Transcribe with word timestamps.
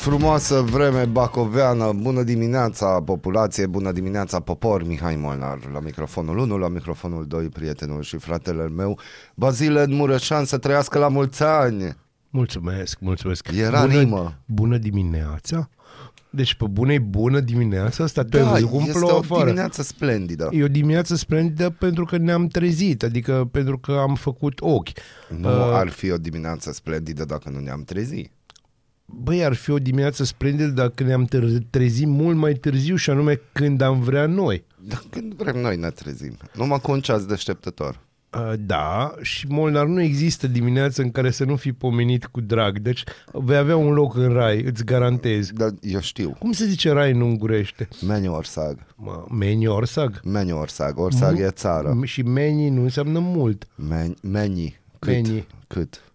Frumoasă 0.00 0.60
vreme 0.60 1.04
bacoveană, 1.04 1.92
bună 1.96 2.22
dimineața 2.22 3.02
populație, 3.02 3.66
bună 3.66 3.92
dimineața 3.92 4.40
popor, 4.40 4.86
Mihai 4.86 5.16
Molnar 5.16 5.58
la 5.72 5.80
microfonul 5.80 6.38
1, 6.38 6.56
la 6.58 6.68
microfonul 6.68 7.26
2, 7.26 7.48
prietenul 7.48 8.02
și 8.02 8.16
fratele 8.16 8.68
meu, 8.68 8.98
Bazile 9.34 9.86
Mureșan, 9.86 10.44
să 10.44 10.58
trăiască 10.58 10.98
la 10.98 11.08
mulți 11.08 11.42
ani. 11.42 11.96
Mulțumesc, 12.30 12.98
mulțumesc. 13.00 13.48
Era 13.56 13.80
bună, 13.80 13.98
rimă. 13.98 14.34
Bună 14.46 14.76
dimineața. 14.76 15.68
Deci 16.30 16.54
pe 16.54 16.64
bună 16.70 16.98
bună 16.98 17.40
dimineața 17.40 18.04
asta. 18.04 18.22
Tu 18.24 18.36
ai 18.36 18.42
Da, 18.42 18.50
văzut 18.50 18.68
cum 18.68 18.80
este 18.80 18.92
plouă 18.98 19.12
o 19.12 19.16
afară. 19.16 19.44
dimineață 19.44 19.82
splendidă. 19.82 20.48
E 20.52 20.62
o 20.64 20.68
dimineață 20.68 21.14
splendidă 21.14 21.70
pentru 21.70 22.04
că 22.04 22.16
ne-am 22.16 22.46
trezit, 22.46 23.02
adică 23.02 23.48
pentru 23.52 23.78
că 23.78 23.92
am 23.92 24.14
făcut 24.14 24.60
ochi. 24.60 24.88
Nu 25.38 25.48
Uh, 25.48 25.72
ar 25.74 25.88
fi 25.88 26.10
o 26.10 26.16
dimineață 26.16 26.72
splendidă 26.72 27.24
dacă 27.24 27.50
nu 27.50 27.58
ne-am 27.58 27.82
trezit. 27.82 28.30
Băi, 29.14 29.44
ar 29.44 29.54
fi 29.54 29.70
o 29.70 29.78
dimineață 29.78 30.24
splendidă 30.24 30.66
dacă 30.68 31.02
ne-am 31.02 31.26
târ- 31.26 31.62
trezit 31.70 32.06
mult 32.06 32.36
mai 32.36 32.52
târziu 32.52 32.96
și 32.96 33.10
anume 33.10 33.40
când 33.52 33.80
am 33.80 34.00
vrea 34.00 34.26
noi. 34.26 34.64
Dar 34.88 35.02
când 35.10 35.34
vrem 35.34 35.60
noi 35.60 35.76
ne 35.76 35.90
trezim. 35.90 36.36
Numai 36.54 36.80
cu 36.80 36.90
un 36.92 37.00
ceas 37.00 37.24
deșteptător. 37.26 38.00
Uh, 38.36 38.52
Da, 38.58 39.14
și 39.20 39.46
Molnar 39.48 39.86
nu 39.86 40.00
există 40.00 40.46
dimineață 40.46 41.02
în 41.02 41.10
care 41.10 41.30
să 41.30 41.44
nu 41.44 41.56
fi 41.56 41.72
pomenit 41.72 42.26
cu 42.26 42.40
drag, 42.40 42.78
deci 42.78 43.04
vei 43.32 43.56
avea 43.56 43.76
un 43.76 43.92
loc 43.92 44.14
în 44.16 44.32
rai, 44.32 44.62
îți 44.62 44.84
garantez. 44.84 45.50
Dar 45.52 45.70
eu 45.80 46.00
știu. 46.00 46.36
Cum 46.38 46.52
se 46.52 46.64
zice 46.64 46.90
rai 46.90 47.10
în 47.12 47.20
ungurește? 47.20 47.88
Meniu 48.06 48.34
Orsag. 48.34 48.78
Mă, 48.96 49.24
meni 49.38 49.66
orsag? 49.66 50.20
Meniu 50.24 50.58
Orsag. 50.58 50.98
Orsag 50.98 51.32
Mu- 51.34 51.40
e 51.40 51.50
țară. 51.50 51.98
M- 52.00 52.04
Și 52.04 52.22
meni 52.22 52.68
nu 52.68 52.82
înseamnă 52.82 53.18
mult. 53.18 53.66
Men- 53.74 54.14
Meni. 54.22 54.80
Cât? 54.98 55.10
Meni. 55.12 55.46
Cât? 55.66 56.09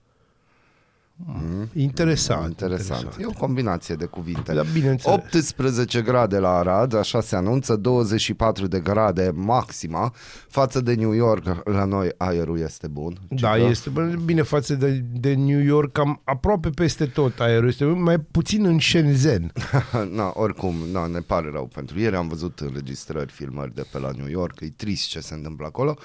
Interesant. 1.74 2.48
Interesant. 2.48 3.16
E 3.20 3.26
o 3.26 3.32
combinație 3.32 3.96
de 3.96 4.06
cuvinte. 4.06 4.54
Da, 4.54 4.64
bineînțeles. 4.74 5.18
18 5.26 6.02
grade 6.02 6.38
la 6.38 6.50
Arad, 6.50 6.96
așa 6.96 7.22
se 7.22 7.36
anunță, 7.36 7.76
24 7.76 8.68
de 8.68 8.80
grade 8.80 9.32
maxima. 9.36 10.14
Față 10.48 10.82
de 10.82 10.94
New 10.94 11.12
York, 11.12 11.62
la 11.64 11.86
noi 11.86 12.10
aerul 12.18 12.60
este 12.60 12.88
bun. 12.88 13.18
Da, 13.30 13.54
cică. 13.54 13.70
este 13.70 13.90
bă, 13.90 14.02
bine 14.26 14.42
față 14.42 14.76
de, 14.76 15.04
de 15.14 15.34
New 15.34 15.60
York, 15.60 15.92
cam 15.92 16.22
aproape 16.24 16.70
peste 16.70 17.06
tot 17.06 17.40
aerul 17.40 17.68
este 17.68 17.86
bun, 17.86 18.04
mai 18.04 18.20
puțin 18.20 18.66
în 18.66 18.80
Shenzhen. 18.80 19.52
na, 20.16 20.32
oricum, 20.34 20.76
na, 20.92 21.06
ne 21.06 21.20
pare 21.20 21.50
rău 21.52 21.66
pentru 21.66 22.00
ieri. 22.00 22.16
Am 22.16 22.28
văzut 22.28 22.60
înregistrări, 22.60 23.32
filmări 23.32 23.74
de 23.74 23.86
pe 23.92 24.00
la 24.00 24.12
New 24.18 24.28
York. 24.28 24.60
E 24.60 24.70
trist 24.76 25.08
ce 25.08 25.20
se 25.20 25.34
întâmplă 25.34 25.66
acolo. 25.66 25.96
Uh, 25.98 26.04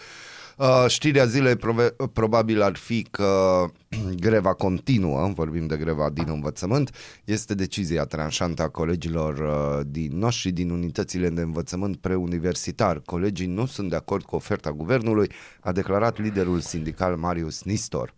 știrea 0.88 1.24
zilei 1.24 1.56
prove- 1.56 1.94
probabil 2.12 2.62
ar 2.62 2.76
fi 2.76 3.02
că 3.02 3.64
greva 4.26 4.54
continuă, 4.54 5.32
vorbim 5.34 5.66
de 5.66 5.76
greva 5.76 6.10
din 6.10 6.26
învățământ, 6.28 6.90
este 7.24 7.54
decizia 7.54 8.04
tranșantă 8.04 8.62
a 8.62 8.68
colegilor 8.68 9.38
uh, 9.38 9.86
din 9.86 10.18
noștri 10.18 10.50
din 10.50 10.70
unitățile 10.70 11.28
de 11.28 11.40
învățământ 11.40 11.96
preuniversitar. 11.96 13.00
Colegii 13.04 13.46
nu 13.46 13.66
sunt 13.66 13.90
de 13.90 13.96
acord 13.96 14.24
cu 14.24 14.34
oferta 14.36 14.72
guvernului, 14.72 15.30
a 15.60 15.72
declarat 15.72 16.18
liderul 16.18 16.60
sindical 16.60 17.16
Marius 17.16 17.62
Nistor. 17.62 18.14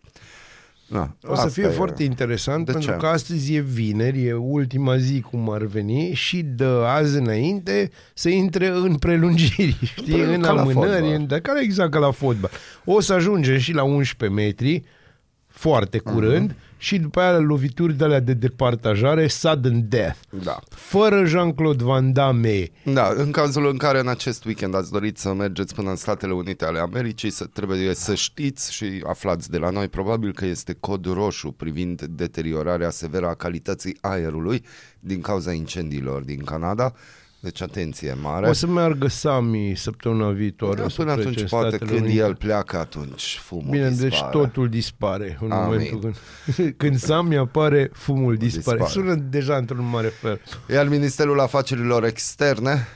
Na, 0.86 1.16
O 1.22 1.34
să 1.34 1.40
asta 1.40 1.48
fie 1.48 1.64
e. 1.64 1.68
foarte 1.68 2.02
interesant 2.02 2.64
De 2.66 2.72
pentru 2.72 2.90
ce? 2.90 2.96
că 2.96 3.06
astăzi 3.06 3.54
e 3.54 3.60
vineri, 3.60 4.24
e 4.26 4.32
ultima 4.32 4.96
zi 4.96 5.20
cum 5.20 5.50
ar 5.50 5.62
veni 5.64 6.12
și 6.14 6.42
de 6.42 6.64
azi 6.86 7.16
înainte 7.18 7.90
să 8.14 8.28
intre 8.28 8.66
în 8.68 8.94
prelungiri, 8.96 9.76
știi, 9.96 10.12
Păi, 10.12 10.34
în 10.34 10.40
ca 10.40 10.52
la 10.52 10.60
amânări, 10.60 10.90
fotbal. 11.00 11.14
în, 11.14 11.26
de 11.26 11.38
care 11.40 11.62
exact 11.62 11.90
ca 11.90 11.98
la 11.98 12.10
fotbal. 12.10 12.50
O 12.84 13.00
să 13.00 13.12
ajungem 13.12 13.58
și 13.58 13.72
la 13.72 13.82
11 13.82 14.40
metri 14.40 14.82
foarte 15.46 15.98
curând 15.98 16.48
Mhm. 16.48 16.56
Și 16.82 16.98
după 16.98 17.20
aia 17.20 17.38
lovituri 17.38 17.94
de 17.94 18.04
alea 18.04 18.20
de 18.20 18.32
departajare, 18.32 19.26
sudden 19.26 19.88
death. 19.88 20.18
Da. 20.42 20.58
Fără 20.68 21.24
Jean-Claude 21.24 21.84
Van 21.84 22.12
Damme. 22.12 22.70
Da, 22.84 23.12
în 23.16 23.30
cazul 23.30 23.68
în 23.68 23.76
care 23.76 23.98
în 23.98 24.08
acest 24.08 24.44
weekend 24.44 24.74
ați 24.74 24.90
dorit 24.90 25.18
să 25.18 25.32
mergeți 25.32 25.74
până 25.74 25.90
în 25.90 25.96
Statele 25.96 26.32
Unite 26.32 26.64
ale 26.64 26.78
Americii, 26.78 27.30
să, 27.30 27.44
trebuie 27.44 27.94
să 27.94 28.14
știți 28.14 28.72
și 28.72 29.02
aflați 29.06 29.50
de 29.50 29.58
la 29.58 29.70
noi 29.70 29.88
probabil 29.88 30.32
că 30.32 30.44
este 30.44 30.76
cod 30.80 31.06
roșu 31.06 31.50
privind 31.50 32.02
deteriorarea 32.02 32.90
severă 32.90 33.26
a 33.26 33.34
calității 33.34 33.98
aerului 34.00 34.64
din 35.00 35.20
cauza 35.20 35.52
incendiilor 35.52 36.22
din 36.22 36.44
Canada. 36.44 36.92
Deci 37.42 37.60
atenție 37.62 38.14
mare. 38.22 38.48
O 38.48 38.52
să 38.52 38.66
meargă 38.66 39.06
Sami 39.06 39.72
săptămâna 39.76 40.30
viitoare. 40.30 40.76
da, 40.76 40.84
o 40.84 40.88
să 40.88 40.96
până 40.96 41.14
plece 41.14 41.28
atunci, 41.28 41.40
în 41.42 41.46
poate 41.48 41.68
Statele 41.68 41.90
când 41.90 42.04
Unite. 42.04 42.18
el 42.22 42.34
pleacă, 42.34 42.78
atunci 42.78 43.38
fumul 43.42 43.70
Bine, 43.70 43.88
dispare. 43.88 44.08
deci 44.08 44.20
totul 44.30 44.68
dispare 44.68 45.38
în 45.40 45.50
Amin. 45.50 45.64
momentul 45.64 46.00
când, 46.00 46.74
când 46.80 46.98
Sami 46.98 47.36
apare, 47.36 47.90
fumul 47.92 48.36
dispare. 48.36 48.78
Dispare. 48.78 49.06
Sună 49.06 49.14
deja 49.14 49.56
într-un 49.56 49.88
mare 49.88 50.08
fel. 50.08 50.40
Iar 50.70 50.88
Ministerul 50.88 51.40
Afacerilor 51.40 52.04
Externe 52.04 52.86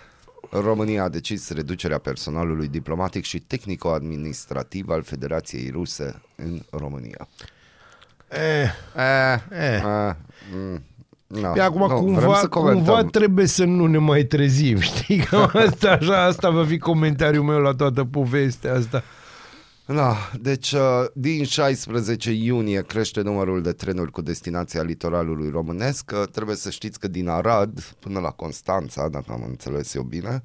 România 0.51 1.03
a 1.03 1.09
decis 1.09 1.51
reducerea 1.51 1.99
personalului 1.99 2.69
diplomatic 2.69 3.25
și 3.25 3.39
tehnico-administrativ 3.39 4.89
al 4.89 5.03
Federației 5.03 5.71
Ruse 5.71 6.23
în 6.37 6.61
România. 6.71 7.29
Eh, 8.29 8.63
Eh, 8.97 9.41
Eh. 9.51 9.75
eh, 9.83 10.15
mm, 10.55 10.83
no, 11.27 11.53
Pe 11.53 11.61
acum 11.61 11.81
nu, 11.81 11.87
vrem 11.87 11.99
cumva, 11.99 12.35
să 12.37 12.49
comentăm. 12.49 12.85
cumva 12.85 13.05
trebuie 13.05 13.47
să 13.47 13.65
nu 13.65 13.87
ne 13.87 13.99
mai 13.99 14.23
trezim, 14.25 14.79
știi? 14.95 15.17
Cam 15.19 15.51
asta, 15.67 15.91
așa, 15.91 16.25
asta 16.25 16.51
va 16.51 16.65
fi 16.65 16.79
comentariul 16.79 17.45
meu 17.45 17.59
la 17.61 17.73
toată 17.73 18.05
povestea 18.05 18.75
asta. 18.75 19.03
Da, 19.87 20.17
deci 20.41 20.73
uh, 20.73 21.05
din 21.15 21.45
16 21.45 22.33
iunie 22.33 22.83
crește 22.83 23.21
numărul 23.21 23.63
de 23.63 23.73
trenuri 23.73 24.11
cu 24.11 24.21
destinația 24.21 24.83
litoralului 24.83 25.51
românesc. 25.51 26.11
Uh, 26.15 26.29
Trebuie 26.33 26.57
să 26.57 26.71
știți 26.71 26.99
că 27.01 27.09
din 27.09 27.29
Arad 27.29 27.81
până 27.99 28.21
la 28.21 28.31
Constanța, 28.31 29.09
dacă 29.09 29.27
am 29.29 29.45
înțeles 29.49 29.95
eu 29.95 30.03
bine, 30.03 30.43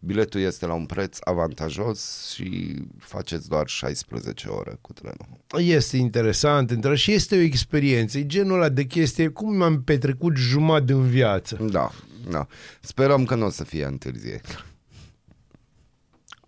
biletul 0.00 0.40
este 0.40 0.66
la 0.66 0.72
un 0.72 0.86
preț 0.86 1.18
avantajos 1.20 2.30
și 2.34 2.74
faceți 2.98 3.48
doar 3.48 3.68
16 3.68 4.48
ore 4.48 4.78
cu 4.80 4.92
trenul. 4.92 5.28
Este 5.74 5.96
interesant, 5.96 6.70
între 6.70 6.96
și 6.96 7.12
este 7.12 7.36
o 7.36 7.40
experiență. 7.40 8.18
E 8.18 8.26
genul 8.26 8.54
ăla 8.54 8.68
de 8.68 8.84
chestie, 8.84 9.28
cum 9.28 9.56
mi-am 9.56 9.82
petrecut 9.82 10.36
jumătate 10.36 10.92
în 10.92 11.08
viață. 11.08 11.56
Da, 11.70 11.90
da. 12.30 12.46
Sperăm 12.80 13.24
că 13.24 13.34
nu 13.34 13.46
o 13.46 13.50
să 13.50 13.64
fie 13.64 13.84
întârzieri. 13.84 14.64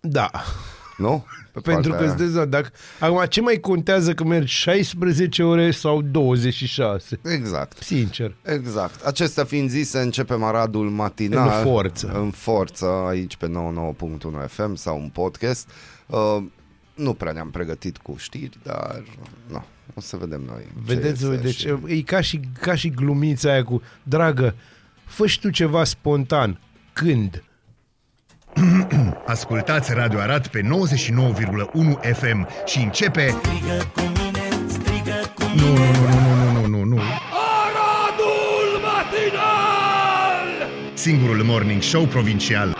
Da. 0.01 0.31
Nu? 0.97 1.25
Pe 1.51 1.59
Pentru 1.59 1.91
că 1.91 1.97
partea 1.97 2.13
îți 2.13 2.23
dai 2.23 2.31
seama, 2.31 2.45
dacă, 2.45 2.69
acum 2.99 3.25
ce 3.29 3.41
mai 3.41 3.55
contează 3.59 4.13
că 4.13 4.23
mergi 4.23 4.53
16 4.53 5.43
ore 5.43 5.71
sau 5.71 6.01
26? 6.01 7.19
aia. 7.23 7.35
Exact. 7.35 7.77
Sincer. 7.83 8.35
Exact. 8.41 9.01
Acestea 9.05 9.43
fiind 9.43 9.69
zise, 9.69 9.99
începem 9.99 10.43
Aradul 10.43 10.89
matinal. 10.89 11.57
În 11.57 11.71
forță. 11.71 12.11
În 12.13 12.29
forță, 12.31 12.85
aici 12.85 13.35
pe 13.35 13.47
99.1 13.47 14.47
FM 14.47 14.73
sau 14.75 14.99
un 14.99 15.09
podcast. 15.09 15.69
Uh, 16.07 16.37
nu 16.95 17.13
prea 17.13 17.31
ne-am 17.31 17.49
pregătit 17.51 17.97
cu 17.97 18.15
știri, 18.17 18.57
dar 18.63 19.03
nu, 19.47 19.63
o 19.93 20.01
să 20.01 20.17
vedem 20.17 20.41
noi. 20.47 20.61
ce 20.85 20.93
Vedeți, 20.93 21.23
iese 21.23 21.35
deci 21.35 21.55
și- 21.55 21.73
e 21.85 22.01
ca 22.01 22.21
și, 22.21 22.39
ca 22.61 22.75
și 22.75 22.89
glumița 22.89 23.51
aia 23.51 23.63
cu 23.63 23.81
Dragă, 24.03 24.55
fă 25.05 25.27
și 25.27 25.39
tu 25.39 25.49
ceva 25.49 25.83
spontan. 25.83 26.59
Când? 26.93 27.43
Ascultați 29.25 29.93
Radio 29.93 30.19
Arad 30.19 30.47
pe 30.47 30.61
99,1 30.61 30.67
FM 32.13 32.47
și 32.65 32.79
începe... 32.79 33.27
Strigă 33.29 33.91
cu 33.93 34.01
mine, 34.01 34.47
strigă 34.67 35.31
cu 35.35 35.43
Nu, 35.55 35.67
nu, 35.67 35.83
nu, 35.91 36.09
nu, 36.09 36.51
nu, 36.51 36.61
nu, 36.61 36.67
nu, 36.67 36.83
nu. 36.83 36.99
Aradul 37.61 38.81
matinal! 38.81 40.69
Singurul 40.93 41.43
morning 41.43 41.81
show 41.81 42.03
provincial. 42.03 42.75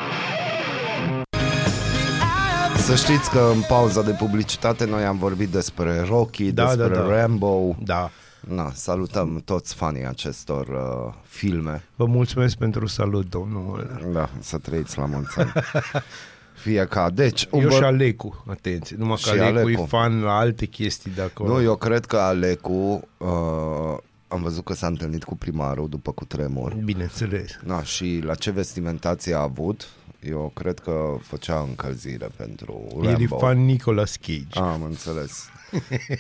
Să 2.78 2.96
știți 2.96 3.30
că 3.30 3.50
în 3.54 3.62
pauza 3.68 4.02
de 4.02 4.12
publicitate 4.12 4.86
noi 4.86 5.04
am 5.04 5.18
vorbit 5.18 5.50
despre 5.50 6.06
Rocky, 6.08 6.52
Da, 6.52 6.64
despre 6.66 6.88
da, 6.96 7.02
da. 7.02 7.20
Rambo. 7.20 7.76
Da. 7.80 8.12
Na, 8.48 8.72
salutăm 8.74 9.42
toți 9.46 9.74
fanii 9.76 10.06
acestor 10.06 10.68
uh, 10.68 11.14
filme. 11.28 11.84
Vă 11.96 12.06
mulțumesc 12.06 12.58
pentru 12.58 12.86
salut, 12.88 13.30
domnul. 13.30 14.00
Da, 14.14 14.30
să 14.40 14.58
trăiți 14.58 14.98
la 14.98 15.06
mulți 15.06 15.40
ani. 15.40 15.52
Fie 16.64 16.86
ca. 16.90 17.10
Deci, 17.10 17.48
un 17.52 17.62
Eu 17.62 17.70
bă- 17.70 17.72
și 17.72 17.84
Alecu, 17.84 18.44
atenție. 18.50 18.96
Numai 19.00 19.16
că 19.24 19.30
Și 19.30 19.40
Alecu, 19.40 19.58
Alecu. 19.58 19.82
e 19.82 19.86
fan 19.86 20.22
la 20.22 20.38
alte 20.38 20.66
chestii 20.66 21.12
de 21.12 21.22
acolo. 21.22 21.54
Nu, 21.54 21.62
eu 21.62 21.76
cred 21.76 22.06
că 22.06 22.18
Alecu 22.18 23.08
uh, 23.18 23.98
am 24.28 24.42
văzut 24.42 24.64
că 24.64 24.74
s-a 24.74 24.88
întâlnit 24.88 25.24
cu 25.24 25.36
primarul 25.36 25.90
după 25.90 26.12
cutremur. 26.12 26.74
Bineînțeles. 26.74 27.60
Na, 27.64 27.84
și 27.84 28.22
la 28.24 28.36
ce 28.36 28.52
vestimentație 28.52 29.34
a 29.36 29.40
avut, 29.42 29.88
eu 30.20 30.52
cred 30.56 30.80
că 30.80 31.16
făcea 31.22 31.60
încălzire 31.68 32.28
pentru 32.36 32.88
El 33.02 33.08
e 33.10 33.12
Rambo. 33.12 33.38
fan 33.38 33.66
Nicolas 33.66 34.16
Cage. 34.16 34.60
Am 34.60 34.84
înțeles. 34.84 35.46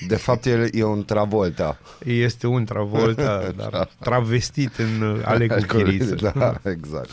De 0.07 0.15
fapt, 0.15 0.45
el 0.45 0.69
e 0.71 0.83
un 0.83 1.05
Travolta. 1.05 1.79
Este 2.05 2.47
un 2.47 2.65
Travolta, 2.65 3.49
dar 3.57 3.89
travestit 3.99 4.77
în 4.77 5.01
uh, 5.01 5.21
Alecu 5.25 5.65
Chiriță. 5.67 6.31
Da, 6.35 6.61
exact. 6.63 7.09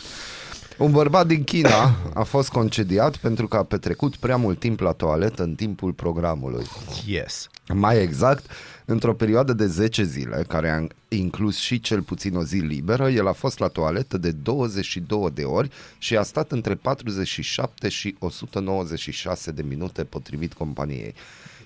Un 0.77 0.91
bărbat 0.91 1.27
din 1.27 1.43
China 1.43 1.95
a 2.13 2.23
fost 2.23 2.49
concediat 2.49 3.17
pentru 3.17 3.47
că 3.47 3.57
a 3.57 3.63
petrecut 3.63 4.15
prea 4.15 4.35
mult 4.35 4.59
timp 4.59 4.79
la 4.79 4.91
toaletă 4.91 5.43
în 5.43 5.55
timpul 5.55 5.93
programului. 5.93 6.65
Yes. 7.05 7.47
Mai 7.73 8.01
exact, 8.01 8.45
într-o 8.85 9.13
perioadă 9.13 9.53
de 9.53 9.65
10 9.65 10.03
zile, 10.03 10.45
care 10.47 10.69
a 10.69 10.87
inclus 11.15 11.57
și 11.57 11.79
cel 11.79 12.01
puțin 12.01 12.35
o 12.35 12.43
zi 12.43 12.55
liberă, 12.55 13.09
el 13.09 13.27
a 13.27 13.31
fost 13.31 13.59
la 13.59 13.67
toaletă 13.67 14.17
de 14.17 14.31
22 14.31 15.29
de 15.33 15.43
ori 15.43 15.69
și 15.97 16.17
a 16.17 16.21
stat 16.21 16.51
între 16.51 16.75
47 16.75 17.89
și 17.89 18.15
196 18.19 19.51
de 19.51 19.61
minute 19.61 20.03
potrivit 20.03 20.53
companiei. 20.53 21.13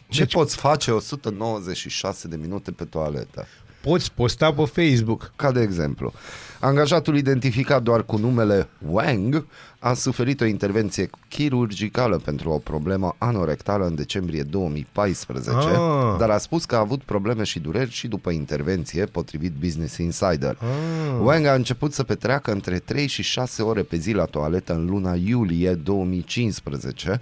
Ce 0.08 0.20
Deci- 0.24 0.34
poți 0.34 0.56
face 0.56 0.92
196 0.92 2.28
de 2.28 2.36
minute 2.36 2.72
pe 2.72 2.84
toaletă? 2.86 3.46
Poți 3.82 4.12
posta 4.12 4.54
pe 4.54 4.64
Facebook. 4.66 5.32
Ca 5.36 5.52
de 5.52 5.62
exemplu, 5.62 6.14
angajatul 6.60 7.18
identificat 7.18 7.84
doar 7.84 8.04
cu 8.04 8.18
numele 8.18 8.68
Wang 8.90 9.46
a 9.80 9.94
suferit 9.94 10.42
o 10.42 10.46
intervenție 10.46 11.10
chirurgicală 11.30 12.18
pentru 12.18 12.50
o 12.50 12.58
problemă 12.58 13.16
anorectală 13.18 13.86
în 13.86 13.96
decembrie 13.96 14.44
2014, 14.44 15.52
Ah. 15.58 16.16
dar 16.20 16.30
a 16.30 16.38
spus 16.38 16.66
că 16.66 16.76
a 16.76 16.80
avut 16.80 17.02
probleme 17.04 17.44
și 17.44 17.60
dureri 17.60 17.92
și 17.92 18.08
după 18.08 18.30
intervenție, 18.30 19.06
potrivit 19.06 19.52
Business 19.60 19.98
Insider. 19.98 20.58
Ah. 20.60 21.20
Wang 21.22 21.46
a 21.46 21.54
început 21.54 21.94
să 21.94 22.04
petreacă 22.04 22.52
între 22.52 22.80
3 22.80 23.08
și 23.08 23.22
6 23.24 23.62
ore 23.64 23.82
pe 23.82 23.98
zi 23.98 24.12
la 24.12 24.26
toaletă 24.26 24.74
în 24.74 24.86
luna 24.86 25.16
iulie 25.16 25.74
2015. 25.74 27.22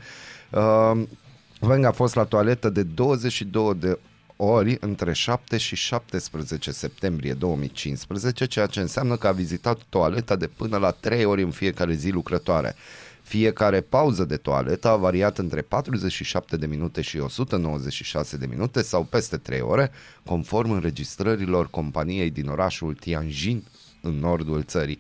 Uh, 1.64 1.70
Wang 1.70 1.86
a 1.86 1.92
fost 1.92 2.16
la 2.16 2.24
toaletă 2.24 2.70
de 2.70 2.84
22 2.84 3.76
de 3.76 4.00
ori 4.36 4.78
între 4.80 5.14
7 5.14 5.58
și 5.58 5.76
17 5.76 6.72
septembrie 6.72 7.34
2015, 7.34 8.46
ceea 8.46 8.66
ce 8.66 8.80
înseamnă 8.80 9.16
că 9.16 9.28
a 9.28 9.32
vizitat 9.32 9.78
toaleta 9.90 10.36
de 10.36 10.48
până 10.48 10.78
la 10.78 10.92
3 10.92 11.26
ori 11.26 11.42
în 11.42 11.52
fiecare 11.52 11.94
zi 11.94 12.10
lucrătoare. 12.10 12.76
Fiecare 13.22 13.82
pauză 13.82 14.24
de 14.24 14.38
toaletă 14.38 14.88
a 14.88 14.96
variat 14.96 15.38
între 15.38 15.62
47 15.62 16.58
de 16.58 16.66
minute 16.66 17.02
și 17.02 17.18
196 17.18 18.38
de 18.38 18.46
minute 18.46 18.82
sau 18.82 19.04
peste 19.04 19.38
3 19.38 19.62
ore, 19.62 19.92
conform 20.26 20.72
înregistrărilor 20.72 21.70
companiei 21.70 22.30
din 22.30 22.48
orașul 22.48 22.94
Tianjin, 22.94 23.64
în 24.02 24.14
nordul 24.14 24.64
țării. 24.64 25.00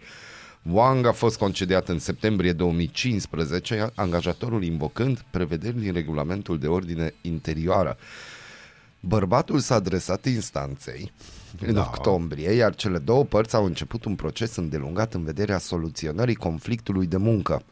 Wang 0.72 1.06
a 1.06 1.12
fost 1.12 1.38
concediat 1.38 1.90
în 1.90 2.00
septembrie 2.00 2.54
2015, 2.54 3.92
angajatorul 3.96 4.64
invocând 4.64 5.26
prevederi 5.30 5.80
din 5.80 5.94
regulamentul 5.94 6.60
de 6.60 6.68
ordine 6.68 7.14
interioară. 7.22 7.98
Bărbatul 9.00 9.60
s-a 9.60 9.76
adresat 9.76 10.26
instanței 10.26 11.12
în 11.60 11.74
Da. 11.74 11.82
octombrie, 11.82 12.52
iar 12.52 12.76
cele 12.76 12.98
două 12.98 13.24
părți 13.24 13.56
au 13.56 13.66
început 13.66 14.06
un 14.06 14.16
proces 14.16 14.56
îndelungat 14.56 15.14
în 15.14 15.24
vederea 15.24 15.58
soluționării 15.58 16.36
conflictului 16.36 17.06
de 17.06 17.18
muncă. 17.18 17.64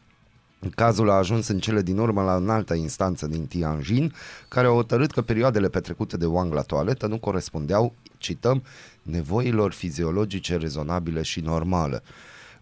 Cazul 0.74 1.10
a 1.10 1.14
ajuns 1.14 1.48
în 1.48 1.58
cele 1.58 1.82
din 1.82 1.98
urmă 1.98 2.22
la 2.22 2.34
înaltă 2.34 2.74
instanță 2.74 3.26
din 3.26 3.46
Tianjin, 3.46 4.14
care 4.48 4.66
a 4.66 4.70
hotărât 4.70 5.10
că 5.12 5.22
perioadele 5.22 5.68
petrecute 5.68 6.16
de 6.16 6.26
Wang 6.26 6.52
la 6.52 6.62
toaletă 6.62 7.06
nu 7.06 7.18
corespundeau, 7.18 7.94
cităm, 8.18 8.62
nevoilor 9.02 9.72
fiziologice 9.72 10.56
rezonabile 10.56 11.22
și 11.22 11.40
normale. 11.40 12.02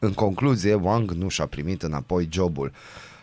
În 0.03 0.13
concluzie, 0.13 0.75
Wang 0.75 1.11
nu 1.11 1.29
și-a 1.29 1.47
primit 1.47 1.83
înapoi 1.83 2.29
jobul. 2.33 2.73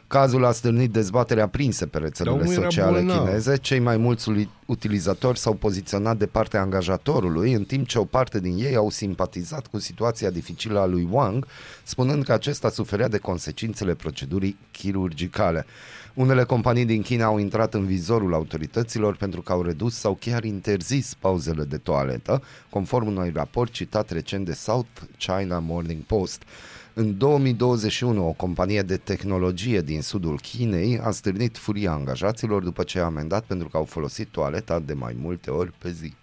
Cazul 0.08 0.46
a 0.46 0.52
stârnit 0.52 0.92
dezbatere 0.92 1.42
aprinse 1.42 1.86
pe 1.86 1.98
rețelele 1.98 2.36
Dar 2.36 2.46
omul 2.46 2.58
era 2.58 2.64
sociale 2.70 2.92
bolnav. 2.98 3.26
chineze. 3.26 3.58
Cei 3.58 3.80
mai 3.80 3.98
mulți 3.98 4.30
uli- 4.30 4.50
utilizatori 4.66 5.38
s-au 5.40 5.54
poziționat 5.54 6.18
de 6.18 6.26
partea 6.26 6.62
angajatorului, 6.62 7.54
în 7.54 7.64
timp 7.64 7.88
ce 7.88 8.00
o 8.00 8.04
parte 8.06 8.40
din 8.40 8.58
ei 8.58 8.76
au 8.76 8.90
simpatizat 8.90 9.68
cu 9.68 9.80
situația 9.80 10.30
dificilă 10.30 10.80
a 10.80 10.86
lui 10.86 11.08
Wang, 11.12 11.46
spunând 11.84 12.24
că 12.24 12.32
acesta 12.34 12.70
suferea 12.70 13.08
de 13.08 13.18
consecințele 13.18 13.94
procedurii 13.94 14.58
chirurgicale. 14.72 15.66
Unele 16.18 16.44
companii 16.44 16.86
din 16.86 17.02
China 17.02 17.26
au 17.26 17.38
intrat 17.38 17.74
în 17.74 17.86
vizorul 17.86 18.34
autorităților 18.34 19.16
pentru 19.16 19.42
că 19.42 19.52
au 19.52 19.62
redus 19.62 19.96
sau 19.96 20.18
chiar 20.20 20.44
interzis 20.44 21.14
pauzele 21.14 21.64
de 21.64 21.78
toaletă, 21.78 22.44
conform 22.70 23.08
unui 23.08 23.32
raport 23.36 23.72
citat 23.72 24.10
recent 24.10 24.46
de 24.46 24.54
South 24.54 25.02
China 25.18 25.60
Morning 25.60 26.02
Post. 26.04 26.44
În 26.94 27.18
2021, 27.18 28.28
o 28.28 28.32
companie 28.32 28.82
de 28.82 28.98
tehnologie 28.98 29.82
din 29.82 30.02
sudul 30.02 30.40
Chinei 30.40 31.00
a 31.00 31.12
stârnit 31.12 31.58
furia 31.58 31.92
angajaților 31.92 32.64
după 32.64 32.84
ce 32.84 33.00
a 33.00 33.06
amendat 33.06 33.44
pentru 33.44 33.68
că 33.68 33.78
au 33.78 33.86
folosit 33.86 34.28
toaleta 34.28 34.80
de 34.80 34.94
mai 34.94 35.16
multe 35.20 35.52
ori 35.52 35.72
pe 35.78 35.92
zi. 35.92 36.14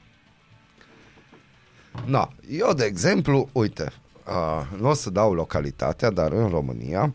Na, 2.06 2.32
eu, 2.50 2.72
de 2.72 2.84
exemplu, 2.84 3.48
uite, 3.52 3.92
uh, 4.26 4.80
nu 4.80 4.88
o 4.88 4.94
să 4.94 5.10
dau 5.10 5.32
localitatea, 5.32 6.10
dar 6.10 6.32
în 6.32 6.48
România 6.48 7.14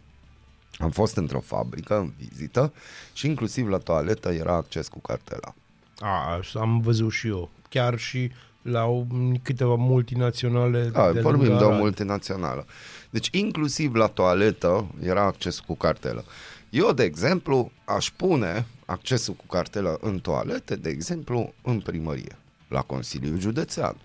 am 0.79 0.89
fost 0.89 1.15
într-o 1.15 1.39
fabrică 1.39 1.97
în 1.97 2.13
vizită 2.17 2.73
și 3.13 3.27
inclusiv 3.27 3.67
la 3.67 3.77
toaletă 3.77 4.31
era 4.31 4.53
acces 4.53 4.87
cu 4.87 4.99
cartela. 4.99 5.53
A, 5.99 6.33
așa 6.37 6.59
am 6.59 6.79
văzut 6.79 7.11
și 7.11 7.27
eu. 7.27 7.49
Chiar 7.69 7.97
și 7.97 8.31
la 8.61 8.85
o, 8.85 9.03
câteva 9.41 9.75
multinaționale 9.75 10.83
Da, 10.83 11.11
de 11.11 11.21
vorbim 11.21 11.43
lângă 11.43 11.57
de 11.57 11.63
o 11.63 11.67
Arad. 11.67 11.79
multinațională. 11.79 12.65
Deci 13.09 13.29
inclusiv 13.31 13.93
la 13.95 14.07
toaletă 14.07 14.87
era 15.01 15.23
acces 15.23 15.59
cu 15.59 15.75
cartelă. 15.75 16.23
Eu, 16.69 16.91
de 16.93 17.03
exemplu, 17.03 17.71
aș 17.85 18.11
pune 18.15 18.65
accesul 18.85 19.33
cu 19.33 19.45
cartelă 19.45 19.97
în 20.01 20.19
toalete, 20.19 20.75
de 20.75 20.89
exemplu, 20.89 21.53
în 21.61 21.79
primărie, 21.79 22.37
la 22.67 22.81
Consiliul 22.81 23.39
Județean, 23.39 23.95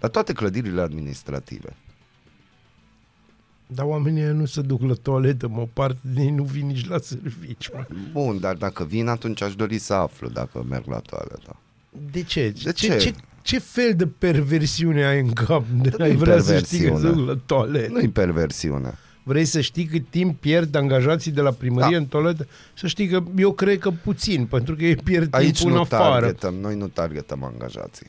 la 0.00 0.08
toate 0.08 0.32
clădirile 0.32 0.80
administrative. 0.80 1.76
Dar 3.74 3.86
oamenii 3.86 4.22
ăia 4.22 4.32
nu 4.32 4.44
se 4.44 4.60
duc 4.60 4.82
la 4.82 4.94
toaletă, 5.02 5.48
mă, 5.48 5.66
parte 5.72 5.98
din 6.00 6.22
ei 6.22 6.30
nu 6.30 6.42
vin 6.42 6.66
nici 6.66 6.88
la 6.88 6.98
servici, 6.98 7.70
mă. 7.72 7.86
Bun, 8.12 8.40
dar 8.40 8.54
dacă 8.54 8.84
vin, 8.84 9.06
atunci 9.08 9.42
aș 9.42 9.54
dori 9.54 9.78
să 9.78 9.94
aflu 9.94 10.28
dacă 10.28 10.64
merg 10.68 10.86
la 10.86 10.98
toaletă. 10.98 11.56
De 12.12 12.22
ce? 12.22 12.54
De 12.62 12.72
ce, 12.72 12.88
ce? 12.88 12.96
ce, 12.98 13.14
ce 13.42 13.58
fel 13.58 13.94
de 13.96 14.06
perversiune 14.06 15.04
ai 15.06 15.20
în 15.20 15.32
cap? 15.32 15.64
De 15.82 15.92
Nu-i 15.98 16.08
ai 16.08 16.16
vrea 16.16 16.40
să 16.40 16.58
știi 16.58 16.78
că 16.78 16.84
perversiune. 16.84 17.14
se 17.14 17.18
duc 17.20 17.26
la 17.28 17.40
toaletă? 17.46 17.92
Nu-i 17.92 18.08
perversiune. 18.08 18.98
Vrei 19.22 19.44
să 19.44 19.60
știi 19.60 19.84
cât 19.84 20.04
timp 20.10 20.40
pierd 20.40 20.74
angajații 20.74 21.30
de 21.30 21.40
la 21.40 21.50
primărie 21.50 21.96
Da. 21.96 22.02
în 22.02 22.06
toaletă? 22.06 22.46
Să 22.74 22.86
știi 22.86 23.08
că 23.08 23.22
eu 23.36 23.52
cred 23.52 23.78
că 23.78 23.90
puțin, 23.90 24.46
pentru 24.46 24.74
că 24.76 24.84
ei 24.84 24.96
pierd 24.96 25.34
Aici 25.34 25.54
timpul 25.54 25.70
în 25.70 25.76
nu 25.76 25.80
afară. 25.82 26.20
targetăm, 26.20 26.54
noi 26.54 26.76
nu 26.76 26.86
targetăm 26.88 27.44
angajații. 27.44 28.06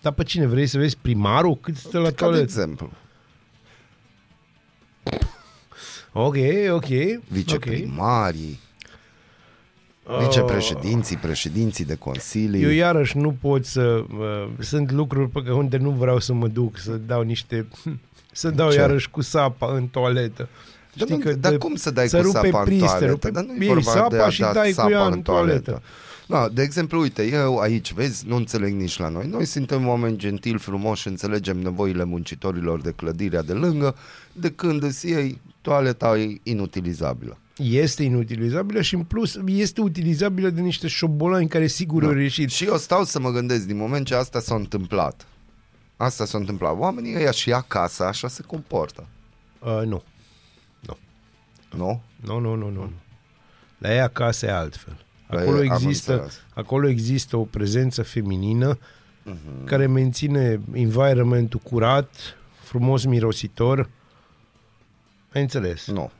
Dar 0.00 0.12
pe 0.12 0.22
cine? 0.22 0.46
Vrei 0.46 0.66
să 0.66 0.78
vezi 0.78 0.96
primarul 1.00 1.56
cât 1.60 1.76
stă 1.76 1.98
la 1.98 2.04
Ca 2.04 2.10
de 2.10 2.14
toaletă? 2.16 2.42
exemplu, 2.42 2.90
Ok, 6.12 6.36
ok. 6.70 6.86
viceprimarii, 7.28 8.60
ok. 10.06 10.20
vicepreședinții, 10.22 11.16
președinții 11.16 11.84
de 11.84 11.94
consilii. 11.94 12.62
Eu 12.62 12.70
iarăși 12.70 13.16
nu 13.18 13.36
pot 13.40 13.64
să... 13.66 13.82
Uh, 13.82 14.48
sunt 14.58 14.90
lucruri 14.90 15.28
pe 15.28 15.40
care 15.40 15.54
unde 15.54 15.76
nu 15.76 15.90
vreau 15.90 16.18
să 16.18 16.32
mă 16.32 16.46
duc, 16.48 16.78
să 16.78 16.90
dau 16.92 17.22
niște... 17.22 17.66
Să 18.32 18.50
dau 18.50 18.70
Ce? 18.70 18.78
iarăși 18.78 19.10
cu 19.10 19.20
sapa 19.20 19.72
în 19.74 19.86
toaletă. 19.86 20.48
Dar, 20.94 21.06
Știi 21.06 21.16
nu, 21.16 21.22
că 21.24 21.32
dar 21.32 21.50
de- 21.52 21.58
cum 21.58 21.74
să 21.74 21.90
dai 21.90 22.08
să 22.08 22.16
cu 22.16 22.22
rupe 22.22 22.38
sapa 22.46 22.58
în 22.58 22.64
priste, 22.64 22.86
toaletă? 22.86 23.10
rupe- 23.10 23.30
Dar 23.30 23.44
nu 23.44 23.52
e 23.52 23.56
iei 23.58 23.66
vorba 23.66 23.90
sapa 23.90 24.08
de 24.08 24.18
a 24.22 24.28
și 24.28 24.40
da 24.40 24.52
dai 24.52 24.68
cu 24.68 24.74
sapa 24.74 24.90
ea 24.90 25.04
în 25.06 25.12
în 25.12 25.22
toaletă. 25.22 25.60
toaletă. 25.60 25.82
Da, 26.30 26.48
de 26.48 26.62
exemplu, 26.62 27.00
uite, 27.00 27.26
eu 27.26 27.58
aici, 27.58 27.92
vezi, 27.92 28.26
nu 28.26 28.36
înțeleg 28.36 28.74
nici 28.74 28.98
la 28.98 29.08
noi. 29.08 29.26
Noi 29.26 29.44
suntem 29.44 29.88
oameni 29.88 30.16
gentili, 30.16 30.58
frumoși, 30.58 31.08
înțelegem 31.08 31.58
nevoile 31.58 32.04
muncitorilor 32.04 32.80
de 32.80 32.90
clădirea 32.90 33.42
de 33.42 33.52
lângă, 33.52 33.96
de 34.32 34.50
când 34.50 34.82
îți 34.82 35.08
iei, 35.08 35.40
toaleta 35.60 36.18
e 36.18 36.40
inutilizabilă. 36.42 37.38
Este 37.56 38.02
inutilizabilă 38.02 38.80
și 38.80 38.94
în 38.94 39.02
plus 39.02 39.38
este 39.46 39.80
utilizabilă 39.80 40.50
de 40.50 40.60
niște 40.60 40.88
șobolani 40.88 41.48
care 41.48 41.66
sigur 41.66 42.04
au 42.04 42.16
ieșit. 42.16 42.50
Și 42.50 42.64
eu 42.64 42.76
stau 42.76 43.04
să 43.04 43.20
mă 43.20 43.30
gândesc 43.30 43.66
din 43.66 43.76
moment 43.76 44.06
ce 44.06 44.14
asta 44.14 44.40
s-a 44.40 44.54
întâmplat. 44.54 45.26
Asta 45.96 46.24
s-a 46.24 46.38
întâmplat. 46.38 46.78
Oamenii 46.78 47.16
ăia 47.16 47.30
și 47.30 47.52
acasă 47.52 48.04
așa 48.04 48.28
se 48.28 48.42
comportă. 48.42 49.06
Uh, 49.58 49.82
nu. 49.86 50.02
Nu? 51.76 52.02
Nu, 52.20 52.38
nu, 52.38 52.54
nu, 52.54 52.70
nu. 52.70 52.90
La 53.78 53.92
ei 53.92 54.00
acasă 54.00 54.46
e 54.46 54.52
altfel. 54.52 55.04
La 55.30 55.40
Acolo 55.40 55.62
ei 55.62 55.68
am 55.70 55.74
există, 55.74 56.12
înțeles. 56.12 56.40
acolo 56.54 56.88
există 56.88 57.36
o 57.36 57.42
prezență 57.44 58.02
feminină 58.02 58.78
Mhm. 59.22 59.36
uh-huh. 59.36 59.64
care 59.66 59.86
menține 59.86 60.60
environmentul 60.72 61.60
curat, 61.62 62.14
frumos 62.62 63.04
mirositor. 63.04 63.88
Ai 65.32 65.40
înțeles? 65.42 65.86
Nu. 65.86 66.10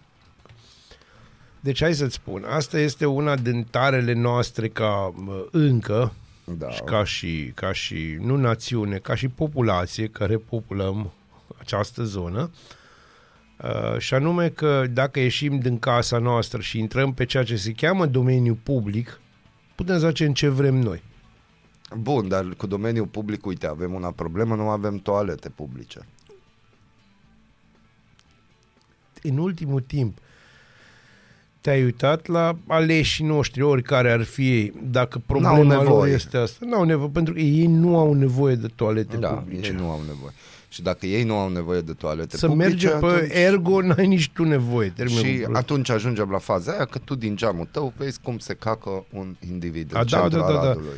Deci 1.60 1.80
hai 1.82 1.94
să-ți 1.94 2.14
spun, 2.14 2.44
asta 2.48 2.78
este 2.78 3.06
una 3.06 3.36
din 3.36 3.66
tarele 3.70 4.12
noastre 4.12 4.68
ca 4.68 5.14
uh, 5.26 5.44
încă, 5.50 6.12
Da. 6.44 6.70
și 6.70 6.80
ca 6.82 7.04
și, 7.04 7.52
ca 7.54 7.72
și, 7.72 8.16
nu 8.20 8.36
națiune, 8.36 8.96
ca 8.96 9.14
și 9.14 9.28
populație 9.28 10.06
care 10.06 10.36
populăm 10.36 11.12
această 11.58 12.02
zonă, 12.02 12.50
uh, 12.52 12.58
și 13.98 14.14
anume 14.14 14.48
că 14.48 14.84
dacă 14.92 15.20
ieșim 15.20 15.58
din 15.58 15.78
casa 15.78 16.18
noastră 16.18 16.60
și 16.60 16.78
intrăm 16.78 17.12
pe 17.14 17.24
ceea 17.24 17.42
ce 17.44 17.56
se 17.56 17.72
cheamă 17.72 18.06
domeniul 18.06 18.58
public, 18.62 19.20
putem 19.74 19.98
să 19.98 20.04
facem 20.04 20.32
ce 20.32 20.48
vrem 20.48 20.74
noi. 20.74 21.02
Bun, 21.96 22.28
dar 22.28 22.44
cu 22.56 22.66
domeniul 22.66 23.06
public, 23.06 23.46
uite, 23.46 23.66
avem 23.66 23.92
una 23.94 24.10
problemă, 24.10 24.54
nu 24.54 24.68
avem 24.68 24.96
toalete 24.98 25.48
publice. 25.48 26.00
în 29.22 29.38
ultimul 29.38 29.80
timp 29.80 30.18
te-ai 31.60 31.82
uitat 31.84 32.26
la 32.26 32.56
aleșii 32.66 33.24
noștri, 33.24 33.62
oricare 33.62 34.10
ar 34.12 34.22
fi 34.22 34.52
ei, 34.58 34.72
dacă 34.82 35.22
problema 35.26 35.56
lor 35.62 35.66
nevoie. 35.84 36.12
este 36.12 36.36
asta. 36.36 36.66
N-au 36.66 36.82
nevoie, 36.84 37.08
pentru 37.08 37.32
că 37.34 37.40
ei 37.40 37.66
nu 37.66 37.98
au 37.98 38.12
nevoie 38.14 38.54
de 38.54 38.66
toalete 38.66 39.16
Da, 39.16 39.28
publice. 39.28 39.70
ei 39.70 39.76
nu 39.76 39.90
au 39.90 40.00
nevoie. 40.06 40.32
Și 40.72 40.82
dacă 40.82 41.06
ei 41.06 41.24
nu 41.24 41.34
au 41.38 41.48
nevoie 41.48 41.80
de 41.80 41.92
toalete 41.92 42.36
Să 42.36 42.46
publice, 42.46 42.68
merge 42.68 42.88
pe 42.88 43.06
atunci... 43.06 43.30
ergo, 43.34 43.80
n-ai 43.82 44.06
nici 44.06 44.30
tu 44.34 44.44
nevoie. 44.44 44.92
Termin 44.96 45.14
Și 45.16 45.22
cu 45.22 45.28
prostie. 45.28 45.56
atunci 45.56 45.90
ajungem 45.90 46.28
la 46.30 46.38
faza 46.38 46.72
aia 46.72 46.84
că 46.84 46.98
tu 47.04 47.14
din 47.14 47.36
geamul 47.36 47.68
tău 47.70 47.92
vezi 47.96 48.20
cum 48.22 48.38
se 48.38 48.54
cacă 48.54 49.04
un 49.12 49.36
individ 49.50 49.96
A, 49.96 49.98
în 50.00 50.06
da, 50.10 50.18
centrul 50.18 50.40
da, 50.40 50.46
da, 50.46 50.52
da. 50.52 50.60
Aradului. 50.60 50.88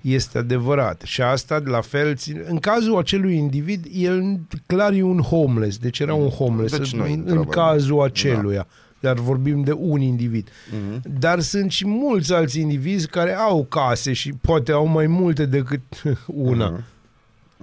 Este 0.00 0.38
adevărat. 0.38 1.02
Și 1.04 1.22
asta, 1.22 1.62
la 1.64 1.80
fel, 1.80 2.14
țin- 2.16 2.44
în 2.48 2.58
cazul 2.58 2.98
acelui 2.98 3.36
individ, 3.36 3.86
el 3.92 4.40
clar 4.66 4.92
e 4.92 5.02
un 5.02 5.18
homeless. 5.20 5.78
Deci 5.78 5.98
era 5.98 6.14
un 6.14 6.28
homeless 6.28 6.76
Deci 6.78 6.94
nu 6.94 7.02
în, 7.04 7.10
intră, 7.10 7.34
în 7.34 7.42
bă. 7.42 7.50
cazul 7.50 8.02
aceluia. 8.02 8.66
Dar 9.00 9.14
vorbim 9.14 9.62
de 9.62 9.72
un 9.72 10.00
individ. 10.00 10.48
Mhm. 10.70 11.02
Dar 11.18 11.40
sunt 11.40 11.70
și 11.70 11.86
mulți 11.86 12.32
alți 12.32 12.60
indivizi 12.60 13.06
care 13.08 13.34
au 13.34 13.64
case 13.64 14.12
și 14.12 14.32
poate 14.40 14.72
au 14.72 14.86
mai 14.86 15.06
multe 15.06 15.46
decât 15.46 15.80
una. 16.26 16.68
Mhm. 16.68 16.84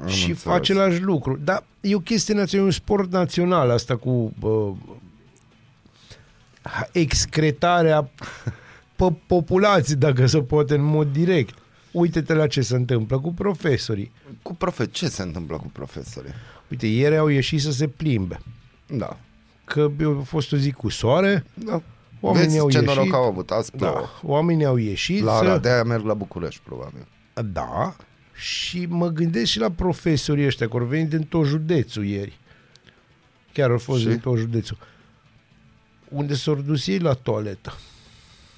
Am 0.02 0.08
Și 0.08 0.20
înțeles. 0.20 0.42
fac 0.42 0.56
același 0.56 1.02
lucru. 1.02 1.40
Dar 1.44 1.64
e 1.82 1.96
o 1.96 2.00
chestie 2.00 2.34
națională, 2.34 2.68
e 2.68 2.72
un 2.72 2.78
sport 2.80 3.12
național 3.12 3.70
asta 3.70 3.96
cu 3.96 4.34
uh, 4.40 4.72
excretarea 6.92 8.10
pe 8.96 9.14
populație, 9.28 9.96
dacă 9.96 10.26
se 10.26 10.42
poate, 10.42 10.74
în 10.76 10.84
mod 10.84 11.08
direct. 11.12 11.58
Uite-te 11.92 12.34
la 12.34 12.48
ce 12.48 12.62
se 12.62 12.76
întâmplă 12.76 13.20
cu 13.20 13.34
profesorii. 13.34 14.12
Cu 14.42 14.56
profe... 14.56 14.86
Ce 14.88 15.08
se 15.08 15.22
întâmplă 15.22 15.58
cu 15.58 15.68
profesorii? 15.74 16.34
Uite, 16.68 16.88
ieri 16.88 17.18
au 17.18 17.28
ieșit 17.28 17.62
să 17.62 17.72
se 17.72 17.88
plimbe. 17.88 18.40
Da. 18.88 19.18
Că 19.66 19.92
a 20.20 20.22
fost 20.24 20.52
o 20.54 20.58
zi 20.58 20.72
cu 20.72 20.90
soare, 20.90 21.46
da. 21.54 21.82
Oamenii 22.22 22.48
Vezi 22.48 22.60
au 22.60 22.70
ce 22.70 22.78
ieșit. 22.78 22.96
noroc 22.96 23.14
au 23.14 23.24
avut 23.24 23.52
azi 23.52 23.72
plouă. 23.72 23.94
da, 23.94 24.20
oamenii 24.24 24.66
au 24.66 24.76
ieșit 24.78 25.24
La 25.24 25.32
să... 25.38 25.44
Arad, 25.44 25.62
de-aia 25.62 25.84
merg 25.84 26.06
la 26.06 26.14
București, 26.14 26.62
probabil. 26.66 27.08
Da, 27.46 27.96
și 28.40 28.86
mă 28.86 29.08
gândesc 29.08 29.52
și 29.52 29.60
la 29.60 29.72
profesorii 29.72 30.46
ăștia, 30.46 30.68
care 30.68 30.80
au 30.80 30.90
venit 30.90 31.10
din 31.10 31.24
tot 31.24 31.46
județul 31.46 32.06
ieri. 32.06 32.40
Chiar 33.54 33.70
au 33.72 33.78
fost 33.78 34.02
Și? 34.02 34.08
din 34.08 34.20
tot 34.20 34.38
județul. 34.38 34.78
Unde 36.10 36.34
s-au 36.34 36.56
dus 36.56 36.88
ei 36.88 37.00
la 37.00 37.14
toaletă. 37.14 37.74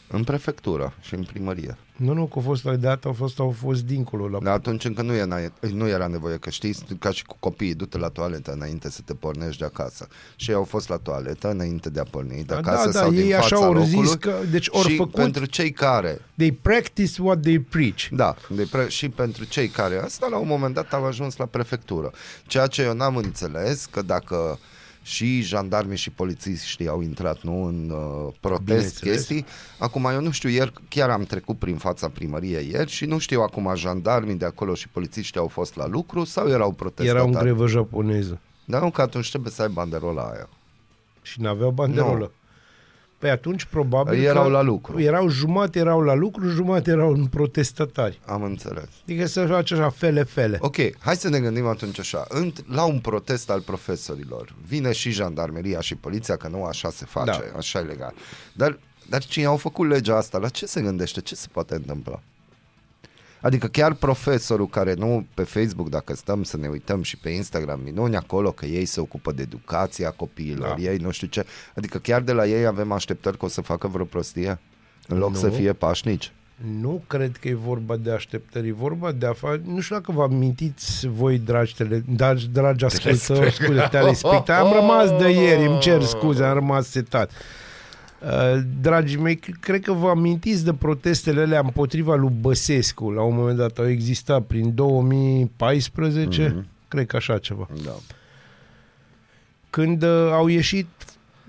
În 0.07 0.23
prefectură 0.23 0.93
și 1.01 1.13
în 1.13 1.23
primărie. 1.23 1.77
Nu, 2.01 2.13
nu, 2.13 2.25
că 2.25 2.33
au 2.35 2.41
fost 2.41 2.63
la 2.63 2.75
dată, 2.75 3.07
au 3.07 3.13
fost, 3.13 3.39
au 3.39 3.55
fost 3.61 3.83
dincolo. 3.83 4.27
La... 4.27 4.39
Dar 4.39 4.53
atunci 4.53 4.85
încă 4.85 5.01
nu 5.01 5.13
era, 5.13 5.37
nu 5.73 5.87
era 5.87 6.07
nevoie, 6.07 6.37
că 6.37 6.49
știi, 6.49 6.75
ca 6.99 7.11
și 7.11 7.25
cu 7.25 7.35
copiii, 7.39 7.73
du-te 7.73 7.97
la 7.97 8.07
toaletă 8.07 8.51
înainte 8.51 8.89
să 8.89 9.01
te 9.05 9.13
pornești 9.13 9.59
de 9.59 9.65
acasă. 9.65 10.07
Și 10.35 10.49
ei 10.49 10.55
au 10.55 10.63
fost 10.63 10.89
la 10.89 10.97
toaletă 10.97 11.49
înainte 11.51 11.89
de 11.89 11.99
a 11.99 12.03
porni 12.03 12.35
de 12.35 12.43
Da, 12.47 12.57
acasă 12.57 12.89
da, 12.89 12.99
sau 12.99 13.13
ei 13.13 13.21
din 13.23 13.33
așa 13.33 13.41
fața 13.41 13.55
au 13.65 13.73
locului. 13.73 14.05
zis 14.05 14.13
că- 14.13 14.35
deci 14.51 14.67
ori 14.69 14.89
și 14.89 14.95
făcut- 14.95 15.13
pentru 15.13 15.45
cei 15.45 15.71
care 15.71 16.21
They 16.37 16.51
practice 16.51 17.21
what 17.21 17.41
they 17.41 17.59
preach. 17.59 18.07
Da, 18.11 18.35
de 18.49 18.67
pre- 18.71 18.87
și 18.89 19.09
pentru 19.09 19.43
cei 19.43 19.67
care 19.67 19.97
asta 20.03 20.27
la 20.27 20.37
un 20.37 20.47
moment 20.47 20.73
dat 20.73 20.93
au 20.93 21.05
ajuns 21.05 21.35
la 21.35 21.45
prefectură. 21.45 22.11
Ceea 22.47 22.67
ce 22.67 22.81
eu 22.81 22.93
n-am 22.93 23.15
înțeles, 23.15 23.85
că 23.91 24.01
dacă 24.01 24.59
și 25.03 25.41
jandarmii 25.41 25.97
și 25.97 26.09
polițiștii 26.09 26.87
au 26.87 27.01
intrat 27.01 27.41
nu 27.41 27.63
în 27.63 27.89
uh, 27.89 28.33
protest 28.39 28.63
Bineînțeles. 28.65 29.15
chestii. 29.15 29.45
Acum 29.79 30.05
eu 30.05 30.21
nu 30.21 30.31
știu, 30.31 30.49
ieri 30.49 30.73
chiar 30.89 31.09
am 31.09 31.23
trecut 31.23 31.57
prin 31.57 31.77
fața 31.77 32.09
primăriei 32.09 32.69
ieri 32.71 32.89
și 32.89 33.05
nu 33.05 33.17
știu 33.17 33.41
acum 33.41 33.71
jandarmii 33.75 34.35
de 34.35 34.45
acolo 34.45 34.73
și 34.73 34.89
polițiștii 34.89 35.39
au 35.39 35.47
fost 35.47 35.75
la 35.75 35.87
lucru 35.87 36.23
sau 36.23 36.47
erau 36.47 36.71
protestatari. 36.71 37.27
Era 37.29 37.37
în 37.37 37.43
grevă 37.43 37.67
japoneză. 37.67 38.39
Dar 38.65 38.81
nu 38.81 38.91
că 38.91 39.01
atunci 39.01 39.29
trebuie 39.29 39.51
să 39.51 39.61
ai 39.61 39.69
banderola 39.69 40.21
aia. 40.21 40.49
Și 41.21 41.41
n-aveau 41.41 41.71
banderolă. 41.71 42.19
Nu. 42.19 42.31
Păi 43.21 43.29
atunci 43.29 43.65
probabil 43.65 44.23
Erau 44.23 44.43
că 44.43 44.49
la 44.49 44.61
lucru. 44.61 44.99
Erau 44.99 45.29
jumate 45.29 45.79
erau 45.79 46.01
la 46.01 46.13
lucru, 46.13 46.49
jumate 46.49 46.91
erau 46.91 47.11
în 47.13 47.25
protestatari. 47.25 48.19
Am 48.25 48.43
înțeles. 48.43 48.89
Adică 49.03 49.25
să 49.25 49.45
face 49.45 49.73
așa 49.73 49.89
fele-fele. 49.89 50.57
Ok, 50.61 50.75
hai 50.99 51.15
să 51.15 51.29
ne 51.29 51.39
gândim 51.39 51.65
atunci 51.65 51.99
așa. 51.99 52.27
Înt- 52.29 52.65
la 52.67 52.83
un 52.85 52.99
protest 52.99 53.49
al 53.49 53.61
profesorilor 53.61 54.53
vine 54.67 54.91
și 54.91 55.11
jandarmeria 55.11 55.79
și 55.81 55.95
poliția, 55.95 56.35
că 56.35 56.47
nu 56.47 56.63
așa 56.63 56.89
se 56.89 57.05
face, 57.05 57.25
Da. 57.51 57.57
așa 57.57 57.79
e 57.79 57.81
legal. 57.81 58.13
Dar, 58.53 58.79
dar 59.09 59.23
cine 59.25 59.45
au 59.45 59.57
făcut 59.57 59.87
legea 59.89 60.17
asta, 60.17 60.37
la 60.37 60.49
ce 60.49 60.65
se 60.65 60.81
gândește? 60.81 61.21
Ce 61.21 61.35
se 61.35 61.47
poate 61.51 61.73
întâmpla? 61.75 62.21
Adică 63.41 63.67
chiar 63.67 63.93
profesorul 63.93 64.67
care 64.67 64.93
nu 64.93 65.25
pe 65.33 65.43
Facebook, 65.43 65.89
dacă 65.89 66.15
stăm 66.15 66.43
să 66.43 66.57
ne 66.57 66.67
uităm 66.67 67.01
și 67.01 67.17
pe 67.17 67.29
Instagram, 67.29 67.79
minuni 67.83 68.15
acolo 68.15 68.51
că 68.51 68.65
ei 68.65 68.85
se 68.85 68.99
ocupă 68.99 69.31
de 69.31 69.41
educația 69.41 70.09
copiilor, 70.09 70.67
Da. 70.67 70.81
ei 70.91 70.97
nu 70.97 71.11
știu 71.11 71.27
ce. 71.27 71.45
Adică 71.75 71.97
chiar 71.97 72.21
de 72.21 72.31
la 72.31 72.45
ei 72.47 72.65
avem 72.65 72.91
așteptări 72.91 73.37
că 73.37 73.45
o 73.45 73.47
să 73.47 73.61
facă 73.61 73.87
vreo 73.87 74.05
prostie? 74.05 74.59
În 75.07 75.17
loc 75.17 75.29
Nu. 75.31 75.37
să 75.37 75.49
fie 75.49 75.73
pașnici. 75.73 76.31
Nu 76.79 77.03
cred 77.07 77.37
că 77.37 77.47
e 77.47 77.53
vorba 77.53 77.95
de 77.95 78.11
așteptări, 78.11 78.67
e 78.67 78.73
vorba 78.73 79.11
de 79.11 79.25
a 79.25 79.33
face... 79.33 79.61
Nu 79.65 79.79
știu 79.79 79.95
dacă 79.95 80.11
vă 80.11 80.23
amintiți 80.23 81.07
voi, 81.07 81.37
dragi, 81.37 81.75
tele, 81.75 82.03
dragi, 82.15 82.47
dragi 82.47 82.85
ascultători, 82.85 83.51
scuze, 83.51 83.87
telespectatori, 83.91 84.57
am 84.57 84.73
rămas 84.73 85.09
de 85.21 85.29
ieri, 85.29 85.65
îmi 85.65 85.79
cer 85.79 86.03
scuze, 86.03 86.43
am 86.43 86.53
rămas 86.53 86.87
setat. 86.89 87.29
Uh, 87.29 87.35
Dragii 88.81 89.17
mei, 89.17 89.37
c- 89.39 89.59
cred 89.59 89.81
că 89.81 89.91
vă 89.93 90.07
amintiți 90.09 90.63
de 90.65 90.73
protestele 90.73 91.41
alea 91.41 91.59
împotriva 91.59 92.15
lui 92.15 92.33
Băsescu. 92.41 93.11
La 93.11 93.21
un 93.21 93.35
moment 93.35 93.57
dat 93.57 93.77
au 93.77 93.87
existat 93.89 94.41
prin 94.45 94.75
2014, 94.75 96.47
Mhm. 96.47 96.67
cred 96.87 97.05
că 97.07 97.15
așa 97.15 97.37
ceva. 97.37 97.67
Da. 97.83 97.91
când 99.69 100.03
uh, 100.03 100.29
au 100.31 100.47
ieșit 100.47 100.87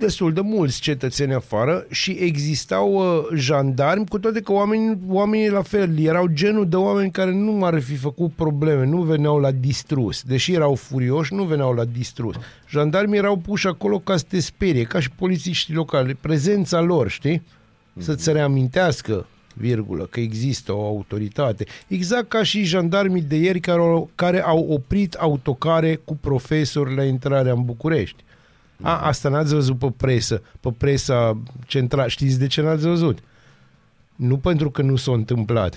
destul 0.03 0.33
de 0.33 0.41
mulți 0.41 0.81
cetățeni 0.81 1.35
afară 1.35 1.87
și 1.91 2.11
existau 2.11 2.93
uh, 2.95 3.39
jandarmi, 3.39 4.07
cu 4.07 4.19
toate 4.19 4.41
că 4.41 4.53
oamenii, 4.53 4.99
oamenii 5.09 5.51
la 5.51 5.63
fel, 5.63 5.99
erau 5.99 6.27
genul 6.27 6.69
de 6.69 6.77
oameni 6.77 7.11
care 7.11 7.33
nu 7.33 7.65
ar 7.65 7.81
fi 7.81 7.97
făcut 7.97 8.33
probleme, 8.33 8.87
nu 8.87 9.03
veneau 9.03 9.39
la 9.39 9.51
distrus. 9.51 10.23
Deși 10.23 10.53
erau 10.53 10.75
furioși, 10.75 11.35
nu 11.35 11.43
veneau 11.43 11.73
la 11.73 11.85
distrus. 11.85 12.37
Jandarmii 12.69 13.19
erau 13.19 13.37
puși 13.37 13.67
acolo 13.67 13.99
ca 13.99 14.17
să 14.17 14.25
te 14.29 14.41
sperie, 14.41 14.83
ca 14.83 15.01
și 15.01 15.11
polițiștii 15.11 15.75
locali. 15.75 16.15
Prezența 16.15 16.81
lor, 16.81 17.09
știi? 17.09 17.43
Să-ți 17.99 18.23
se 18.23 18.33
reamintească 18.33 19.27
virgulă, 19.55 20.07
că 20.11 20.21
există 20.21 20.73
o 20.73 20.87
autoritate. 20.87 21.65
Exact 21.89 22.29
ca 22.29 22.43
și 22.43 22.65
jandarmii 22.65 23.23
de 23.23 23.37
ieri 23.37 23.61
care 23.61 23.81
au, 23.81 24.11
care 24.15 24.43
au 24.43 24.67
oprit 24.69 25.15
autocare 25.15 26.01
cu 26.05 26.17
profesori 26.17 26.95
la 26.95 27.05
intrarea 27.05 27.53
în 27.53 27.65
București. 27.65 28.25
A, 28.81 28.99
asta 28.99 29.29
n-ați 29.29 29.55
văzut 29.55 29.79
pe 29.79 29.93
presă, 29.97 30.43
pe 30.61 30.73
presa 30.79 31.39
centrală. 31.67 32.09
Știți 32.09 32.39
de 32.39 32.47
ce 32.47 32.61
n-ați 32.63 32.87
văzut? 32.87 33.19
Nu 34.17 34.37
pentru 34.37 34.71
că 34.71 34.83
nu 34.83 34.97
s-a 34.97 35.13
întâmplat, 35.13 35.75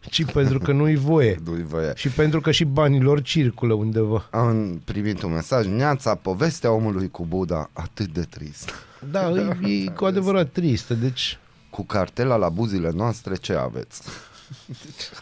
ci 0.00 0.24
pentru 0.32 0.58
că 0.58 0.72
nu-i 0.72 0.96
voie. 0.96 1.40
Du-i 1.44 1.62
voie. 1.62 1.92
Și 1.94 2.08
pentru 2.08 2.40
că 2.40 2.50
și 2.50 2.64
banii 2.64 3.00
lor 3.00 3.22
circulă 3.22 3.74
undeva. 3.74 4.28
Am 4.30 4.80
primit 4.84 5.22
un 5.22 5.32
mesaj, 5.32 5.66
Neața, 5.66 6.14
povestea 6.14 6.72
omului 6.72 7.10
cu 7.10 7.26
Buddha, 7.26 7.70
atât 7.72 8.12
de 8.12 8.22
trist. 8.22 8.70
Da, 9.10 9.30
e, 9.30 9.58
e 9.84 9.86
cu 9.90 10.04
adevărat 10.04 10.50
tristă. 10.50 10.94
Deci, 10.94 11.38
Cu 11.70 11.82
cartela 11.84 12.36
la 12.36 12.48
buzile 12.48 12.90
noastre, 12.94 13.34
ce 13.34 13.52
aveți? 13.52 14.02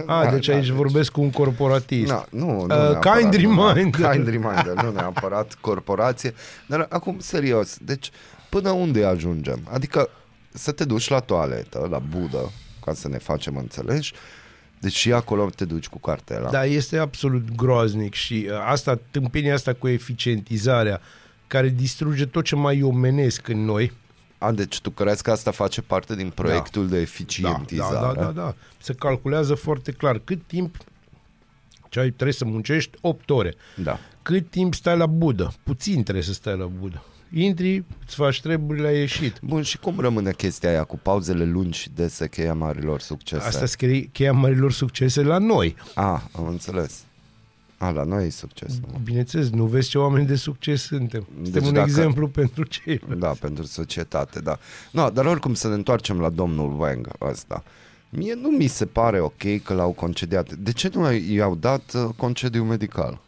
A, 0.07 0.25
Da, 0.25 0.31
deci 0.31 0.47
da, 0.47 0.55
aici 0.55 0.69
vorbesc 0.69 1.11
cu 1.11 1.21
un 1.21 1.31
corporatist. 1.31 2.11
Na, 2.11 2.25
nu, 2.31 2.47
nu 2.47 2.61
Uh, 2.61 2.67
neapărat, 2.67 3.19
kind 3.19 3.35
nu, 3.35 3.73
reminder. 3.73 4.11
Kind 4.11 4.29
reminder, 4.29 4.83
nu 4.83 4.91
neapărat 4.91 5.55
corporație. 5.61 6.35
Dar 6.67 6.87
acum, 6.91 7.17
serios, 7.19 7.77
deci 7.81 8.11
până 8.49 8.71
unde 8.71 9.05
ajungem? 9.05 9.61
Adică 9.71 10.11
să 10.53 10.73
te 10.73 10.85
duci 10.85 11.09
la 11.09 11.19
toaletă, 11.21 11.87
la 11.91 11.99
budă, 11.99 12.53
ca 12.85 12.95
să 12.95 13.09
ne 13.09 13.19
facem 13.19 13.57
înțeleși, 13.57 14.13
deci 14.81 14.95
și 14.95 15.13
acolo 15.13 15.51
te 15.57 15.65
duci 15.65 15.89
cu 15.89 15.99
cartela. 15.99 16.51
Da, 16.51 16.65
este 16.65 16.99
absolut 16.99 17.55
groaznic 17.57 18.15
și 18.15 18.47
uh, 18.51 18.55
asta, 18.67 18.99
tâmpenia 19.11 19.55
asta 19.55 19.73
cu 19.73 19.89
eficientizarea, 19.89 21.01
care 21.47 21.69
distruge 21.69 22.27
tot 22.27 22.45
ce 22.45 22.57
mai 22.57 22.83
omenesc 22.83 23.49
în 23.49 23.65
noi. 23.65 23.93
A, 24.39 24.53
deci 24.53 24.81
tu 24.81 24.91
crezi 24.91 25.23
că 25.23 25.31
asta 25.31 25.51
face 25.51 25.83
parte 25.83 26.15
din 26.17 26.31
proiectul 26.31 26.89
de 26.89 26.95
Da, 26.95 27.01
eficientizare? 27.01 27.95
da, 27.95 28.13
da, 28.13 28.23
da, 28.25 28.31
da. 28.31 28.55
Se 28.81 28.93
calculează 28.93 29.55
foarte 29.55 29.93
clar 29.93 30.19
cât 30.19 30.41
timp 30.47 30.77
ce 31.89 32.01
ai, 32.01 32.11
trebuie 32.11 32.33
să 32.33 32.45
muncești 32.45 32.99
8 33.01 33.31
ore. 33.31 33.55
da. 33.77 33.99
Cât 34.23 34.51
timp 34.51 34.75
stai 34.75 34.97
la 34.97 35.07
budă? 35.07 35.53
Puțin 35.63 36.03
trebuie 36.03 36.25
să 36.25 36.33
stai 36.33 36.57
la 36.57 36.67
budă. 36.67 37.03
Intri, 37.35 37.85
îți 38.07 38.15
faci 38.15 38.41
treburile, 38.41 38.87
ai 38.87 38.97
ieșit. 38.99 39.39
Bun, 39.43 39.63
și 39.63 39.79
cum 39.79 40.01
rămâne 40.01 40.33
chestia 40.33 40.69
aia 40.69 40.85
cu 40.85 40.99
pauzele 40.99 41.45
lungi 41.45 41.79
și 41.79 41.91
dese 41.95 42.29
cheia 42.29 42.55
marilor 42.55 43.01
succese? 43.01 43.47
Asta 43.47 43.67
scrie 43.67 44.01
cheia 44.13 44.33
marilor 44.33 44.73
succese 44.73 45.23
la 45.23 45.39
noi. 45.39 45.77
A, 45.95 46.23
am 46.33 46.47
înțeles. 46.47 47.03
A, 47.79 47.91
la 47.91 48.05
noi 48.05 48.27
e 48.27 48.31
succes. 48.31 48.79
nu? 48.81 48.99
Bineînțeles, 49.05 49.51
nu 49.51 49.65
vezi 49.65 49.89
ce 49.89 49.99
oameni 49.99 50.27
de 50.27 50.35
succes 50.35 50.83
suntem. 50.83 51.27
Suntem 51.35 51.53
Deci 51.53 51.67
un 51.69 51.73
dacă- 51.75 51.87
exemplu 51.89 52.29
pentru 52.29 52.63
cei. 52.65 53.01
Da, 53.19 53.29
pentru 53.41 53.65
societate, 53.65 54.41
da. 54.41 54.59
No, 54.91 55.11
dar 55.11 55.25
oricum 55.27 55.55
să 55.55 55.69
ne 55.69 55.75
întoarcem 55.75 56.21
la 56.21 56.29
domnul 56.29 56.81
Wang 56.81 57.09
ăsta. 57.21 57.63
Mie 58.11 58.35
nu 58.35 58.49
mi 58.49 58.67
se 58.67 58.87
pare 58.87 59.21
ok 59.21 59.63
că 59.65 59.75
l-au 59.75 59.91
concediat. 59.91 60.53
De 60.55 60.73
ce 60.73 60.91
nu 60.95 61.13
i-au 61.13 61.55
dat 61.55 61.93
uh, 61.95 62.09
concediu 62.17 62.65
medical? 62.65 63.21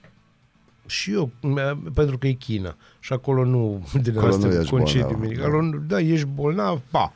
Și 0.86 1.12
eu, 1.12 1.30
m- 1.30 1.92
pentru 1.94 2.18
că 2.18 2.26
e 2.26 2.32
China. 2.32 2.76
Și 3.00 3.12
acolo 3.12 3.44
nu, 3.44 3.88
din 4.02 4.16
Acolo 4.18 4.32
asta 4.34 4.46
nu 4.46 4.54
ești 4.54 4.70
concediu 4.70 5.02
bolnav, 5.06 5.20
medical. 5.20 5.42
da. 5.42 5.48
Acolo, 5.56 5.62
nu- 5.70 5.78
da, 5.78 6.00
ești 6.00 6.26
bolnav, 6.26 6.80
pa. 6.90 7.12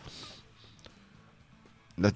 Dar 1.94 2.12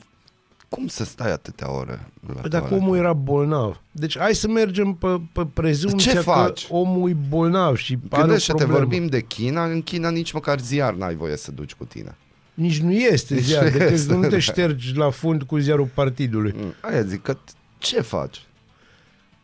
cum 0.69 0.87
să 0.87 1.05
stai 1.05 1.33
atâtea 1.33 1.73
ore 1.73 2.09
la 2.27 2.33
Păi 2.41 2.51
dacă 2.51 2.65
toaletă? 2.67 2.75
omul 2.85 2.97
era 2.97 3.13
bolnav. 3.13 3.81
Deci 3.91 4.19
hai 4.19 4.35
să 4.35 4.49
mergem 4.49 4.93
pe, 4.93 5.21
pe 5.33 5.47
prezumția 5.55 6.11
Ce 6.13 6.17
că 6.17 6.23
faci? 6.23 6.67
omul 6.71 7.11
e 7.11 7.17
bolnav 7.29 7.77
și 7.77 7.99
are 8.11 8.23
o 8.23 8.25
Gândește-te, 8.27 8.57
problemă. 8.59 8.79
vorbim 8.85 9.07
de 9.07 9.21
China, 9.21 9.65
în 9.65 9.83
China 9.83 10.11
nici 10.11 10.33
măcar 10.33 10.61
ziar 10.61 10.95
n-ai 10.95 11.15
voie 11.15 11.37
să 11.37 11.51
duci 11.53 11.75
cu 11.75 11.85
tine. 11.85 12.17
Nici 12.55 12.81
nu 12.81 12.93
este 12.93 13.35
Nici 13.35 13.43
ziar, 13.45 13.65
nu 13.65 13.71
decât 13.71 13.91
este, 13.91 14.15
nu 14.15 14.21
te 14.21 14.29
da. 14.29 14.39
ștergi 14.39 14.95
la 14.97 15.11
fund 15.11 15.43
cu 15.43 15.57
ziarul 15.59 15.91
partidului. 15.95 16.55
Mm, 16.57 16.75
Aia 16.81 17.03
zic 17.03 17.23
că 17.23 17.37
ce 17.79 18.01
faci? 18.01 18.43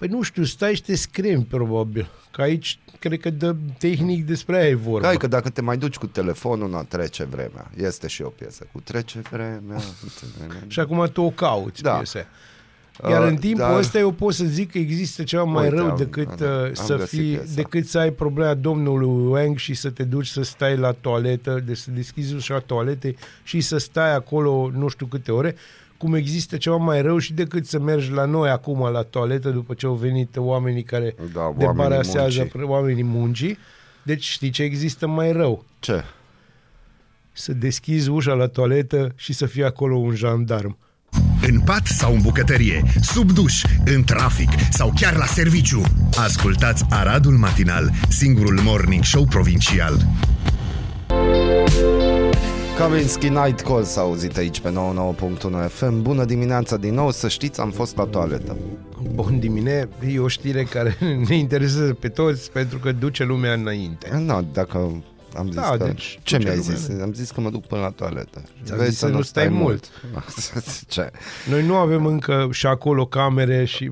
Păi 0.04 0.12
nu 0.12 0.22
știu, 0.22 0.42
stai 0.44 0.74
și 0.74 0.82
te 0.82 0.96
scremi 0.96 1.44
probabil. 1.44 2.08
Că 2.30 2.42
aici 2.42 2.78
cred 2.98 3.20
că 3.20 3.30
de 3.30 3.54
tehnic 3.78 4.26
despre 4.26 4.56
aia 4.56 4.68
e 4.68 4.74
vorba. 4.74 5.06
Hai 5.06 5.16
că 5.16 5.26
dacă 5.26 5.48
te 5.50 5.60
mai 5.62 5.76
duci 5.76 5.96
cu 5.96 6.06
telefonul, 6.06 6.70
na, 6.70 6.82
trece 6.82 7.24
vremea. 7.24 7.70
Este 7.76 8.06
și 8.06 8.22
o 8.22 8.28
piesă 8.28 8.66
cu 8.72 8.80
trece 8.80 9.20
vremea. 9.30 9.78
Și 10.68 10.80
acum 10.80 11.08
tu 11.12 11.22
o 11.22 11.30
cauți 11.30 11.82
Da. 11.82 11.92
piesa 11.94 12.18
aia. 12.18 12.28
Iar 13.10 13.22
Uh, 13.22 13.28
în 13.28 13.36
timpul 13.36 13.60
dar- 13.64 13.78
ăsta 13.78 13.98
eu 13.98 14.10
pot 14.10 14.34
să 14.34 14.44
zic 14.44 14.70
că 14.70 14.78
există 14.78 15.22
ceva 15.22 15.42
mai 15.44 15.64
Uite, 15.64 15.76
rău 15.76 15.90
am- 15.90 15.96
decât, 15.96 16.28
am- 16.28 16.36
uh, 16.40 16.64
am 16.66 16.72
să 16.74 16.96
găsit 16.96 17.18
fii, 17.18 17.34
piesa. 17.36 17.52
decât 17.54 17.86
să 17.86 17.98
ai 17.98 18.10
problema 18.10 18.54
domnului 18.54 19.30
Wang 19.30 19.56
și 19.56 19.74
să 19.74 19.90
te 19.90 20.02
duci 20.02 20.26
să 20.26 20.42
stai 20.42 20.76
la 20.76 20.92
toaletă, 20.92 21.62
deci 21.66 21.76
să 21.76 21.90
deschizi 21.90 22.34
ușa 22.34 22.58
toaletei 22.58 23.16
și 23.42 23.60
să 23.60 23.78
stai 23.78 24.14
acolo 24.14 24.70
nu 24.74 24.88
știu 24.88 25.06
câte 25.06 25.32
ore, 25.32 25.54
cum 25.98 26.14
există 26.14 26.56
ceva 26.56 26.76
mai 26.76 27.02
rău 27.02 27.18
și 27.18 27.32
decât 27.32 27.66
să 27.66 27.78
mergi 27.78 28.10
la 28.10 28.24
noi 28.24 28.50
acum 28.50 28.88
la 28.92 29.02
toaletă 29.02 29.50
după 29.50 29.74
ce 29.74 29.86
au 29.86 29.94
venit 29.94 30.36
oamenii 30.36 30.82
care 30.82 31.14
Da, 31.32 31.40
oamenii 31.40 31.66
debarasează 31.66 32.20
muncii. 32.38 32.44
pre- 32.44 32.62
oamenii 32.62 33.02
muncii. 33.04 33.58
Deci 34.02 34.24
știi 34.24 34.50
ce 34.50 34.62
există 34.62 35.06
mai 35.06 35.32
rău? 35.32 35.64
Ce? 35.78 36.04
Să 37.32 37.52
deschizi 37.52 38.08
ușa 38.08 38.32
la 38.32 38.46
toaletă 38.46 39.12
și 39.16 39.32
să 39.32 39.46
fie 39.46 39.64
acolo 39.64 39.96
un 39.96 40.14
jandarm. 40.14 40.76
În 41.46 41.60
pat 41.60 41.86
sau 41.86 42.14
în 42.14 42.20
bucătărie, 42.20 42.82
sub 43.02 43.30
duș, 43.32 43.62
în 43.84 44.04
trafic 44.04 44.48
sau 44.70 44.92
chiar 45.00 45.16
la 45.16 45.26
serviciu. 45.26 45.82
Ascultați 46.16 46.84
Aradul 46.90 47.32
Matinal, 47.36 47.90
singurul 48.08 48.60
morning 48.62 49.04
show 49.04 49.24
provincial. 49.24 50.06
Kaminski 52.78 53.28
Night 53.28 53.60
Call 53.60 53.84
s-a 53.84 54.00
auzit 54.00 54.36
aici 54.36 54.60
pe 54.60 54.70
99.1 54.70 55.68
FM. 55.68 56.02
Bună 56.02 56.24
dimineața 56.24 56.76
din 56.76 56.94
nou, 56.94 57.10
să 57.10 57.28
știți, 57.28 57.60
am 57.60 57.70
fost 57.70 57.96
la 57.96 58.04
toaletă. 58.04 58.56
Bun 59.14 59.38
dimine, 59.38 59.88
e 60.12 60.18
o 60.18 60.28
știre 60.28 60.62
care 60.62 60.96
ne 61.28 61.36
interesează 61.36 61.94
pe 61.94 62.08
toți 62.08 62.50
pentru 62.50 62.78
că 62.78 62.92
duce 62.92 63.24
lumea 63.24 63.52
înainte. 63.52 64.08
Nu, 64.24 64.48
dacă 64.52 65.02
am 65.36 65.46
zis 65.46 65.54
Da, 65.54 65.76
că... 65.78 65.84
deci, 65.84 66.18
ce 66.22 66.36
duce 66.36 66.48
mi-ai 66.48 66.56
lumea 66.56 66.76
zis? 66.76 67.00
Am 67.02 67.12
zis 67.12 67.30
că 67.30 67.40
mă 67.40 67.50
duc 67.50 67.66
până 67.66 67.80
la 67.80 67.90
toaletă. 67.90 68.42
Ți-am 68.64 68.78
zis 68.84 68.98
să 68.98 69.06
nu 69.06 69.22
stai 69.22 69.48
ce? 70.88 71.10
Noi 71.48 71.66
nu 71.66 71.74
avem 71.74 72.06
încă 72.06 72.48
și 72.52 72.66
acolo 72.66 73.06
camere 73.06 73.64
și, 73.64 73.90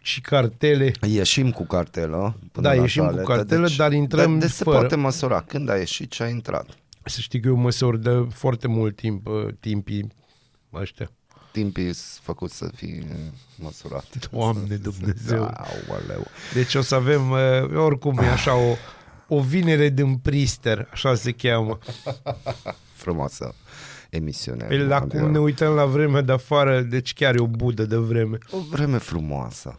și 0.00 0.20
cartele. 0.20 0.92
Ieșim 1.08 1.50
cu 1.50 1.64
cartelă 1.64 2.36
până 2.52 2.68
Da, 2.68 2.74
la 2.74 2.80
ieșim 2.80 3.02
cu 3.02 3.08
toaletă, 3.08 3.32
cartelă, 3.32 3.68
dar 3.76 3.92
intrăm 3.92 4.32
de, 4.38 4.46
de 4.46 4.52
se 4.52 4.64
fără. 4.64 4.78
poate 4.78 4.96
măsura 4.96 5.40
când 5.40 5.70
a 5.70 5.76
ieșit 5.76 6.10
ce 6.10 6.22
a 6.22 6.28
intrat. 6.28 6.66
Să 7.08 7.20
știi 7.20 7.40
că 7.40 7.48
eu 7.48 7.56
măsor 7.56 7.96
de 7.96 8.26
foarte 8.30 8.68
mult 8.68 8.96
timp 8.96 9.26
uh, 9.26 9.46
timpii 9.60 10.08
ăștia. 10.74 11.10
Timpii 11.52 11.92
sunt 11.92 12.24
făcut 12.24 12.50
să 12.50 12.70
fie 12.74 13.06
măsurat. 13.56 14.30
Doamne 14.30 14.76
Dumnezeu. 14.76 15.38
Da, 15.38 15.64
aoleu. 15.88 16.26
Deci 16.54 16.74
o 16.74 16.80
să 16.80 16.94
avem, 16.94 17.30
uh, 17.30 17.38
oricum 17.76 18.18
e 18.18 18.30
așa 18.30 18.54
o, 18.54 18.76
o 19.28 19.40
vinere 19.40 19.88
din 19.88 20.16
prister, 20.16 20.88
așa 20.92 21.14
se 21.14 21.32
cheamă. 21.32 21.78
Frumoasă 22.92 23.54
emisiune. 24.10 24.64
Pe 24.64 24.76
la 24.76 24.98
radio. 24.98 25.20
cum 25.20 25.30
ne 25.30 25.38
uităm 25.38 25.72
la 25.72 25.84
vremea 25.84 26.20
de 26.20 26.32
afară, 26.32 26.80
deci 26.80 27.12
chiar 27.12 27.34
e 27.34 27.38
o 27.38 27.46
budă 27.46 27.84
de 27.84 27.96
vreme. 27.96 28.38
O 28.50 28.58
vreme 28.70 28.98
frumoasă. 28.98 29.78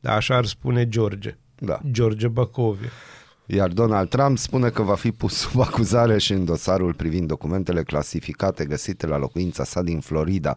Da, 0.00 0.14
așa 0.14 0.36
ar 0.36 0.46
spune 0.46 0.88
George. 0.88 1.36
Da. 1.58 1.80
George 1.90 2.28
Bacovie. 2.28 2.90
Iar 3.52 3.68
Donald 3.68 4.08
Trump 4.08 4.38
spune 4.38 4.68
că 4.68 4.82
va 4.82 4.94
fi 4.94 5.12
pus 5.12 5.34
sub 5.34 5.60
acuzare 5.68 6.18
și 6.18 6.32
în 6.32 6.44
dosarul 6.44 6.94
privind 6.94 7.26
documentele 7.26 7.82
clasificate 7.82 8.64
găsite 8.64 9.06
la 9.06 9.16
locuința 9.16 9.64
sa 9.64 9.82
din 9.82 10.00
Florida. 10.00 10.56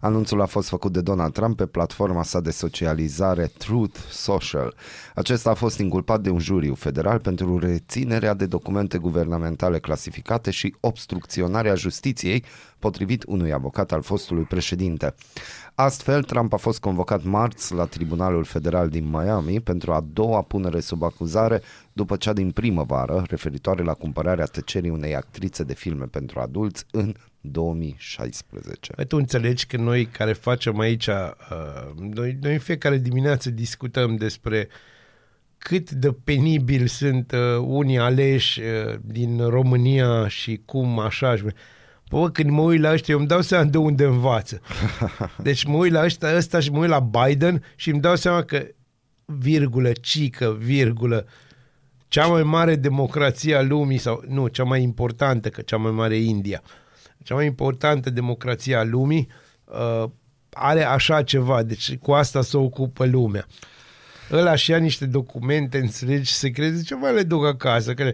Anunțul 0.00 0.40
a 0.40 0.46
fost 0.46 0.68
făcut 0.68 0.92
de 0.92 1.00
Donald 1.00 1.32
Trump 1.32 1.56
pe 1.56 1.66
platforma 1.66 2.22
sa 2.22 2.40
de 2.40 2.50
socializare 2.50 3.50
Truth 3.58 3.98
Social. 4.10 4.74
Acesta 5.14 5.50
a 5.50 5.54
fost 5.54 5.78
inculpat 5.78 6.20
de 6.20 6.30
un 6.30 6.38
juriu 6.38 6.74
federal 6.74 7.18
pentru 7.18 7.58
reținerea 7.58 8.34
de 8.34 8.46
documente 8.46 8.98
guvernamentale 8.98 9.78
clasificate 9.78 10.50
și 10.50 10.74
obstrucționarea 10.80 11.74
justiției, 11.74 12.44
potrivit 12.78 13.24
unui 13.26 13.52
avocat 13.52 13.92
al 13.92 14.02
fostului 14.02 14.44
președinte. 14.44 15.14
Astfel, 15.80 16.22
Trump 16.22 16.52
a 16.52 16.56
fost 16.56 16.80
convocat 16.80 17.22
marți 17.22 17.74
la 17.74 17.84
Tribunalul 17.84 18.44
Federal 18.44 18.88
din 18.88 19.08
Miami 19.10 19.60
pentru 19.60 19.92
a 19.92 20.06
doua 20.12 20.42
punere 20.42 20.80
sub 20.80 21.02
acuzare 21.02 21.62
după 21.92 22.16
cea 22.16 22.32
din 22.32 22.50
primăvară, 22.50 23.24
referitoare 23.28 23.82
la 23.82 23.94
cumpărarea 23.94 24.44
tăcerii 24.44 24.90
unei 24.90 25.14
actrițe 25.14 25.62
de 25.62 25.74
filme 25.74 26.04
pentru 26.04 26.40
adulți 26.40 26.84
în 26.90 27.14
2016. 27.40 28.92
Păi 28.92 29.06
tu 29.06 29.16
înțelegi 29.16 29.66
că 29.66 29.76
noi 29.76 30.06
care 30.06 30.32
facem 30.32 30.78
aici, 30.78 31.06
uh, 31.06 31.32
noi, 32.14 32.38
noi 32.40 32.52
în 32.52 32.58
fiecare 32.58 32.96
dimineață 32.96 33.50
discutăm 33.50 34.16
despre 34.16 34.68
cât 35.58 35.90
de 35.90 36.12
penibil 36.24 36.86
sunt 36.86 37.32
uh, 37.32 37.64
unii 37.66 37.98
aleși 37.98 38.60
uh, 38.60 38.94
din 39.02 39.48
România 39.48 40.28
și 40.28 40.60
cum 40.64 40.98
așa. 40.98 41.36
și- 41.36 41.44
Bă, 42.10 42.30
când 42.30 42.50
mă 42.50 42.62
uit 42.62 42.80
la 42.80 42.92
ăștia, 42.92 43.14
eu 43.14 43.20
îmi 43.20 43.28
dau 43.28 43.40
seama 43.40 43.64
de 43.64 43.78
unde 43.78 44.04
învață. 44.04 44.60
Deci 45.42 45.64
mă 45.64 45.76
uit 45.76 45.92
la 45.92 46.04
ăștia, 46.04 46.36
ăsta 46.36 46.60
și 46.60 46.70
mă 46.70 46.78
uit 46.78 46.88
la 46.88 47.00
Biden 47.00 47.64
și 47.76 47.90
îmi 47.90 48.00
dau 48.00 48.16
seama 48.16 48.42
că, 48.42 48.66
virgulă, 49.24 49.92
cică, 49.92 50.56
virgulă, 50.60 51.26
cea 52.08 52.26
mai 52.26 52.42
mare 52.42 52.76
democrație 52.76 53.54
a 53.54 53.62
lumii, 53.62 53.98
sau 53.98 54.24
nu, 54.28 54.46
cea 54.46 54.64
mai 54.64 54.82
importantă, 54.82 55.48
că 55.48 55.60
cea 55.60 55.76
mai 55.76 55.90
mare 55.90 56.16
e 56.16 56.24
India, 56.24 56.62
cea 57.22 57.34
mai 57.34 57.46
importantă 57.46 58.10
democrație 58.10 58.74
a 58.74 58.84
lumii 58.84 59.28
uh, 59.64 60.10
are 60.50 60.82
așa 60.82 61.22
ceva, 61.22 61.62
deci 61.62 61.96
cu 61.96 62.12
asta 62.12 62.42
se 62.42 62.56
ocupă 62.56 63.06
lumea. 63.06 63.46
Ăla 64.32 64.54
și 64.54 64.70
ia 64.70 64.76
niște 64.76 65.06
documente, 65.06 65.78
înțelegi, 65.78 66.32
secrete, 66.32 66.74
zice, 66.74 66.94
mai 66.94 67.14
le 67.14 67.22
duc 67.22 67.44
acasă, 67.44 67.94
că 67.94 68.12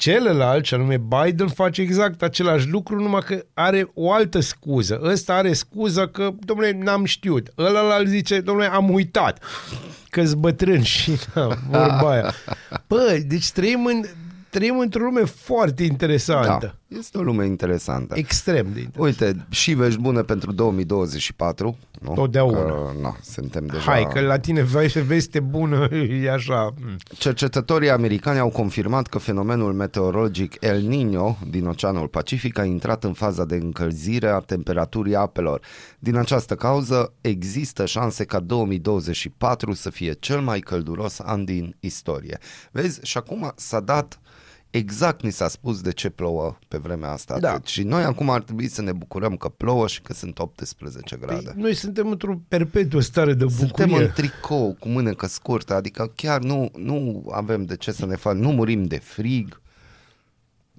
celălalt, 0.00 0.64
și 0.64 0.74
anume 0.74 0.96
Biden, 0.96 1.48
face 1.48 1.80
exact 1.80 2.22
același 2.22 2.68
lucru, 2.68 3.00
numai 3.00 3.20
că 3.20 3.44
are 3.54 3.90
o 3.94 4.12
altă 4.12 4.40
scuză. 4.40 5.00
Ăsta 5.02 5.34
are 5.34 5.52
scuza 5.52 6.06
că, 6.06 6.30
domnule, 6.40 6.78
n-am 6.82 7.04
știut. 7.04 7.52
Ăla 7.58 8.04
zice, 8.04 8.40
domnule, 8.40 8.66
am 8.66 8.90
uitat 8.90 9.44
că-s 10.10 10.32
bătrân 10.32 10.82
și 10.82 11.10
da, 11.34 11.48
vorba 11.70 12.10
aia. 12.10 12.34
Bă, 12.88 13.18
deci 13.26 13.50
trăim, 13.50 13.84
în, 13.84 14.04
trăim 14.50 14.78
într-o 14.78 15.02
lume 15.04 15.24
foarte 15.24 15.82
interesantă. 15.82 16.78
Da, 16.88 16.96
este 16.98 17.18
o 17.18 17.22
lume 17.22 17.46
interesantă. 17.46 18.14
Extrem 18.16 18.66
de 18.72 18.80
interesantă. 18.80 19.00
Uite, 19.00 19.46
și 19.50 19.72
vești 19.72 20.00
bune 20.00 20.22
pentru 20.22 20.52
2024. 20.52 21.78
Nu? 22.00 22.12
Totdeauna. 22.14 22.58
Că, 22.58 22.92
na, 23.00 23.16
suntem 23.22 23.66
deja... 23.66 23.82
Hai, 23.82 24.08
că 24.12 24.20
la 24.20 24.38
tine 24.38 24.62
vei 24.62 24.88
veste 24.88 25.40
bună, 25.40 25.88
e 26.22 26.30
așa. 26.30 26.74
mm. 26.80 26.96
Cercetătorii 27.18 27.90
americani 27.90 28.38
au 28.38 28.48
confirmat 28.48 29.06
că 29.06 29.18
fenomenul 29.18 29.72
meteorologic 29.72 30.56
El 30.60 30.88
Niño 30.88 31.48
din 31.50 31.66
Oceanul 31.66 32.08
Pacific 32.08 32.58
a 32.58 32.64
intrat 32.64 33.04
în 33.04 33.12
faza 33.12 33.44
de 33.44 33.54
încălzire 33.54 34.28
a 34.28 34.38
temperaturii 34.38 35.14
apelor. 35.14 35.60
Din 35.98 36.16
această 36.16 36.54
cauză 36.54 37.12
există 37.20 37.86
șanse 37.86 38.24
ca 38.24 38.40
2024 38.40 39.72
să 39.72 39.90
fie 39.90 40.12
cel 40.12 40.40
mai 40.40 40.60
călduros 40.60 41.18
an 41.18 41.44
din 41.44 41.76
istorie. 41.80 42.38
Vezi, 42.70 43.00
și 43.02 43.16
acum 43.16 43.52
s-a 43.56 43.80
dat 43.80 44.20
Exact 44.70 45.22
ni 45.22 45.30
s-a 45.30 45.48
spus 45.48 45.80
de 45.80 45.92
ce 45.92 46.08
plouă 46.10 46.58
pe 46.68 46.76
vremea 46.78 47.10
asta. 47.10 47.38
Da. 47.38 47.58
Deci, 47.58 47.70
și 47.70 47.82
noi 47.82 48.02
acum 48.02 48.30
ar 48.30 48.42
trebui 48.42 48.68
să 48.68 48.82
ne 48.82 48.92
bucurăm 48.92 49.36
că 49.36 49.48
plouă 49.48 49.86
și 49.86 50.02
că 50.02 50.12
sunt 50.12 50.38
18 50.38 51.16
grade. 51.16 51.42
Păi, 51.44 51.62
noi 51.62 51.74
suntem 51.74 52.10
într-o 52.10 52.40
perpetuă 52.48 53.00
stare 53.00 53.34
de 53.34 53.46
Suntem 53.48 53.86
bucurie. 53.86 54.04
în 54.06 54.10
tricou 54.14 54.76
cu 54.80 54.88
mânecă 54.88 55.26
scurtă, 55.26 55.74
adică 55.74 56.12
chiar 56.14 56.40
nu, 56.40 56.70
nu 56.76 57.28
avem 57.32 57.64
de 57.64 57.76
ce 57.76 57.92
să 57.92 58.06
ne 58.06 58.16
facem, 58.16 58.40
nu 58.40 58.50
murim 58.50 58.84
de 58.84 58.96
frig. 58.98 59.60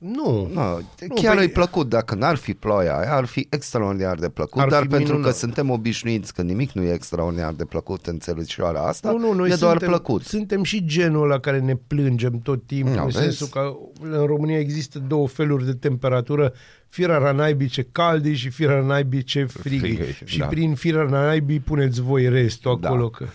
Nu. 0.04 0.50
No, 0.54 0.78
Nu, 1.08 1.14
chiar 1.16 1.38
păi- 1.38 1.44
e 1.44 1.48
plăcut, 1.48 1.90
dacă 1.90 2.16
n-ar 2.16 2.36
fi 2.36 2.54
ploaia 2.54 2.98
aia, 2.98 3.14
ar 3.16 3.26
fi 3.26 3.48
extraordinar 3.50 4.16
de 4.18 4.30
plăcut, 4.30 4.62
Ar 4.62 4.68
dar 4.68 4.82
fi 4.82 4.88
pentru 4.88 5.08
minunat. 5.14 5.32
că 5.32 5.38
suntem 5.38 5.70
obișnuiți 5.70 6.34
că 6.34 6.42
nimic 6.42 6.72
nu 6.72 6.82
e 6.84 6.94
extraordinar 6.94 7.54
de 7.54 7.66
plăcut 7.66 8.06
în 8.06 8.20
țărișoara 8.20 8.88
asta, 8.88 9.12
Nu, 9.12 9.18
nu, 9.18 9.34
noi 9.34 9.50
e 9.50 9.56
doar 9.56 9.72
suntem, 9.72 9.88
plăcut. 9.88 10.22
suntem 10.24 10.64
și 10.64 10.86
genul 10.86 11.28
la 11.28 11.40
care 11.40 11.60
ne 11.60 11.76
plângem 11.88 12.40
tot 12.44 12.66
timpul, 12.66 12.94
Nu, 12.96 13.00
în 13.00 13.06
vezi? 13.06 13.18
sensul 13.18 13.48
că 13.48 13.74
în 14.02 14.26
România 14.26 14.60
există 14.60 15.00
două 15.08 15.28
feluri 15.28 15.66
de 15.66 15.74
temperatură, 15.74 16.54
firea 16.88 17.32
naibii 17.32 17.68
ce 17.68 17.88
caldi 17.92 18.34
și 18.34 18.50
firea 18.50 18.82
naibii 18.82 19.24
ce 19.24 19.44
frighi. 19.46 19.78
Frighi, 19.96 20.18
Și 20.26 20.38
da. 20.38 20.46
prin 20.46 20.76
firea 20.76 21.04
naibii 21.04 21.60
puneți 21.60 22.02
voi 22.02 22.30
restul 22.30 22.78
Da. 22.82 22.88
acolo. 22.88 23.10
Că... 23.10 23.26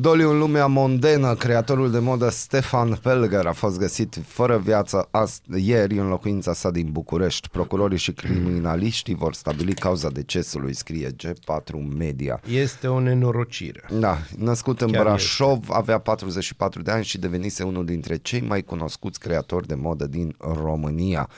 Doliu 0.00 0.30
în 0.30 0.38
lumea 0.38 0.66
mondenă, 0.66 1.34
creatorul 1.34 1.90
de 1.90 1.98
modă 1.98 2.28
Stefan 2.30 2.98
Pelger 3.02 3.46
a 3.46 3.52
fost 3.52 3.78
găsit 3.78 4.18
fără 4.26 4.58
viață 4.58 5.08
ast- 5.10 5.54
ieri 5.56 5.98
în 5.98 6.08
locuința 6.08 6.52
sa 6.52 6.70
din 6.70 6.88
București. 6.92 7.48
Procurorii 7.48 7.98
și 7.98 8.12
criminaliștii 8.12 9.14
vor 9.14 9.34
stabili 9.34 9.74
cauza 9.74 10.08
decesului, 10.08 10.74
scrie 10.74 11.10
G4 11.10 11.96
Media. 11.96 12.40
Este 12.50 12.86
o 12.86 13.00
nenorocire. 13.00 13.82
Da, 13.98 14.18
născut 14.38 14.80
în 14.80 14.90
Chiar 14.90 15.02
Brașov, 15.02 15.64
avea 15.70 15.98
44 15.98 16.82
de 16.82 16.90
ani 16.90 17.04
și 17.04 17.18
devenise 17.18 17.62
unul 17.62 17.84
dintre 17.84 18.16
cei 18.16 18.40
mai 18.40 18.62
cunoscuți 18.62 19.18
creatori 19.20 19.66
de 19.66 19.74
modă 19.74 20.06
din 20.06 20.36
România. 20.38 21.28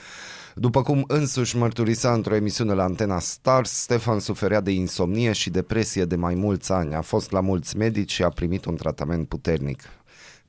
După 0.59 0.81
cum 0.81 1.03
însuși 1.07 1.57
mărturisea 1.57 2.13
într-o 2.13 2.35
emisiune 2.35 2.73
la 2.73 2.83
Antena 2.83 3.19
Stars, 3.19 3.71
Stefan 3.71 4.19
suferea 4.19 4.61
de 4.61 4.71
insomnie 4.71 5.31
și 5.31 5.49
depresie 5.49 6.05
de 6.05 6.15
mai 6.15 6.35
mulți 6.35 6.71
ani. 6.71 6.95
A 6.95 7.01
fost 7.01 7.31
la 7.31 7.39
mulți 7.39 7.77
medici 7.77 8.11
și 8.11 8.23
a 8.23 8.29
primit 8.29 8.65
un 8.65 8.75
tratament 8.75 9.27
puternic. 9.27 9.83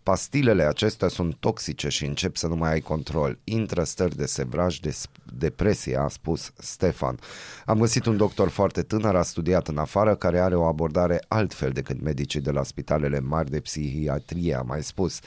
Pastilele 0.02 0.62
acestea 0.62 1.08
sunt 1.08 1.34
toxice 1.34 1.88
și 1.88 2.04
încep 2.04 2.36
să 2.36 2.46
nu 2.46 2.56
mai 2.56 2.72
ai 2.72 2.80
control. 2.80 3.38
Intră 3.44 3.84
stări 3.84 4.16
de 4.16 4.26
sevraj, 4.26 4.78
de 4.78 4.94
depresie, 5.32 5.96
a 5.96 6.08
spus 6.08 6.52
Stefan. 6.56 7.18
Am 7.66 7.78
găsit 7.78 8.06
un 8.06 8.16
doctor 8.16 8.48
foarte 8.48 8.82
tânăr, 8.82 9.14
a 9.14 9.22
studiat 9.22 9.68
în 9.68 9.78
afară, 9.78 10.14
care 10.14 10.38
are 10.38 10.54
o 10.54 10.64
abordare 10.64 11.24
altfel 11.28 11.70
decât 11.70 12.02
medicii 12.02 12.40
de 12.40 12.50
la 12.50 12.62
spitalele 12.62 13.20
mari 13.20 13.50
de 13.50 13.60
psihiatrie, 13.60 14.54
a 14.54 14.62
mai 14.62 14.82
spus. 14.82 15.20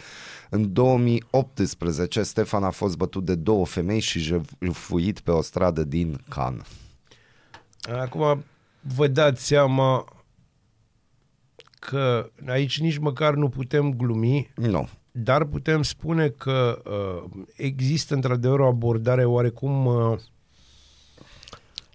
În 0.53 0.73
2018, 0.73 2.23
Stefan 2.23 2.63
a 2.63 2.69
fost 2.69 2.97
bătut 2.97 3.25
de 3.25 3.35
două 3.35 3.65
femei 3.65 3.99
și 3.99 4.19
jefuit 4.59 5.19
pe 5.19 5.31
o 5.31 5.41
stradă 5.41 5.83
din 5.83 6.23
Cannes. 6.29 6.67
Acum 7.99 8.43
vă 8.95 9.07
dați 9.07 9.45
seama 9.45 10.05
că 11.79 12.29
aici 12.47 12.79
nici 12.79 12.97
măcar 12.97 13.33
nu 13.33 13.49
putem 13.49 13.93
glumi, 13.93 14.51
Nu. 14.55 14.89
dar 15.11 15.45
putem 15.45 15.81
spune 15.83 16.29
că 16.29 16.81
uh, 16.85 17.43
există 17.55 18.13
într-adevăr 18.13 18.59
o 18.59 18.67
abordare 18.67 19.25
oarecum 19.25 19.85
uh, 19.85 20.19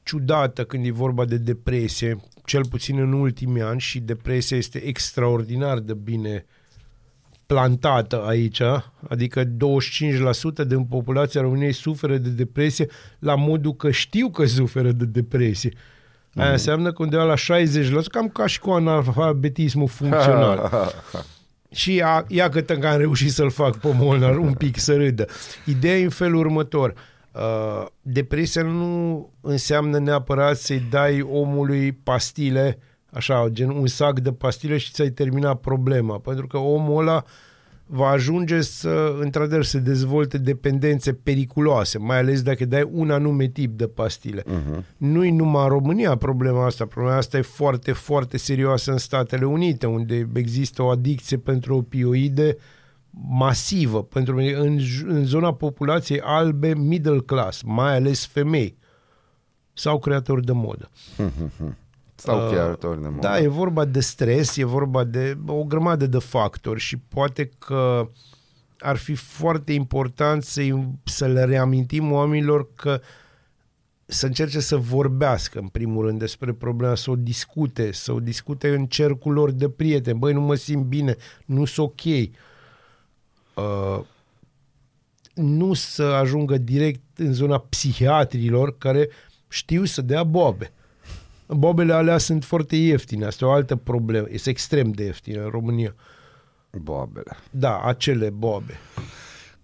ciudată 0.02 0.64
când 0.64 0.86
e 0.86 0.90
vorba 0.90 1.24
de 1.24 1.36
depresie, 1.36 2.16
cel 2.44 2.66
puțin 2.66 2.98
în 2.98 3.12
ultimii 3.12 3.62
ani 3.62 3.80
și 3.80 4.00
depresia 4.00 4.56
este 4.56 4.78
extraordinar 4.78 5.78
de 5.78 5.94
bine 5.94 6.46
plantată 7.46 8.24
aici, 8.26 8.60
adică 9.08 9.44
25% 9.44 9.48
din 10.66 10.84
populația 10.84 11.40
României 11.40 11.72
suferă 11.72 12.16
de 12.16 12.28
depresie 12.28 12.86
la 13.18 13.34
modul 13.34 13.74
că 13.74 13.90
știu 13.90 14.30
că 14.30 14.46
suferă 14.46 14.92
de 14.92 15.04
depresie. 15.04 15.72
Aia 16.34 16.50
înseamnă 16.50 16.92
că 16.92 17.02
undeva 17.02 17.24
la 17.24 17.34
60%, 17.34 17.36
cam 18.10 18.28
ca 18.28 18.46
și 18.46 18.60
cu 18.60 18.70
analfabetismul 18.70 19.88
funcțional. 19.88 20.70
Și 21.70 21.94
ia, 21.94 22.24
ia 22.28 22.48
cât 22.48 22.66
că 22.66 22.86
am 22.86 22.98
reușit 22.98 23.32
să-l 23.32 23.50
fac 23.50 23.76
pe 23.76 23.88
Molnar 23.94 24.36
un 24.36 24.52
pic 24.52 24.78
să 24.78 24.96
râdă. 24.96 25.26
Ideea 25.64 25.98
e 25.98 26.04
în 26.04 26.08
felul 26.08 26.38
următor. 26.38 26.94
Uh, 27.32 27.86
depresia 28.02 28.62
nu 28.62 29.30
înseamnă 29.40 29.98
neapărat 29.98 30.56
să-i 30.56 30.86
dai 30.90 31.20
omului 31.20 31.92
pastile, 31.92 32.78
așa, 33.16 33.48
gen 33.48 33.68
un 33.68 33.86
sac 33.86 34.20
de 34.20 34.32
pastile 34.32 34.76
și 34.76 34.90
ți-ai 34.90 35.10
terminat 35.10 35.60
problema. 35.60 36.18
Pentru 36.18 36.46
că 36.46 36.56
omul 36.56 37.00
ăla 37.00 37.24
va 37.86 38.08
ajunge 38.08 38.60
să, 38.60 39.16
într-adevăr, 39.20 39.64
să 39.64 39.78
dezvolte 39.78 40.38
dependențe 40.38 41.12
periculoase, 41.12 41.98
mai 41.98 42.18
ales 42.18 42.42
dacă 42.42 42.64
dai 42.64 42.88
un 42.92 43.10
anume 43.10 43.46
tip 43.46 43.78
de 43.78 43.86
pastile. 43.86 44.42
Uh-huh. 44.42 44.96
Nu-i 44.96 45.30
numai 45.30 45.62
în 45.62 45.68
România 45.68 46.16
problema 46.16 46.66
asta, 46.66 46.86
problema 46.86 47.16
asta 47.16 47.36
e 47.38 47.42
foarte, 47.42 47.92
foarte 47.92 48.36
serioasă 48.36 48.90
în 48.90 48.98
Statele 48.98 49.44
Unite, 49.44 49.86
unde 49.86 50.28
există 50.34 50.82
o 50.82 50.88
adicție 50.88 51.36
pentru 51.36 51.76
opioide 51.76 52.56
masivă, 53.28 54.02
pentru 54.02 54.36
în, 54.36 54.78
în 55.06 55.24
zona 55.24 55.54
populației 55.54 56.20
albe 56.20 56.74
middle 56.74 57.20
class, 57.20 57.62
mai 57.62 57.96
ales 57.96 58.26
femei 58.26 58.76
sau 59.72 59.98
creatori 59.98 60.44
de 60.44 60.52
modă. 60.52 60.90
Sau 62.16 62.48
creatori 62.48 63.02
de 63.02 63.08
modă. 63.08 63.20
Da, 63.20 63.38
e 63.38 63.48
vorba 63.48 63.84
de 63.84 64.00
stres, 64.00 64.56
e 64.56 64.64
vorba 64.64 65.04
de 65.04 65.38
o 65.46 65.64
grămadă 65.64 66.06
de 66.06 66.18
factori 66.18 66.80
și 66.80 66.96
poate 66.96 67.50
că 67.58 68.10
ar 68.78 68.96
fi 68.96 69.14
foarte 69.14 69.72
important 69.72 70.42
să, 70.42 70.62
să 71.04 71.26
le 71.26 71.44
reamintim 71.44 72.12
oamenilor 72.12 72.68
că 72.74 73.00
să 74.06 74.26
încerce 74.26 74.60
să 74.60 74.76
vorbească 74.76 75.58
în 75.58 75.68
primul 75.68 76.04
rând 76.04 76.18
despre 76.18 76.52
problema, 76.52 76.94
să 76.94 77.10
o 77.10 77.16
discute, 77.16 77.92
să 77.92 78.12
o 78.12 78.20
discute 78.20 78.74
în 78.74 78.86
cercul 78.86 79.32
lor 79.32 79.50
de 79.50 79.68
prieteni. 79.68 80.18
Băi, 80.18 80.32
nu 80.32 80.40
mă 80.40 80.54
simt 80.54 80.84
bine, 80.84 81.16
nu 81.44 81.64
sunt 81.64 81.86
ok. 81.86 82.04
Uh, 83.54 84.04
nu 85.34 85.74
să 85.74 86.02
ajungă 86.02 86.58
direct 86.58 87.18
în 87.18 87.32
zona 87.32 87.58
psihiatrilor 87.58 88.78
care 88.78 89.08
știu 89.48 89.84
să 89.84 90.02
dea 90.02 90.24
bobe. 90.24 90.72
Bobele 91.48 91.92
alea 91.92 92.18
sunt 92.18 92.44
foarte 92.44 92.76
ieftine, 92.76 93.24
asta 93.24 93.44
e 93.44 93.48
o 93.48 93.52
altă 93.52 93.76
problemă. 93.76 94.26
Este 94.30 94.50
extrem 94.50 94.90
de 94.90 95.04
ieftine 95.04 95.38
în 95.38 95.48
România. 95.48 95.94
Boabele. 96.70 97.36
Da, 97.50 97.80
acele 97.80 98.30
bobe. 98.30 98.74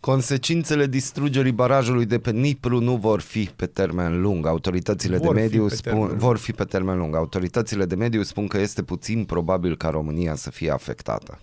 Consecințele 0.01 0.87
distrugerii 0.87 1.53
barajului 1.53 2.07
de 2.07 2.19
pe 2.19 2.31
Nipru 2.31 2.81
nu 2.81 2.97
vor 2.97 3.21
fi 3.21 3.51
pe 3.57 3.67
termen 3.67 4.21
lung. 4.21 4.47
Autoritățile 4.47 5.17
Vor 5.17 5.35
de 5.35 5.41
fi 5.41 5.47
mediu 5.47 5.67
pe 5.67 5.75
spun 5.75 5.91
termen 5.93 6.09
lung. 6.09 6.21
vor 6.21 6.37
fi 6.37 6.53
pe 6.53 6.65
termen 6.65 6.99
lung. 6.99 7.15
Autoritățile 7.15 7.85
de 7.85 7.95
mediu 7.95 8.23
spun 8.23 8.47
că 8.47 8.59
este 8.59 8.83
puțin 8.83 9.25
probabil 9.25 9.77
ca 9.77 9.89
România 9.89 10.35
să 10.35 10.51
fie 10.51 10.71
afectată. 10.71 11.39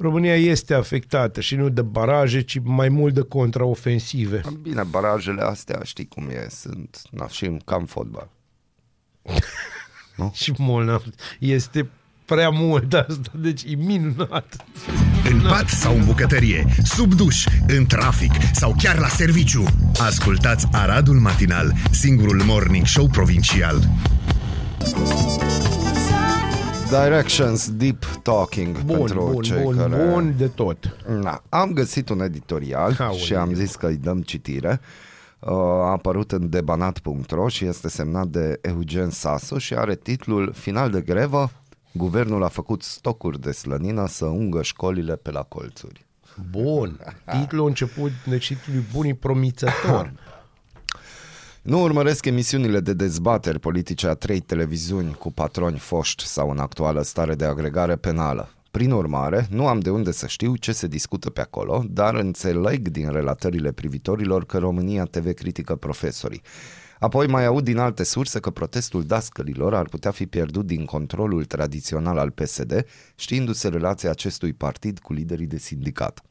România 0.00 0.36
este 0.36 0.74
afectată 0.74 1.40
și 1.40 1.54
nu 1.54 1.68
de 1.68 1.82
baraje, 1.82 2.40
ci 2.40 2.60
mai 2.62 2.88
mult 2.88 3.14
de 3.14 3.20
contraofensive. 3.20 4.40
Bine, 4.62 4.82
barajele 4.82 5.42
astea 5.42 5.80
știi 5.82 6.08
cum 6.08 6.28
e, 6.28 6.46
sunt 6.50 7.02
na, 7.10 7.28
și 7.28 7.56
cam 7.64 7.84
fotbal. 7.84 8.28
Și 10.32 10.52
Molnar 10.58 11.02
este 11.38 11.88
prea 12.24 12.48
mult 12.48 12.92
asta, 12.92 13.30
deci 13.34 13.62
e 13.62 13.74
minunat. 13.74 14.66
În 15.30 15.40
pat 15.40 15.68
sau 15.68 15.96
în 15.96 16.04
bucătărie, 16.04 16.66
sub 16.84 17.14
duș, 17.14 17.44
în 17.66 17.86
trafic 17.86 18.32
sau 18.52 18.74
chiar 18.78 18.98
la 18.98 19.08
serviciu. 19.08 19.64
Ascultați 19.98 20.66
Aradul 20.72 21.18
Matinal, 21.18 21.72
singurul 21.90 22.42
morning 22.44 22.86
show 22.86 23.06
provincial. 23.06 23.88
Directions 26.90 27.70
Deep 27.70 28.04
Talking 28.22 28.82
Bun, 28.82 28.96
pentru 28.96 29.30
bun, 29.32 29.42
cei 29.42 29.62
bun, 29.62 29.76
care... 29.76 30.10
bun 30.10 30.34
de 30.36 30.46
tot. 30.46 30.96
Na, 31.20 31.42
am 31.48 31.72
găsit 31.72 32.08
un 32.08 32.20
editorial 32.20 32.96
Aoleu. 32.98 33.18
și 33.18 33.34
am 33.34 33.54
zis 33.54 33.74
că 33.74 33.86
îi 33.86 33.96
dăm 33.96 34.22
citire. 34.22 34.80
Uh, 35.38 35.50
a 35.52 35.90
apărut 35.90 36.32
în 36.32 36.48
debanat.ro 36.48 37.48
și 37.48 37.64
este 37.64 37.88
semnat 37.88 38.26
de 38.26 38.58
Eugen 38.62 39.10
Sasu 39.10 39.58
și 39.58 39.74
are 39.74 39.94
titlul 39.94 40.52
Final 40.52 40.90
de 40.90 41.00
grevă, 41.00 41.50
guvernul 41.92 42.44
a 42.44 42.48
făcut 42.48 42.82
stocuri 42.82 43.40
de 43.40 43.50
slănină 43.50 44.06
să 44.06 44.24
ungă 44.24 44.62
școlile 44.62 45.16
pe 45.16 45.30
la 45.30 45.42
colțuri. 45.42 46.06
Bun. 46.50 46.98
Titlul 47.38 47.64
a 47.64 47.68
început, 47.68 48.10
deci 48.26 48.46
titlul 48.46 48.76
e 48.76 48.84
bun, 48.92 49.06
e 49.06 49.14
promițător. 49.14 50.12
Nu 51.70 51.82
urmăresc 51.82 52.26
emisiunile 52.26 52.80
de 52.80 52.92
dezbateri 52.92 53.58
politice 53.58 54.06
a 54.06 54.14
trei 54.14 54.40
televiziuni 54.40 55.14
cu 55.14 55.32
patroni 55.32 55.78
foști 55.78 56.26
sau 56.26 56.50
în 56.50 56.58
actuală 56.58 57.02
stare 57.02 57.34
de 57.34 57.44
agregare 57.44 57.96
penală. 57.96 58.48
Prin 58.70 58.90
urmare, 58.90 59.46
nu 59.50 59.66
am 59.66 59.80
de 59.80 59.90
unde 59.90 60.10
să 60.10 60.26
știu 60.26 60.56
ce 60.56 60.72
se 60.72 60.86
discută 60.86 61.30
pe 61.30 61.40
acolo, 61.40 61.84
dar 61.90 62.14
înțeleg 62.14 62.88
din 62.88 63.10
relatările 63.10 63.72
privitorilor 63.72 64.44
că 64.46 64.58
România 64.58 65.04
TV 65.04 65.32
critică 65.32 65.76
profesorii. 65.76 66.42
Apoi 66.98 67.26
mai 67.26 67.46
aud 67.46 67.64
din 67.64 67.78
alte 67.78 68.04
surse 68.04 68.40
că 68.40 68.50
protestul 68.50 69.04
dascălilor 69.04 69.74
ar 69.74 69.88
putea 69.88 70.10
fi 70.10 70.26
pierdut 70.26 70.66
din 70.66 70.84
controlul 70.84 71.44
tradițional 71.44 72.18
al 72.18 72.30
PSD, 72.30 72.84
știindu-se 73.14 73.68
relația 73.68 74.10
acestui 74.10 74.52
partid 74.52 74.98
cu 74.98 75.12
liderii 75.12 75.46
de 75.46 75.58
sindicat. 75.58 76.22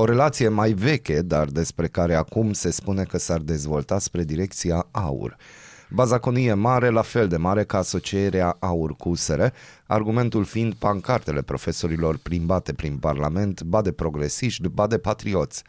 O 0.00 0.04
relație 0.04 0.48
mai 0.48 0.72
veche, 0.72 1.22
dar 1.22 1.46
despre 1.46 1.88
care 1.88 2.14
acum 2.14 2.52
se 2.52 2.70
spune 2.70 3.04
că 3.04 3.18
s-ar 3.18 3.38
dezvolta 3.38 3.98
spre 3.98 4.24
direcția 4.24 4.88
AUR. 4.90 5.36
Bazaconie 5.90 6.54
mare, 6.54 6.88
la 6.88 7.02
fel 7.02 7.28
de 7.28 7.36
mare 7.36 7.64
ca 7.64 7.78
asocierea 7.78 8.56
AUR 8.58 8.96
cu 8.96 9.08
USR, 9.08 9.40
argumentul 9.86 10.44
fiind 10.44 10.74
pancartele 10.74 11.42
profesorilor 11.42 12.18
plimbate 12.18 12.72
prin 12.72 12.96
Parlament, 12.96 13.62
ba 13.62 13.82
de 13.82 13.92
progresiști, 13.92 14.68
ba 14.68 14.86
de 14.86 14.98
patrioți. 14.98 15.62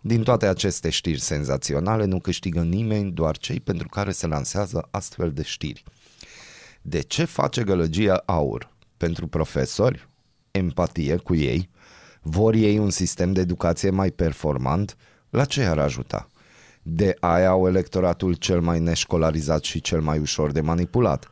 Din 0.00 0.22
toate 0.22 0.46
aceste 0.46 0.90
știri 0.90 1.20
senzaționale 1.20 2.04
nu 2.04 2.20
câștigă 2.20 2.60
nimeni, 2.60 3.12
doar 3.12 3.38
cei 3.38 3.60
pentru 3.60 3.88
care 3.88 4.10
se 4.10 4.26
lansează 4.26 4.88
astfel 4.90 5.32
de 5.32 5.42
știri. 5.42 5.84
De 6.82 7.00
ce 7.00 7.24
face 7.24 7.62
gălăgia 7.62 8.22
AUR? 8.26 8.70
Pentru 8.96 9.26
profesori? 9.26 10.08
Empatie 10.50 11.16
cu 11.16 11.34
ei? 11.34 11.74
Vor 12.28 12.54
ei 12.54 12.78
un 12.78 12.90
sistem 12.90 13.32
de 13.32 13.40
educație 13.40 13.90
mai 13.90 14.10
performant? 14.10 14.96
La 15.30 15.44
ce 15.44 15.64
ar 15.64 15.78
ajuta? 15.78 16.28
De 16.82 17.16
aia 17.20 17.48
au 17.48 17.68
electoratul 17.68 18.34
cel 18.34 18.60
mai 18.60 18.80
neșcolarizat 18.80 19.62
și 19.62 19.80
cel 19.80 20.00
mai 20.00 20.18
ușor 20.18 20.52
de 20.52 20.60
manipulat. 20.60 21.30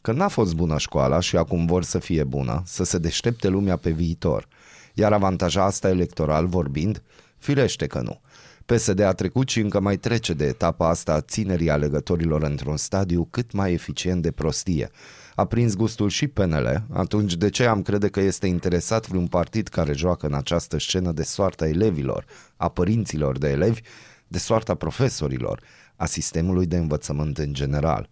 că 0.00 0.12
n-a 0.12 0.28
fost 0.28 0.54
bună 0.54 0.78
școala 0.78 1.20
și 1.20 1.36
acum 1.36 1.66
vor 1.66 1.84
să 1.84 1.98
fie 1.98 2.24
bună, 2.24 2.62
să 2.66 2.84
se 2.84 2.98
deștepte 2.98 3.48
lumea 3.48 3.76
pe 3.76 3.90
viitor. 3.90 4.48
Iar 4.94 5.12
avantaja 5.12 5.64
asta 5.64 5.88
electoral 5.88 6.46
vorbind? 6.46 7.02
Firește 7.38 7.86
că 7.86 8.00
nu. 8.00 8.20
PSD 8.66 9.00
a 9.00 9.12
trecut 9.12 9.48
și 9.48 9.60
încă 9.60 9.80
mai 9.80 9.96
trece 9.96 10.32
de 10.32 10.44
etapa 10.44 10.88
asta 10.88 11.12
a 11.12 11.20
ținerii 11.20 11.70
alegătorilor 11.70 12.42
într-un 12.42 12.76
stadiu 12.76 13.28
cât 13.30 13.52
mai 13.52 13.72
eficient 13.72 14.22
de 14.22 14.30
prostie. 14.30 14.90
A 15.34 15.44
prins 15.44 15.74
gustul 15.74 16.08
și 16.08 16.28
PNL, 16.28 16.86
atunci 16.92 17.34
de 17.34 17.50
ce 17.50 17.64
am 17.64 17.82
crede 17.82 18.08
că 18.08 18.20
este 18.20 18.46
interesat 18.46 19.08
vreun 19.08 19.26
partid 19.26 19.68
care 19.68 19.92
joacă 19.92 20.26
în 20.26 20.34
această 20.34 20.78
scenă 20.78 21.12
de 21.12 21.22
soarta 21.22 21.68
elevilor, 21.68 22.24
a 22.56 22.68
părinților 22.68 23.38
de 23.38 23.48
elevi, 23.48 23.80
de 24.28 24.38
soarta 24.38 24.74
profesorilor, 24.74 25.62
a 25.96 26.06
sistemului 26.06 26.66
de 26.66 26.76
învățământ 26.76 27.38
în 27.38 27.52
general. 27.52 28.10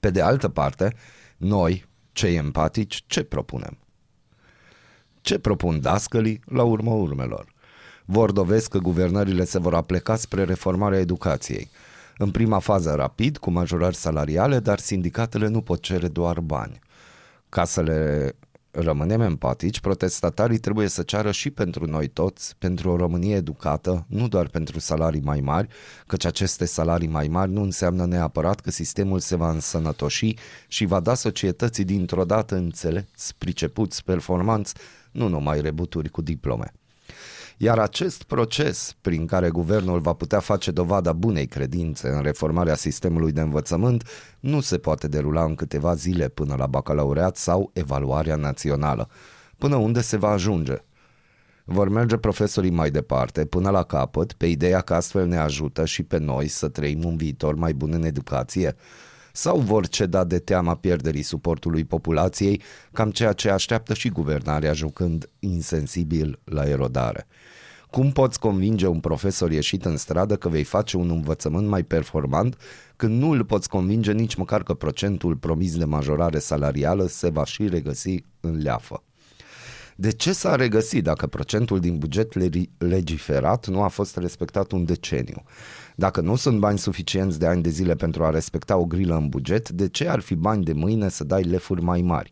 Pe 0.00 0.10
de 0.10 0.20
altă 0.20 0.48
parte, 0.48 0.94
noi, 1.36 1.84
cei 2.12 2.36
empatici, 2.36 3.04
ce 3.06 3.22
propunem? 3.22 3.78
Ce 5.20 5.38
propun 5.38 5.80
dascălii 5.80 6.40
la 6.44 6.62
urma 6.62 6.92
urmelor? 6.92 7.52
Vor 8.04 8.32
dovesc 8.32 8.70
că 8.70 8.78
guvernările 8.78 9.44
se 9.44 9.58
vor 9.58 9.74
apleca 9.74 10.16
spre 10.16 10.44
reformarea 10.44 10.98
educației. 10.98 11.70
În 12.18 12.30
prima 12.30 12.58
fază 12.58 12.94
rapid, 12.94 13.36
cu 13.36 13.50
majorări 13.50 13.96
salariale, 13.96 14.58
dar 14.58 14.78
sindicatele 14.78 15.48
nu 15.48 15.60
pot 15.60 15.80
cere 15.80 16.08
doar 16.08 16.40
bani. 16.40 16.78
Ca 17.48 17.64
să 17.64 17.82
le 17.82 18.34
rămânem 18.70 19.20
empatici, 19.20 19.80
protestatarii 19.80 20.58
trebuie 20.58 20.88
să 20.88 21.02
ceară 21.02 21.30
și 21.30 21.50
pentru 21.50 21.86
noi 21.86 22.08
toți, 22.08 22.56
pentru 22.58 22.90
o 22.90 22.96
Românie 22.96 23.34
educată, 23.34 24.04
nu 24.08 24.28
doar 24.28 24.48
pentru 24.48 24.78
salarii 24.78 25.20
mai 25.20 25.40
mari, 25.40 25.68
căci 26.06 26.24
aceste 26.24 26.64
salarii 26.64 27.08
mai 27.08 27.28
mari 27.28 27.50
nu 27.50 27.62
înseamnă 27.62 28.06
neapărat 28.06 28.60
că 28.60 28.70
sistemul 28.70 29.18
se 29.18 29.36
va 29.36 29.50
însănătoși 29.50 30.34
și 30.68 30.84
va 30.84 31.00
da 31.00 31.14
societății 31.14 31.84
dintr-o 31.84 32.24
dată 32.24 32.54
înțelepți, 32.54 33.34
pricepuți, 33.38 34.04
performanți, 34.04 34.74
nu 35.10 35.28
numai 35.28 35.60
rebuturi 35.60 36.08
cu 36.08 36.22
diplome. 36.22 36.72
Iar 37.56 37.78
acest 37.78 38.22
proces 38.22 38.94
prin 39.00 39.26
care 39.26 39.48
guvernul 39.48 40.00
va 40.00 40.12
putea 40.12 40.40
face 40.40 40.70
dovada 40.70 41.12
bunei 41.12 41.46
credințe 41.46 42.08
în 42.08 42.22
reformarea 42.22 42.74
sistemului 42.74 43.32
de 43.32 43.40
învățământ 43.40 44.08
nu 44.40 44.60
se 44.60 44.78
poate 44.78 45.08
derula 45.08 45.44
în 45.44 45.54
câteva 45.54 45.94
zile 45.94 46.28
până 46.28 46.54
la 46.58 46.66
bacalaureat 46.66 47.36
sau 47.36 47.70
evaluarea 47.72 48.36
națională. 48.36 49.08
Până 49.58 49.76
unde 49.76 50.00
se 50.00 50.16
va 50.16 50.28
ajunge? 50.28 50.76
Vor 51.64 51.88
merge 51.88 52.16
profesorii 52.16 52.70
mai 52.70 52.90
departe, 52.90 53.44
până 53.44 53.70
la 53.70 53.82
capăt, 53.82 54.32
pe 54.32 54.46
ideea 54.46 54.80
că 54.80 54.94
astfel 54.94 55.26
ne 55.26 55.36
ajută 55.36 55.84
și 55.84 56.02
pe 56.02 56.18
noi 56.18 56.48
să 56.48 56.68
trăim 56.68 57.04
un 57.04 57.16
viitor 57.16 57.54
mai 57.54 57.72
bun 57.72 57.92
în 57.92 58.04
educație? 58.04 58.76
Sau 59.32 59.58
vor 59.58 59.88
ceda 59.88 60.24
de 60.24 60.38
teama 60.38 60.74
pierderii 60.74 61.22
suportului 61.22 61.84
populației, 61.84 62.62
cam 62.92 63.10
ceea 63.10 63.32
ce 63.32 63.50
așteaptă 63.50 63.94
și 63.94 64.08
guvernarea 64.08 64.72
jucând 64.72 65.30
insensibil 65.38 66.40
la 66.44 66.68
erodare? 66.68 67.26
Cum 67.94 68.10
poți 68.12 68.38
convinge 68.38 68.86
un 68.86 69.00
profesor 69.00 69.50
ieșit 69.50 69.84
în 69.84 69.96
stradă 69.96 70.36
că 70.36 70.48
vei 70.48 70.62
face 70.62 70.96
un 70.96 71.10
învățământ 71.10 71.68
mai 71.68 71.82
performant 71.82 72.56
când 72.96 73.20
nu 73.20 73.30
îl 73.30 73.44
poți 73.44 73.68
convinge 73.68 74.12
nici 74.12 74.34
măcar 74.34 74.62
că 74.62 74.74
procentul 74.74 75.36
promis 75.36 75.76
de 75.76 75.84
majorare 75.84 76.38
salarială 76.38 77.06
se 77.06 77.28
va 77.28 77.44
și 77.44 77.68
regăsi 77.68 78.24
în 78.40 78.56
leafă? 78.62 79.02
De 79.96 80.10
ce 80.10 80.32
s-a 80.32 80.54
regăsit 80.54 81.02
dacă 81.04 81.26
procentul 81.26 81.80
din 81.80 81.98
buget 81.98 82.32
legiferat 82.78 83.66
nu 83.66 83.82
a 83.82 83.88
fost 83.88 84.16
respectat 84.16 84.72
un 84.72 84.84
deceniu? 84.84 85.42
Dacă 85.96 86.20
nu 86.20 86.36
sunt 86.36 86.58
bani 86.58 86.78
suficienți 86.78 87.38
de 87.38 87.46
ani 87.46 87.62
de 87.62 87.70
zile 87.70 87.94
pentru 87.94 88.24
a 88.24 88.30
respecta 88.30 88.76
o 88.76 88.84
grilă 88.84 89.16
în 89.16 89.28
buget, 89.28 89.68
de 89.68 89.88
ce 89.88 90.08
ar 90.08 90.20
fi 90.20 90.34
bani 90.34 90.64
de 90.64 90.72
mâine 90.72 91.08
să 91.08 91.24
dai 91.24 91.42
lefuri 91.42 91.82
mai 91.82 92.02
mari? 92.02 92.30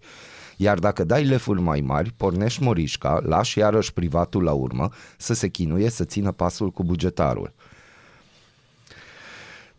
Iar 0.56 0.78
dacă 0.78 1.04
dai 1.04 1.24
lefuri 1.24 1.60
mai 1.60 1.80
mari, 1.80 2.12
pornești 2.16 2.62
morișca, 2.62 3.20
lași 3.24 3.58
iarăși 3.58 3.92
privatul 3.92 4.42
la 4.42 4.52
urmă 4.52 4.88
să 5.16 5.34
se 5.34 5.48
chinuie 5.48 5.90
să 5.90 6.04
țină 6.04 6.32
pasul 6.32 6.70
cu 6.70 6.84
bugetarul. 6.84 7.52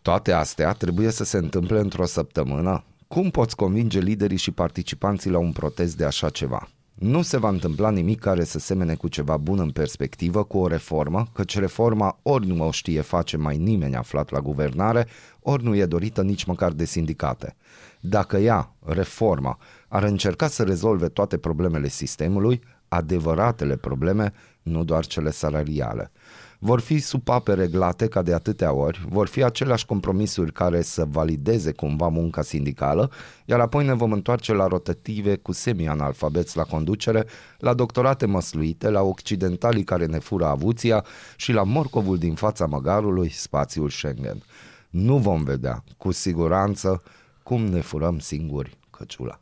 Toate 0.02 0.32
astea 0.32 0.72
trebuie 0.72 1.10
să 1.10 1.24
se 1.24 1.36
întâmple 1.36 1.78
într-o 1.78 2.04
săptămână? 2.04 2.84
Cum 3.08 3.30
poți 3.30 3.56
convinge 3.56 3.98
liderii 3.98 4.36
și 4.36 4.50
participanții 4.50 5.30
la 5.30 5.38
un 5.38 5.52
protest 5.52 5.96
de 5.96 6.04
așa 6.04 6.28
ceva? 6.30 6.68
Nu 6.94 7.22
se 7.22 7.38
va 7.38 7.48
întâmpla 7.48 7.90
nimic 7.90 8.20
care 8.20 8.44
să 8.44 8.58
semene 8.58 8.94
cu 8.94 9.08
ceva 9.08 9.36
bun 9.36 9.58
în 9.58 9.70
perspectivă, 9.70 10.44
cu 10.44 10.58
o 10.58 10.66
reformă, 10.66 11.26
căci 11.32 11.58
reforma 11.58 12.18
ori 12.22 12.46
nu 12.46 12.66
o 12.66 12.70
știe 12.70 13.00
face 13.00 13.36
mai 13.36 13.56
nimeni 13.56 13.96
aflat 13.96 14.30
la 14.30 14.40
guvernare, 14.40 15.06
ori 15.40 15.64
nu 15.64 15.74
e 15.74 15.86
dorită 15.86 16.22
nici 16.22 16.44
măcar 16.44 16.72
de 16.72 16.84
sindicate. 16.84 17.56
Dacă 18.00 18.36
ea, 18.36 18.72
reforma, 18.84 19.58
ar 19.94 20.02
încerca 20.02 20.46
să 20.46 20.62
rezolve 20.62 21.08
toate 21.08 21.38
problemele 21.38 21.88
sistemului, 21.88 22.62
adevăratele 22.88 23.76
probleme, 23.76 24.32
nu 24.62 24.84
doar 24.84 25.06
cele 25.06 25.30
salariale. 25.30 26.10
Vor 26.58 26.80
fi 26.80 26.98
supape 26.98 27.54
reglate 27.54 28.08
ca 28.08 28.22
de 28.22 28.34
atâtea 28.34 28.72
ori, 28.72 29.04
vor 29.08 29.26
fi 29.26 29.42
aceleași 29.42 29.86
compromisuri 29.86 30.52
care 30.52 30.82
să 30.82 31.04
valideze 31.04 31.72
cumva 31.72 32.08
munca 32.08 32.42
sindicală, 32.42 33.10
iar 33.44 33.60
apoi 33.60 33.84
ne 33.84 33.92
vom 33.92 34.12
întoarce 34.12 34.52
la 34.52 34.66
rotative 34.66 35.36
cu 35.36 35.52
semi-analfabeți 35.52 36.56
la 36.56 36.62
conducere, 36.62 37.26
la 37.58 37.74
doctorate 37.74 38.26
măsluite, 38.26 38.90
la 38.90 39.02
occidentalii 39.02 39.84
care 39.84 40.06
ne 40.06 40.18
fură 40.18 40.46
avuția 40.46 41.04
și 41.36 41.52
la 41.52 41.62
morcovul 41.62 42.18
din 42.18 42.34
fața 42.34 42.66
măgarului, 42.66 43.28
spațiul 43.28 43.90
Schengen. 43.90 44.42
Nu 44.90 45.18
vom 45.18 45.42
vedea, 45.42 45.84
cu 45.96 46.12
siguranță, 46.12 47.02
cum 47.42 47.64
ne 47.64 47.80
furăm 47.80 48.18
singuri 48.18 48.78
căciula. 48.90 49.38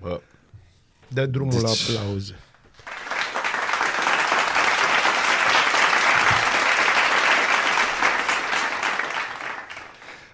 Bă, 0.00 0.20
dă 1.08 1.26
drumul 1.26 1.52
deci... 1.52 1.62
la 1.62 1.70
aplauze. 1.98 2.38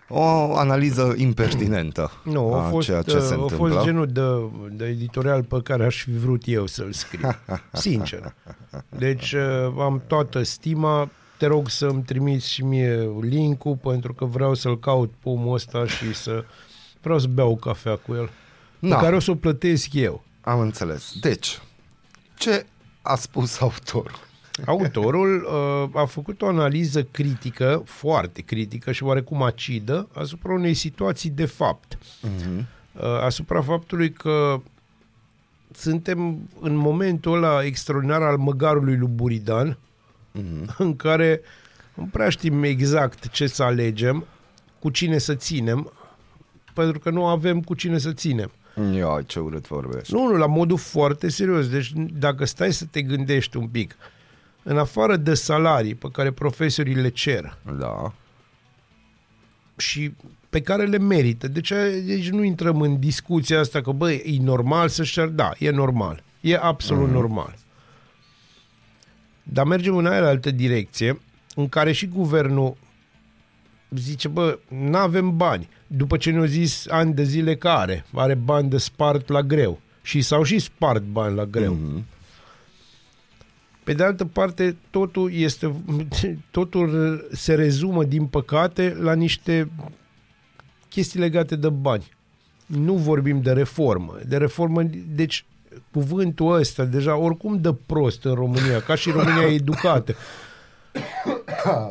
o 0.09 0.57
analiză 0.57 1.15
impertinentă 1.17 2.11
nu, 2.23 2.55
a, 2.55 2.63
fost, 2.63 2.87
ceea 2.87 3.03
ce 3.03 3.19
se 3.19 3.33
a 3.33 3.37
întâmplă. 3.37 3.57
fost 3.57 3.85
genul 3.85 4.07
de, 4.07 4.23
de 4.71 4.87
editorial 4.87 5.43
pe 5.43 5.61
care 5.63 5.85
aș 5.85 6.03
fi 6.03 6.17
vrut 6.17 6.43
eu 6.45 6.67
să-l 6.67 6.93
scriu. 6.93 7.29
Sincer. 7.73 8.35
Deci 8.89 9.33
uh, 9.33 9.75
am 9.79 10.03
toată 10.07 10.43
stima. 10.43 11.09
Te 11.39 11.47
rog 11.47 11.69
să-mi 11.69 12.03
trimiți 12.03 12.53
și 12.53 12.65
mie 12.65 13.11
link-ul 13.21 13.77
pentru 13.77 14.15
că 14.15 14.25
vreau 14.25 14.55
să-l 14.55 14.79
caut 14.79 15.13
pomul 15.21 15.55
ăsta 15.55 15.87
și 15.87 16.15
să 16.15 16.45
vreau 17.01 17.19
să 17.19 17.27
beau 17.27 17.57
cafea 17.57 17.97
cu 17.97 18.15
el. 18.15 18.31
Da. 18.89 18.97
Pe 18.97 19.03
care 19.03 19.17
o 19.17 19.21
să 19.21 19.31
o 19.31 19.35
plătesc 19.35 19.93
eu. 19.93 20.25
Am 20.41 20.61
înțeles. 20.61 21.13
Deci, 21.21 21.61
ce 22.39 22.67
a 23.03 23.15
spus 23.15 23.61
autorul? 23.61 24.25
Autorul 24.65 25.43
uh, 25.93 26.01
a 26.01 26.05
făcut 26.05 26.43
o 26.43 26.47
analiză 26.47 27.03
critică, 27.03 27.83
foarte 27.85 28.43
critică 28.43 28.93
și 28.93 29.03
oarecum 29.03 29.43
acidă, 29.43 30.09
asupra 30.15 30.53
unei 30.53 30.75
situații 30.75 31.31
de 31.31 31.45
fapt. 31.45 31.97
Uh-huh. 31.97 32.65
Uh, 32.93 33.21
asupra 33.21 33.63
faptului 33.63 34.13
că 34.13 34.61
suntem 35.73 36.49
în 36.61 36.75
momentul 36.75 37.35
ăla 37.37 37.65
extraordinar 37.65 38.23
al 38.23 38.37
măgarului 38.37 38.97
lui 38.97 39.09
Buridan, 39.09 39.79
uh-huh. 40.39 40.77
în 40.79 40.97
care 40.97 41.41
nu 41.95 42.09
prea 42.13 42.29
știm 42.29 42.63
exact 42.63 43.29
ce 43.29 43.47
să 43.47 43.63
alegem, 43.63 44.27
cu 44.79 44.91
cine 44.91 45.19
să 45.19 45.35
ținem, 45.35 45.93
pentru 46.75 46.99
că 46.99 47.11
nu 47.11 47.27
avem 47.27 47.63
cu 47.63 47.75
cine 47.75 47.99
să 47.99 48.13
ținem. 48.13 48.51
Ia, 48.95 49.23
ce 49.27 49.39
urât 49.39 49.67
vorbești. 49.67 50.15
Nu, 50.15 50.27
nu, 50.27 50.37
la 50.37 50.47
modul 50.47 50.79
foarte 50.79 51.29
serios. 51.29 51.69
Deci 51.69 51.93
dacă 51.95 52.45
stai 52.45 52.73
să 52.73 52.85
te 52.91 53.03
gândești 53.03 53.57
un 53.57 53.67
pic, 53.69 53.97
uh, 53.99 54.05
în 54.69 54.79
afară 54.79 55.17
de 55.17 55.35
salarii 55.35 55.95
pe 55.95 56.09
care 56.13 56.31
profesorii 56.31 56.95
le 56.95 57.09
cer 57.09 57.59
da. 57.79 58.13
și 59.77 60.13
pe 60.51 60.61
care 60.61 60.85
le 60.85 60.99
merită, 60.99 61.49
deci, 61.49 61.73
deci 62.05 62.31
nu 62.31 62.43
intrăm 62.43 62.81
în 62.81 62.99
discuția 62.99 63.61
asta 63.61 63.81
că, 63.81 63.91
băi, 63.91 64.23
e 64.25 64.43
normal 64.43 64.89
să-și 64.89 65.13
cer, 65.13 65.27
da, 65.27 65.51
e 65.59 65.71
normal, 65.71 66.23
e 66.41 66.57
absolut 66.57 67.07
mm. 67.07 67.13
normal. 67.13 67.55
Dar 69.43 69.65
mergem 69.65 69.97
în 69.97 70.07
aia 70.07 70.27
altă 70.27 70.51
direcție, 70.51 71.21
în 71.55 71.69
care 71.69 71.93
și 71.93 72.07
guvernul 72.07 72.77
zice, 73.91 74.29
bă, 74.29 74.59
nu 74.69 74.97
avem 74.97 75.37
bani. 75.37 75.69
După 75.87 76.17
ce 76.17 76.31
ne-au 76.31 76.45
zis 76.45 76.87
ani 76.89 77.15
de 77.15 77.23
zile 77.23 77.57
că 77.57 77.69
are, 77.69 78.05
are 78.15 78.35
bani 78.35 78.71
de 78.71 78.79
spart 78.79 79.29
la 79.29 79.43
greu. 79.43 79.81
Și 80.03 80.21
s-au 80.21 80.43
și 80.43 80.59
spart 80.59 81.03
bani 81.03 81.37
la 81.37 81.45
greu. 81.45 81.77
Mm-hmm. 81.77 82.15
Pe 83.85 83.93
de 83.93 84.05
altă 84.05 84.25
parte, 84.25 84.77
totul, 84.91 85.33
este, 85.33 85.75
totul 86.51 87.21
se 87.33 87.55
rezumă, 87.55 88.05
din 88.05 88.27
păcate, 88.27 88.97
la 89.01 89.15
niște 89.15 89.71
chestii 90.89 91.21
legate 91.21 91.57
de 91.57 91.69
bani. 91.69 92.09
Nu 92.67 92.95
vorbim 92.95 93.41
de 93.41 93.53
reformă. 93.53 94.19
De 94.27 94.37
reformă, 94.37 94.83
deci 95.15 95.45
cuvântul 95.91 96.53
ăsta 96.53 96.85
deja 96.85 97.17
oricum 97.17 97.61
de 97.61 97.75
prost 97.87 98.25
în 98.25 98.35
România, 98.35 98.81
ca 98.81 98.95
și 98.95 99.11
România 99.11 99.47
educată. 99.61 100.15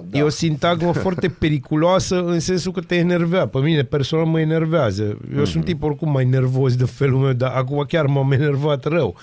Da. 0.09 0.17
E 0.17 0.21
o 0.21 0.29
sintagmă 0.29 0.91
foarte 0.91 1.29
periculoasă 1.29 2.23
în 2.23 2.39
sensul 2.39 2.71
că 2.71 2.81
te 2.81 2.95
enervează. 2.95 3.45
Pe 3.45 3.59
mine 3.59 3.83
personal 3.83 4.25
mă 4.25 4.39
enervează. 4.39 5.03
Eu 5.03 5.17
mm-hmm. 5.41 5.45
sunt 5.45 5.65
tip 5.65 5.83
oricum 5.83 6.11
mai 6.11 6.25
nervos 6.25 6.75
de 6.75 6.85
felul 6.85 7.19
meu, 7.19 7.33
dar 7.33 7.51
acum 7.51 7.85
chiar 7.87 8.05
m-am 8.05 8.31
enervat 8.31 8.85
rău. 8.85 9.15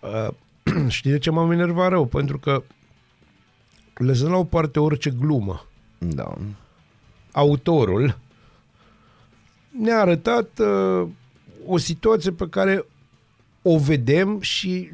Uh, 0.00 0.28
știi 0.88 1.10
de 1.10 1.18
ce 1.18 1.30
m-am 1.30 1.50
enervat 1.50 1.88
rău? 1.88 2.04
Pentru 2.04 2.38
că 2.38 2.62
lăsând 3.94 4.30
la 4.30 4.36
o 4.36 4.44
parte 4.44 4.80
orice 4.80 5.10
glumă, 5.10 5.66
Da. 5.98 6.34
autorul 7.32 8.18
ne-a 9.80 10.00
arătat 10.00 10.58
uh, 10.58 11.08
o 11.66 11.76
situație 11.76 12.30
pe 12.30 12.48
care 12.48 12.86
o 13.62 13.78
vedem 13.78 14.40
și 14.40 14.90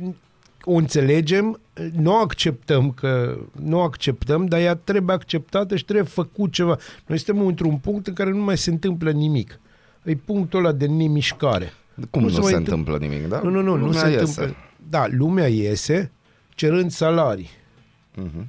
o 0.73 0.77
înțelegem, 0.77 1.61
nu 1.93 2.13
o 2.13 2.17
acceptăm 2.17 2.91
că 2.91 3.39
nu 3.63 3.79
o 3.79 3.83
acceptăm, 3.83 4.47
dar 4.47 4.61
ea 4.61 4.75
trebuie 4.75 5.15
acceptată 5.17 5.77
și 5.77 5.85
trebuie 5.85 6.07
făcut 6.07 6.53
ceva. 6.53 6.77
Noi 7.07 7.19
suntem 7.19 7.47
într-un 7.47 7.77
punct 7.77 8.07
în 8.07 8.13
care 8.15 8.31
nu 8.31 8.43
mai 8.43 8.59
se 8.59 8.71
întâmplă 8.71 9.11
nimic. 9.11 9.61
E 10.03 10.15
punctul 10.15 10.59
ăla 10.59 10.73
de 10.73 10.87
nemișcare. 10.87 11.73
Cum 12.11 12.23
nu, 12.23 12.29
nu 12.29 12.35
se, 12.35 12.41
mai 12.41 12.55
întâmplă 12.55 12.99
nimic, 12.99 13.29
da? 13.29 13.41
Nu, 13.43 13.51
nu, 13.51 13.61
nu, 13.63 13.77
nu 13.77 13.85
Lumea 13.85 14.01
se 14.01 14.11
iese. 14.11 14.21
întâmplă. 14.41 14.57
Da, 14.89 15.07
lumea 15.11 15.49
iese 15.49 16.11
cerând 16.55 16.91
salarii. 16.91 17.51
Mhm. 18.15 18.49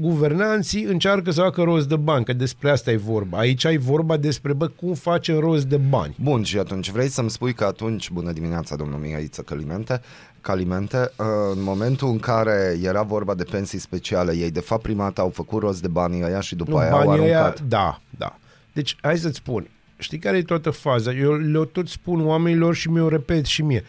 Guvernanții 0.00 0.82
încearcă 0.82 1.30
să 1.30 1.40
facă 1.40 1.62
rost 1.62 1.88
de 1.88 1.96
bani, 1.96 2.24
că 2.24 2.32
despre 2.32 2.70
asta 2.70 2.90
e 2.90 2.96
vorba. 2.96 3.38
Aici 3.38 3.64
ai 3.64 3.76
vorba 3.76 4.16
despre, 4.16 4.52
bă, 4.52 4.66
cum 4.68 4.94
facem 4.94 5.38
rost 5.38 5.64
de 5.64 5.76
bani. 5.76 6.14
Bun, 6.20 6.42
și 6.42 6.58
atunci 6.58 6.90
vrei 6.90 7.08
să-mi 7.08 7.30
spui 7.30 7.52
că 7.52 7.64
atunci, 7.64 8.10
bună 8.10 8.32
dimineața, 8.32 8.76
domnul 8.76 8.98
Mihaiță 8.98 9.42
Calimente, 9.42 10.00
Calimente, 10.40 10.96
uh, 10.96 11.26
în 11.52 11.62
momentul 11.62 12.08
în 12.08 12.18
care 12.18 12.78
era 12.82 13.02
vorba 13.02 13.34
de 13.34 13.44
pensii 13.44 13.78
speciale, 13.78 14.36
ei 14.36 14.50
de 14.50 14.60
fapt 14.60 14.82
prima 14.82 15.02
dată 15.04 15.20
au 15.20 15.30
făcut 15.30 15.60
rost 15.60 15.82
de 15.82 15.88
banii 15.88 16.22
ăia 16.22 16.40
și 16.40 16.54
după 16.54 16.70
Nu, 16.70 16.76
aia 16.76 16.90
au 16.92 17.04
banii 17.04 17.12
aruncat. 17.22 17.58
ăia, 17.58 17.68
da, 17.68 18.00
da. 18.18 18.38
Deci, 18.72 18.96
hai 19.00 19.18
să-ți 19.18 19.36
spun, 19.36 19.68
știi 19.98 20.18
care 20.18 20.36
e 20.36 20.42
toată 20.42 20.70
faza? 20.70 21.12
Eu 21.12 21.32
le 21.32 21.64
tot 21.64 21.88
spun 21.88 22.26
oamenilor 22.26 22.74
și 22.74 22.90
mi-o 22.90 23.08
repet 23.08 23.44
și 23.44 23.62
mie. 23.62 23.84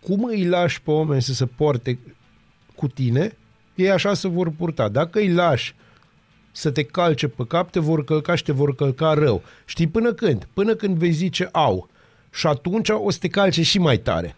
Cum 0.00 0.24
îi 0.24 0.44
lași 0.46 0.82
pe 0.82 0.90
oameni 0.90 1.22
să 1.22 1.32
se 1.32 1.46
poarte 1.46 1.98
cu 2.74 2.88
tine, 2.88 3.36
ei 3.78 3.90
așa 3.90 4.14
se 4.14 4.28
vor 4.28 4.50
purta. 4.50 4.88
Dacă 4.88 5.18
îi 5.18 5.32
lași 5.32 5.74
să 6.52 6.70
te 6.70 6.82
calce 6.82 7.28
pe 7.28 7.44
cap, 7.48 7.70
te 7.70 7.78
vor 7.78 8.04
călca 8.04 8.34
și 8.34 8.42
te 8.42 8.52
vor 8.52 8.74
călca 8.74 9.14
rău. 9.14 9.42
Știi 9.64 9.86
până 9.86 10.12
când? 10.12 10.48
Până 10.52 10.74
când 10.74 10.96
vei 10.96 11.10
zice 11.10 11.48
au. 11.52 11.88
Și 12.30 12.46
atunci 12.46 12.88
o 12.88 13.10
să 13.10 13.18
te 13.20 13.28
calce 13.28 13.62
și 13.62 13.78
mai 13.78 13.96
tare. 13.96 14.36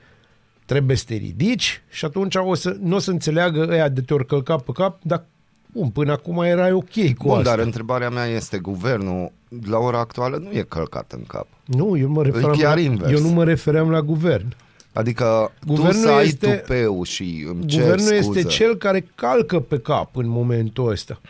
Trebuie 0.67 0.97
să 0.97 1.05
te 1.07 1.15
ridici 1.15 1.83
și 1.91 2.05
atunci 2.05 2.35
o 2.35 2.55
să, 2.55 2.77
nu 2.81 2.97
o 2.97 2.99
să 2.99 3.11
înțeleagă 3.11 3.67
ăia 3.71 3.89
de 3.89 4.01
te-ori 4.01 4.27
călca 4.27 4.57
pe 4.57 4.73
cap, 4.73 4.99
dar 5.03 5.25
cum, 5.73 5.91
până 5.91 6.13
acum 6.13 6.43
erai 6.43 6.73
ok 6.73 7.15
cu 7.17 7.27
Bun, 7.27 7.37
asta. 7.37 7.51
dar 7.51 7.59
întrebarea 7.59 8.11
mea 8.11 8.25
este, 8.25 8.59
guvernul 8.59 9.33
la 9.67 9.79
ora 9.79 9.99
actuală 9.99 10.37
nu 10.37 10.51
e 10.51 10.63
călcat 10.69 11.13
în 11.13 11.25
cap. 11.27 11.47
Nu, 11.65 11.97
eu, 11.97 12.09
mă 12.09 12.23
referam 12.23 12.53
chiar 12.53 12.75
la, 12.75 12.81
invers. 12.81 13.13
eu 13.13 13.21
nu 13.21 13.29
mă 13.29 13.45
refeream 13.45 13.91
la 13.91 14.01
guvern. 14.01 14.55
Adică 14.93 15.53
Guvernul 15.67 15.93
tu 15.93 15.99
să 15.99 16.09
ai 16.09 16.25
este- 16.27 16.57
tupeu 16.57 17.03
și 17.03 17.45
îmi 17.49 17.67
cer 17.67 17.81
Guvernul 17.81 18.23
scuze. 18.23 18.39
este 18.39 18.51
cel 18.51 18.77
care 18.77 19.07
calcă 19.15 19.61
pe 19.61 19.79
cap 19.79 20.17
în 20.17 20.29
momentul 20.29 20.91
ăsta. 20.91 21.21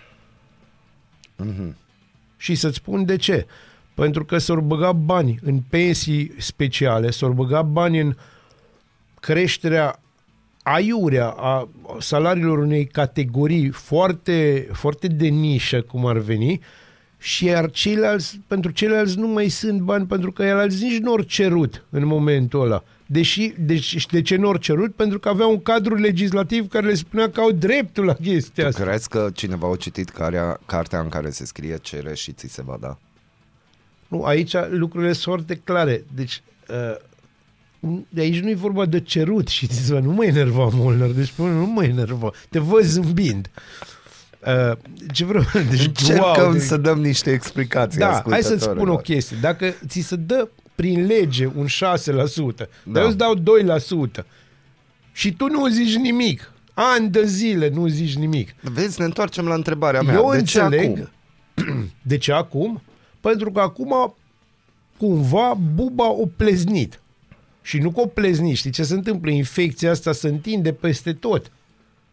Mhm. 1.37 1.77
Și 2.37 2.55
să-ți 2.55 2.77
spun 2.77 3.05
de 3.05 3.16
ce. 3.16 3.46
Pentru 3.94 4.25
că 4.25 4.38
s-au 4.38 4.61
băgat 4.61 4.94
bani 4.94 5.38
în 5.42 5.61
pensii 5.68 6.33
speciale, 6.38 7.11
s-au 7.11 7.31
băgat 7.33 7.66
bani 7.66 8.01
în 8.01 8.16
creșterea 9.20 10.01
aiurea 10.62 11.29
a 11.29 11.68
salariilor 11.99 12.59
unei 12.59 12.87
categorii 12.87 13.68
foarte, 13.68 14.68
foarte 14.73 15.07
de 15.07 15.27
nișă, 15.27 15.81
cum 15.81 16.07
ar 16.07 16.18
veni, 16.18 16.61
și 17.18 17.44
iar 17.44 17.70
ceilalți, 17.70 18.40
pentru 18.46 18.70
ceilalți 18.70 19.18
nu 19.18 19.27
mai 19.29 19.49
sunt 19.49 19.81
bani, 19.81 20.07
pentru 20.07 20.33
că 20.33 20.42
ceilalți 20.42 20.83
nici 20.83 20.99
nu 20.99 21.11
au 21.11 21.20
cerut 21.20 21.85
în 21.90 22.07
momentul 22.07 22.62
ăla. 22.64 22.85
Deși, 23.12 23.53
deci, 23.59 24.07
de 24.07 24.23
ce 24.23 24.37
nu 24.37 24.49
au 24.49 24.57
cerut? 24.57 24.94
Pentru 24.94 25.18
că 25.18 25.29
avea 25.29 25.46
un 25.46 25.62
cadru 25.62 25.94
legislativ 25.94 26.68
care 26.68 26.87
le 26.87 26.94
spunea 26.94 27.31
că 27.31 27.40
au 27.40 27.51
dreptul 27.51 28.05
la 28.05 28.14
chestia 28.14 28.66
asta. 28.66 28.83
Crezi 28.85 29.09
că 29.09 29.31
cineva 29.35 29.70
a 29.73 29.77
citit 29.77 30.09
carea, 30.09 30.61
cartea 30.66 31.01
în 31.01 31.09
care 31.09 31.31
se 31.31 31.44
scrie 31.44 31.79
cere 31.83 32.14
și 32.14 32.33
ți 32.33 32.49
se 32.49 32.62
va 32.62 32.77
da? 32.81 32.99
Nu, 34.09 34.23
aici 34.23 34.55
lucrurile 34.68 35.12
sunt 35.12 35.25
foarte 35.25 35.61
clare. 35.64 36.05
Deci, 36.14 36.42
uh, 37.81 37.99
de 38.09 38.20
aici 38.20 38.40
nu 38.40 38.49
e 38.51 38.55
vorba 38.55 38.87
de 38.87 39.01
cerut 39.01 39.49
și 39.49 39.66
ți 39.66 39.85
se 39.85 39.92
va, 39.92 40.01
nu 40.01 40.12
mă 40.12 40.25
enerva, 40.25 40.68
Molnar, 40.73 41.09
deci 41.09 41.31
pe 41.31 41.42
mine 41.42 41.55
nu 41.55 41.66
mă 41.66 41.85
enerva. 41.85 42.31
Te 42.49 42.59
văd 42.59 42.83
zâmbind. 42.83 43.51
Uh, 44.46 44.77
ce 45.12 45.25
vreau? 45.25 45.44
Deci, 45.70 45.85
Încercăm 45.85 46.51
wow, 46.51 46.59
să 46.59 46.77
dăm 46.77 47.01
niște 47.01 47.33
explicații 47.33 47.99
Da, 47.99 48.23
hai 48.29 48.42
să-ți 48.42 48.62
spun 48.62 48.88
o 48.88 48.96
ascultătorilor. 48.96 49.01
chestie. 49.01 49.37
Dacă 49.40 49.75
ți 49.87 50.01
se 50.01 50.16
dă 50.16 50.49
prin 50.81 51.07
lege 51.07 51.47
un 51.57 51.66
6%, 51.66 51.71
dar 52.57 52.69
Da. 52.85 53.01
eu 53.01 53.07
îți 53.07 53.16
dau 53.16 53.35
2% 53.35 54.25
și 55.12 55.33
tu 55.33 55.47
nu 55.47 55.69
zici 55.69 55.95
nimic, 55.97 56.53
ani 56.75 57.09
de 57.09 57.25
zile 57.27 57.69
nu 57.69 57.87
zici 57.87 58.14
nimic, 58.16 58.55
Vezi, 58.61 58.99
ne 59.01 59.05
întoarcem 59.05 59.47
la 59.47 59.55
întrebarea 59.55 60.03
mea. 60.03 60.14
eu 60.14 60.31
de 60.33 60.43
ce 60.43 60.61
înțeleg. 60.61 60.90
acum? 60.90 61.09
De 62.03 62.19
ce 62.19 62.33
acum? 62.33 62.83
Pentru 63.21 63.53
că 63.53 63.61
acum 63.61 64.14
cumva 64.99 65.59
buba 65.75 66.11
o 66.11 66.27
pleznit. 66.37 67.01
Și 67.62 67.79
nu 67.79 67.90
că 67.90 68.01
o 68.01 68.07
pleznit, 68.07 68.57
știi 68.57 68.71
ce 68.71 68.83
se 68.83 68.95
întâmplă? 68.95 69.31
Infecția 69.31 69.90
asta 69.90 70.12
se 70.12 70.29
întinde 70.29 70.73
peste 70.73 71.12
tot. 71.12 71.53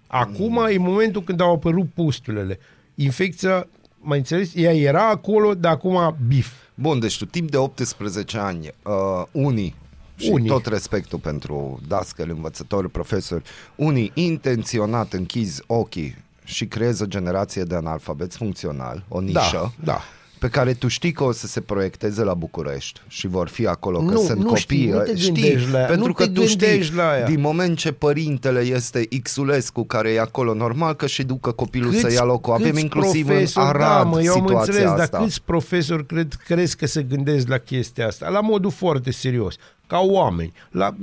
Acum 0.07 0.51
Mm. 0.51 0.67
e 0.71 0.77
momentul 0.77 1.23
când 1.23 1.41
au 1.41 1.53
apărut 1.53 1.87
pustulele. 1.93 2.59
Infecția, 2.95 3.67
mai 4.07 4.17
înțeles, 4.17 4.51
ea 4.55 4.73
era 4.75 5.09
acolo, 5.09 5.53
dar 5.53 5.71
acum 5.71 6.15
bif. 6.27 6.51
Bun, 6.73 6.99
deci 6.99 7.17
tu 7.17 7.25
timp 7.25 7.51
de 7.51 7.57
18 7.57 8.37
ani, 8.37 8.69
uh, 8.83 9.23
unii, 9.31 9.75
și 10.15 10.29
Unii. 10.29 10.49
tot 10.49 10.65
respectul 10.65 11.19
pentru 11.19 11.79
dascăli, 11.87 12.31
învățători, 12.31 12.89
profesori, 12.89 13.43
unii 13.75 14.11
intenționat 14.13 15.13
închizi 15.13 15.63
ochii 15.67 16.15
și 16.43 16.65
creezi 16.65 17.01
o 17.01 17.05
generație 17.05 17.63
de 17.63 17.75
analfabeți 17.75 18.37
funcțional, 18.37 19.03
o 19.07 19.19
nișă, 19.19 19.39
Da, 19.51 19.71
da. 19.83 20.01
Pe 20.39 20.47
care 20.49 20.73
tu 20.73 20.87
știi 20.87 21.11
că 21.11 21.23
o 21.23 21.31
să 21.31 21.47
se 21.47 21.61
proiecteze 21.61 22.23
la 22.23 22.33
București 22.33 23.01
și 23.07 23.27
vor 23.27 23.47
fi 23.47 23.67
acolo, 23.67 23.97
că 23.99 24.11
Nu, 24.13 24.21
sunt 24.21 24.37
nu 24.39 24.45
copii. 24.45 24.61
știi, 24.61 24.89
nu 24.89 24.99
te 24.99 25.15
știi, 25.15 25.31
gândești 25.33 25.71
la 25.71 25.79
ea, 25.79 25.85
pentru 25.85 26.07
nu 26.07 26.13
că 26.13 26.25
te 26.25 26.31
tu 26.31 26.45
știi, 26.45 26.67
gândești 26.67 26.95
la 26.95 27.17
ea. 27.17 27.25
din 27.25 27.39
moment 27.41 27.77
ce 27.77 27.91
părintele 27.91 28.59
este 28.59 29.07
Xulescu 29.23 29.83
care 29.85 30.09
e 30.11 30.19
acolo, 30.19 30.53
normal 30.53 30.93
că 30.93 31.07
și 31.07 31.23
ducă 31.23 31.51
copilul 31.51 31.93
să 31.93 32.11
ia 32.11 32.23
locul. 32.23 32.53
Avem 32.53 32.69
câți 32.71 32.81
inclusiv 32.81 33.27
în 33.27 33.33
profesori- 33.35 33.51
Arad 33.67 34.03
da, 34.03 34.03
mă, 34.03 34.21
eu 34.21 34.33
am 34.33 34.39
situația 34.47 34.73
înțeles, 34.73 34.89
asta. 34.99 35.07
dar 35.17 35.21
câți 35.23 35.41
profesori 35.45 36.05
cred, 36.05 36.33
crezi 36.45 36.75
că 36.77 36.85
se 36.87 37.01
gândesc 37.03 37.47
la 37.47 37.57
chestia 37.57 38.07
asta? 38.07 38.29
La 38.29 38.39
modul 38.41 38.71
foarte 38.71 39.11
serios, 39.11 39.55
ca 39.87 39.97
oameni, 39.99 40.53
la, 40.71 40.95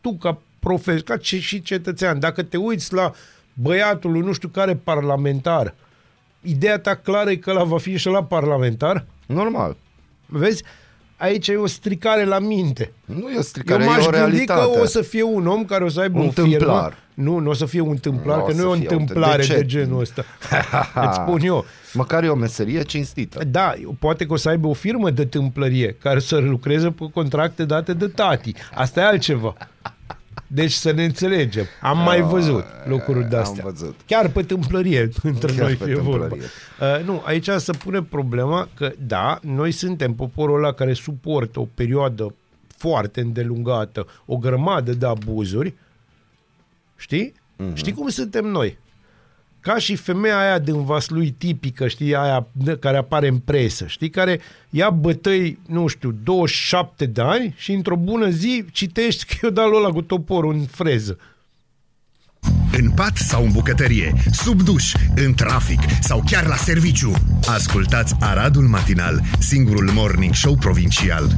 tu 0.00 0.12
ca 0.20 0.38
profesor, 0.58 1.00
ca 1.00 1.16
ce, 1.16 1.38
și 1.40 1.62
cetățean, 1.62 2.18
dacă 2.18 2.42
te 2.42 2.56
uiți 2.56 2.92
la 2.94 3.12
băiatul 3.54 4.10
lui 4.12 4.20
nu 4.20 4.32
știu 4.32 4.48
care 4.48 4.74
parlamentar, 4.84 5.74
ideea 6.42 6.78
ta 6.78 6.94
clară 6.94 7.30
e 7.30 7.36
că 7.36 7.52
la 7.52 7.64
va 7.64 7.78
fi 7.78 7.96
și 7.96 8.08
la 8.08 8.24
parlamentar? 8.24 9.04
Normal. 9.26 9.76
Vezi? 10.26 10.62
Aici 11.16 11.48
e 11.48 11.56
o 11.56 11.66
stricare 11.66 12.24
la 12.24 12.38
minte. 12.38 12.92
Nu 13.04 13.28
e 13.28 13.32
o 13.32 13.34
Eu 13.34 13.40
stricare, 13.40 13.84
m-aș 13.84 13.96
e 14.04 14.08
o 14.08 14.10
gândi 14.10 14.16
realitate. 14.16 14.72
că 14.74 14.80
o 14.80 14.84
să 14.84 15.00
fie 15.02 15.22
un 15.22 15.46
om 15.46 15.64
care 15.64 15.84
o 15.84 15.88
să 15.88 16.00
aibă 16.00 16.18
Un 16.18 16.26
o 16.26 16.30
firmă. 16.30 16.48
tâmplar. 16.50 16.98
Nu, 17.14 17.38
nu 17.38 17.50
o 17.50 17.52
să 17.52 17.64
fie 17.66 17.80
un 17.80 17.96
tâmplar, 17.96 18.36
Nu 18.36 18.42
o 18.42 18.46
că 18.46 18.52
nu 18.52 18.58
să 18.58 18.64
e 18.64 18.68
o 18.68 18.72
fie 18.74 18.86
un 18.90 18.96
întâmplare 19.00 19.36
tâmplar. 19.42 19.56
de, 19.58 19.62
De 19.64 19.70
ce? 19.70 19.78
genul 19.78 20.00
ăsta. 20.00 20.24
Îți 21.06 21.14
spun 21.16 21.40
eu. 21.42 21.64
Măcar 21.92 22.22
e 22.24 22.28
o 22.28 22.34
meserie 22.34 22.82
cinstită. 22.82 23.44
Da, 23.44 23.74
poate 23.98 24.26
că 24.26 24.32
o 24.32 24.36
să 24.36 24.48
aibă 24.48 24.66
o 24.68 24.72
firmă 24.72 25.10
de 25.10 25.24
tâmplărie 25.24 25.96
care 26.02 26.18
să 26.18 26.36
lucreze 26.38 26.90
pe 26.90 27.04
contracte 27.14 27.64
date 27.64 27.92
de 27.92 28.06
tati. 28.06 28.52
Asta 28.74 29.00
e 29.00 29.04
altceva. 29.04 29.54
Deci 30.54 30.72
să 30.72 30.90
ne 30.90 31.04
înțelegem. 31.04 31.64
Am 31.80 31.98
mai 31.98 32.20
văzut 32.20 32.64
lucruri 32.84 33.28
de 33.28 33.36
am 33.36 33.42
astea. 33.42 33.64
văzut. 33.64 33.94
Chiar 34.06 34.28
pe 34.28 34.42
tâmplărie, 34.42 35.08
între 35.22 35.52
Chiar 35.52 35.60
noi 35.60 35.74
pe 35.74 35.84
fie 35.84 35.94
vorba. 35.94 36.26
tâmplărie. 36.26 36.46
Uh, 37.00 37.04
nu, 37.04 37.22
aici 37.24 37.48
se 37.48 37.72
pune 37.72 38.02
problema 38.02 38.68
că, 38.74 38.92
da, 39.06 39.38
noi 39.42 39.70
suntem 39.72 40.14
poporul 40.14 40.56
ăla 40.56 40.72
care 40.72 40.92
suportă 40.92 41.60
o 41.60 41.66
perioadă 41.74 42.34
foarte 42.76 43.20
îndelungată, 43.20 44.06
o 44.26 44.36
grămadă 44.36 44.92
de 44.92 45.06
abuzuri, 45.06 45.74
știi? 46.96 47.34
Mhm. 47.56 47.74
Știi 47.74 47.92
cum 47.92 48.08
suntem 48.08 48.44
noi? 48.44 48.78
Ca 49.64 49.78
și 49.78 49.96
femeia 49.96 50.38
aia 50.38 50.58
din 50.58 50.84
vaslui 50.84 51.30
tipică, 51.30 51.88
știi, 51.88 52.14
aia 52.16 52.46
de- 52.52 52.76
care 52.80 52.96
apare 52.96 53.28
în 53.28 53.38
presă, 53.38 53.84
știi, 53.86 54.10
care 54.10 54.40
ia 54.70 54.90
bătăi, 54.90 55.58
nu 55.66 55.86
știu, 55.86 56.14
27 56.22 57.06
de 57.06 57.20
ani 57.20 57.54
și 57.56 57.72
într-o 57.72 57.96
bună 57.96 58.28
zi 58.28 58.64
citești 58.72 59.24
că 59.24 59.36
eu 59.42 59.50
dau 59.50 59.68
lui 59.68 59.78
ăla 59.78 59.88
cu 59.92 60.02
toporul 60.02 60.52
în 60.54 60.64
freză. 60.70 61.18
În 62.78 62.90
pat 62.90 63.16
sau 63.16 63.44
în 63.44 63.50
bucătărie, 63.52 64.12
sub 64.32 64.62
duș, 64.62 64.92
în 65.14 65.34
trafic 65.34 65.80
sau 66.00 66.22
chiar 66.30 66.46
la 66.46 66.56
serviciu. 66.56 67.12
Ascultați 67.46 68.14
Aradul 68.20 68.64
Matinal, 68.68 69.20
singurul 69.38 69.90
morning 69.94 70.34
show 70.34 70.54
provincial. 70.56 71.36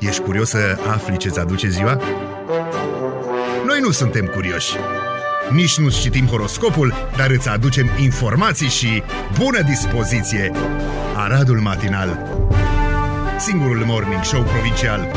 Ești 0.00 0.20
curios 0.22 0.48
să 0.48 0.78
afli 0.88 1.16
ce-ți 1.16 1.38
aduce 1.38 1.68
ziua? 1.68 2.00
Noi 3.66 3.78
nu 3.80 3.90
suntem 3.90 4.26
curioși. 4.26 4.72
Nici 5.52 5.78
nu 5.78 5.90
citim 5.90 6.26
horoscopul, 6.26 6.94
dar 7.16 7.30
îți 7.30 7.48
aducem 7.48 7.86
informații 8.00 8.68
și 8.68 9.02
bună 9.38 9.62
dispoziție! 9.62 10.52
Aradul 11.16 11.60
Matinal 11.60 12.28
Singurul 13.38 13.84
Morning 13.84 14.24
Show 14.24 14.42
Provincial 14.42 15.12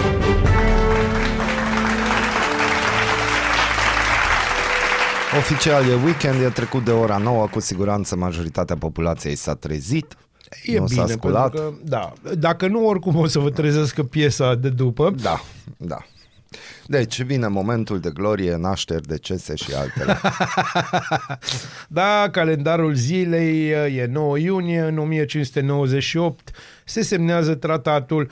Oficial 5.38 5.90
e 5.90 5.94
weekend, 5.94 6.42
e 6.42 6.50
trecut 6.50 6.86
de 6.86 6.92
ora 6.92 7.18
9, 7.18 7.48
cu 7.48 7.60
siguranță 7.60 8.16
majoritatea 8.16 8.76
populației 8.76 9.36
s-a 9.36 9.56
trezit. 9.56 10.18
E 10.64 10.80
nu 10.80 10.88
s-a 10.88 11.04
bine, 11.04 11.16
sculat. 11.16 11.52
pentru 11.52 11.70
că, 11.70 11.90
da, 11.90 12.14
dacă 12.38 12.68
nu, 12.68 12.88
oricum 12.88 13.16
o 13.16 13.28
să 13.28 13.40
vă 13.40 13.50
trezească 13.50 14.04
piesa 14.04 14.56
de 14.56 14.70
după. 14.70 15.14
Da, 15.22 15.42
da. 15.78 15.98
Deci 16.86 17.22
vine 17.22 17.48
momentul 17.48 18.00
de 18.00 18.10
glorie, 18.14 18.56
nașteri, 18.56 19.08
decese 19.08 19.56
și 19.56 19.74
altele. 19.74 20.20
Da, 21.88 22.30
calendarul 22.32 22.94
zilei 22.94 23.72
uh, 23.72 23.98
e 23.98 24.06
9 24.06 24.38
iunie, 24.38 24.80
în 24.80 24.98
1598 24.98 26.52
se 26.86 27.02
semnează 27.02 27.56
tratatul 27.56 28.30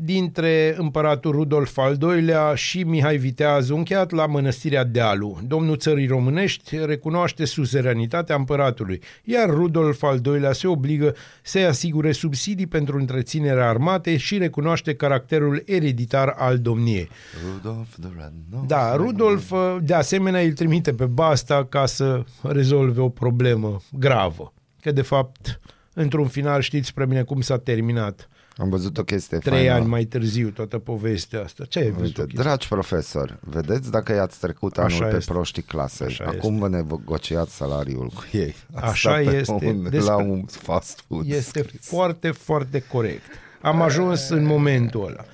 dintre 0.00 0.74
împăratul 0.76 1.30
Rudolf 1.30 1.78
al 1.78 1.96
II-lea 2.00 2.54
și 2.54 2.82
Mihai 2.82 3.16
Viteaz, 3.16 3.68
încheiat 3.68 4.10
la 4.10 4.26
mănăstirea 4.26 4.84
Dealu. 4.84 5.38
Domnul 5.46 5.76
țării 5.76 6.06
românești 6.06 6.84
recunoaște 6.84 7.44
suzeranitatea 7.44 8.36
împăratului, 8.36 9.02
iar 9.24 9.50
Rudolf 9.50 10.02
al 10.02 10.20
II-lea 10.24 10.52
se 10.52 10.66
obligă 10.66 11.14
să-i 11.42 11.64
asigure 11.64 12.12
subsidii 12.12 12.66
pentru 12.66 12.96
întreținerea 12.96 13.68
armatei 13.68 14.16
și 14.16 14.38
recunoaște 14.38 14.94
caracterul 14.94 15.62
ereditar 15.66 16.34
al 16.36 16.58
domniei. 16.58 17.08
Rudolph 17.52 17.90
the 18.00 18.10
Red 18.16 18.32
Da, 18.66 18.96
Rudolf 18.96 19.50
uh, 19.50 19.76
de 19.82 19.94
asemenea 19.94 20.40
îl 20.40 20.52
trimite 20.52 20.92
pe 20.92 21.04
Basta 21.04 21.64
ca 21.64 21.86
să 21.86 22.24
rezolve 22.42 23.00
o 23.00 23.08
problemă 23.08 23.80
gravă. 23.92 24.52
Că 24.80 24.92
de 24.92 25.02
fapt, 25.02 25.60
într-un 25.94 26.26
final 26.26 26.60
știți 26.60 26.94
prea 26.94 27.06
bine 27.06 27.22
cum 27.22 27.40
s-a 27.40 27.58
terminat. 27.58 28.28
Am 28.60 28.68
văzut 28.68 28.98
o 28.98 29.02
chestie 29.02 29.38
Trei 29.38 29.58
faină. 29.58 29.72
ani 29.72 29.86
mai 29.86 30.04
târziu 30.04 30.50
toată 30.50 30.78
povestea 30.78 31.42
asta. 31.42 31.64
Ce 31.68 31.78
ai 31.78 31.90
văzut? 31.90 32.04
Uite, 32.04 32.20
o 32.20 32.24
chestie? 32.24 32.42
dragi 32.42 32.68
profesori, 32.68 33.36
vedeți 33.40 33.90
dacă 33.90 34.12
i-ați 34.14 34.38
trecut 34.38 34.78
Așa 34.78 34.96
anul 34.96 35.10
pe 35.10 35.16
este. 35.16 35.32
proștii 35.32 35.62
clasei. 35.62 36.06
Așa 36.06 36.24
Acum 36.24 36.54
este. 36.54 36.68
vă 36.68 36.68
negociați 36.68 37.54
salariul 37.54 38.06
cu 38.14 38.24
ei. 38.32 38.54
Așa 38.74 39.12
pe 39.14 39.20
este. 39.36 39.52
Un, 39.66 39.82
Despre- 39.82 40.00
La 40.00 40.16
un 40.16 40.44
fast 40.46 41.04
food. 41.08 41.30
Este 41.30 41.64
foarte, 41.80 42.30
foarte 42.30 42.82
corect. 42.92 43.22
Am 43.60 43.82
ajuns 43.82 44.28
în 44.28 44.44
momentul 44.44 45.06
ăla. 45.06 45.24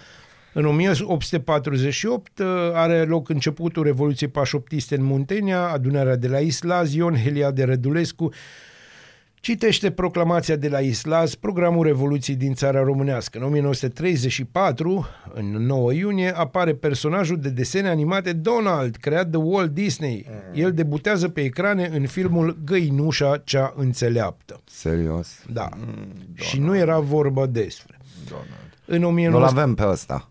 În 0.53 0.67
1848 0.67 2.39
uh, 2.39 2.47
are 2.73 3.03
loc 3.05 3.29
începutul 3.29 3.83
Revoluției 3.85 4.31
Pașoptiste 4.31 4.95
în 4.97 5.05
Muntenia, 5.05 5.61
adunarea 5.69 6.17
de 6.17 6.29
la 6.29 6.39
Islaz, 6.39 6.95
Ion 6.95 7.17
Heliade 7.17 7.65
Rădulescu 7.65 8.33
citește 9.45 9.91
proclamația 9.91 10.57
de 10.57 10.69
la 10.69 10.79
Islaz, 10.79 11.35
programul 11.35 11.85
Revoluției 11.85 12.37
din 12.37 12.55
țara 12.55 12.83
românească. 12.83 13.39
În 13.39 13.45
1934, 13.45 15.07
în 15.35 15.45
9 15.45 15.93
iunie, 15.93 16.37
apare 16.37 16.75
personajul 16.75 17.39
de 17.39 17.49
desene 17.49 17.89
animate 17.89 18.33
Donald, 18.33 18.97
creat 18.97 19.27
de 19.27 19.37
Walt 19.37 19.71
Disney. 19.71 20.27
El 20.53 20.73
debutează 20.73 21.29
pe 21.29 21.41
ecrane 21.41 21.91
în 21.93 22.07
filmul 22.07 22.59
Găinușa 22.65 23.37
cea 23.45 23.73
înțeleaptă. 23.77 24.61
Serios? 24.65 25.29
Da. 25.53 25.69
și 26.35 26.61
nu 26.61 26.77
era 26.77 26.99
vorba 26.99 27.47
despre. 27.47 27.99
În 28.87 29.01
Nu-l 29.01 29.09
1900... 29.09 29.61
avem 29.61 29.75
pe 29.75 29.87
ăsta. 29.87 30.29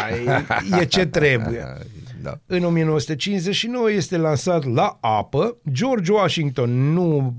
A, 0.00 0.08
e, 0.10 0.80
e 0.80 0.84
ce 0.84 1.06
trebuie. 1.06 1.64
Da. 2.22 2.38
În 2.46 2.64
1959 2.64 3.90
este 3.90 4.16
lansat 4.16 4.64
la 4.64 4.98
apă 5.00 5.56
George 5.72 6.12
Washington, 6.12 6.92
nu 6.92 7.34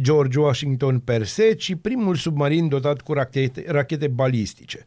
George 0.00 0.38
Washington 0.38 0.98
per 0.98 1.24
se, 1.24 1.52
ci 1.52 1.74
primul 1.80 2.14
submarin 2.14 2.68
dotat 2.68 3.00
cu 3.00 3.12
rachete, 3.12 3.64
rachete 3.66 4.08
balistice. 4.08 4.86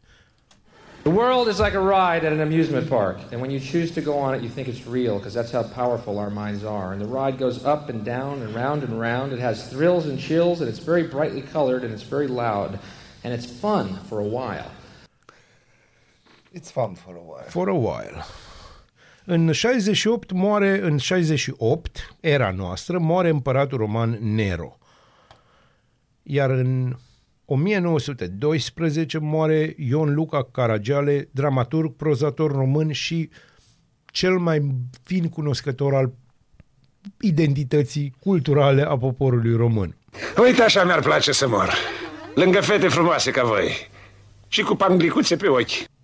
The 1.02 1.12
world 1.12 1.48
is 1.48 1.58
like 1.58 1.76
a 1.76 1.80
ride 1.80 2.26
at 2.26 2.32
an 2.32 2.40
amusement 2.40 2.88
park, 2.88 3.16
and 3.32 3.40
when 3.40 3.50
you 3.50 3.60
choose 3.60 3.90
to 3.92 4.00
go 4.00 4.18
on 4.18 4.34
it, 4.34 4.42
you 4.42 4.50
think 4.50 4.66
it's 4.66 4.86
real 4.90 5.14
because 5.16 5.34
that's 5.34 5.52
how 5.52 5.62
powerful 5.62 6.18
our 6.18 6.30
minds 6.30 6.64
are. 6.64 6.92
And 6.92 7.00
the 7.00 7.08
ride 7.20 7.38
goes 7.38 7.64
up 7.64 7.88
and 7.88 8.04
down 8.04 8.42
and 8.42 8.54
round 8.54 8.82
and 8.82 9.00
round. 9.00 9.32
It 9.32 9.38
has 9.38 9.68
thrills 9.68 10.06
and 10.06 10.18
chills, 10.18 10.60
and 10.60 10.68
it's 10.68 10.84
very 10.84 11.04
brightly 11.04 11.42
colored 11.52 11.82
and 11.84 11.92
it's 11.92 12.08
very 12.10 12.26
loud, 12.26 12.78
and 13.22 13.32
it's 13.32 13.46
fun 13.46 13.86
for 14.08 14.18
a 14.18 14.28
while. 14.38 14.70
It's 16.52 16.70
fun 16.70 16.96
for 16.96 17.16
a 17.16 17.22
while. 17.22 17.48
For 17.48 17.68
a 17.68 17.78
while. 17.88 18.24
În 19.30 19.52
68 19.52 20.32
moare, 20.32 20.80
în 20.82 20.98
68, 20.98 22.16
era 22.20 22.50
noastră, 22.50 22.98
moare 22.98 23.28
împăratul 23.28 23.78
roman 23.78 24.18
Nero. 24.20 24.78
Iar 26.22 26.50
în 26.50 26.96
1912 27.44 29.18
moare 29.18 29.74
Ion 29.76 30.14
Luca 30.14 30.48
Caragiale, 30.52 31.28
dramaturg, 31.32 31.96
prozator 31.96 32.50
român 32.50 32.92
și 32.92 33.30
cel 34.06 34.38
mai 34.38 34.66
fin 35.02 35.28
cunoscător 35.28 35.94
al 35.94 36.12
identității 37.20 38.14
culturale 38.20 38.82
a 38.82 38.96
poporului 38.98 39.56
român. 39.56 39.96
Uite 40.42 40.62
așa 40.62 40.84
mi-ar 40.84 41.00
place 41.00 41.32
să 41.32 41.48
mor. 41.48 41.74
Lângă 42.34 42.60
fete 42.60 42.88
frumoase 42.88 43.30
ca 43.30 43.44
voi. 43.44 43.88
Și 44.48 44.62
cu 44.62 44.74
panglicuțe 44.74 45.36
pe 45.36 45.48
ochi. 45.48 45.97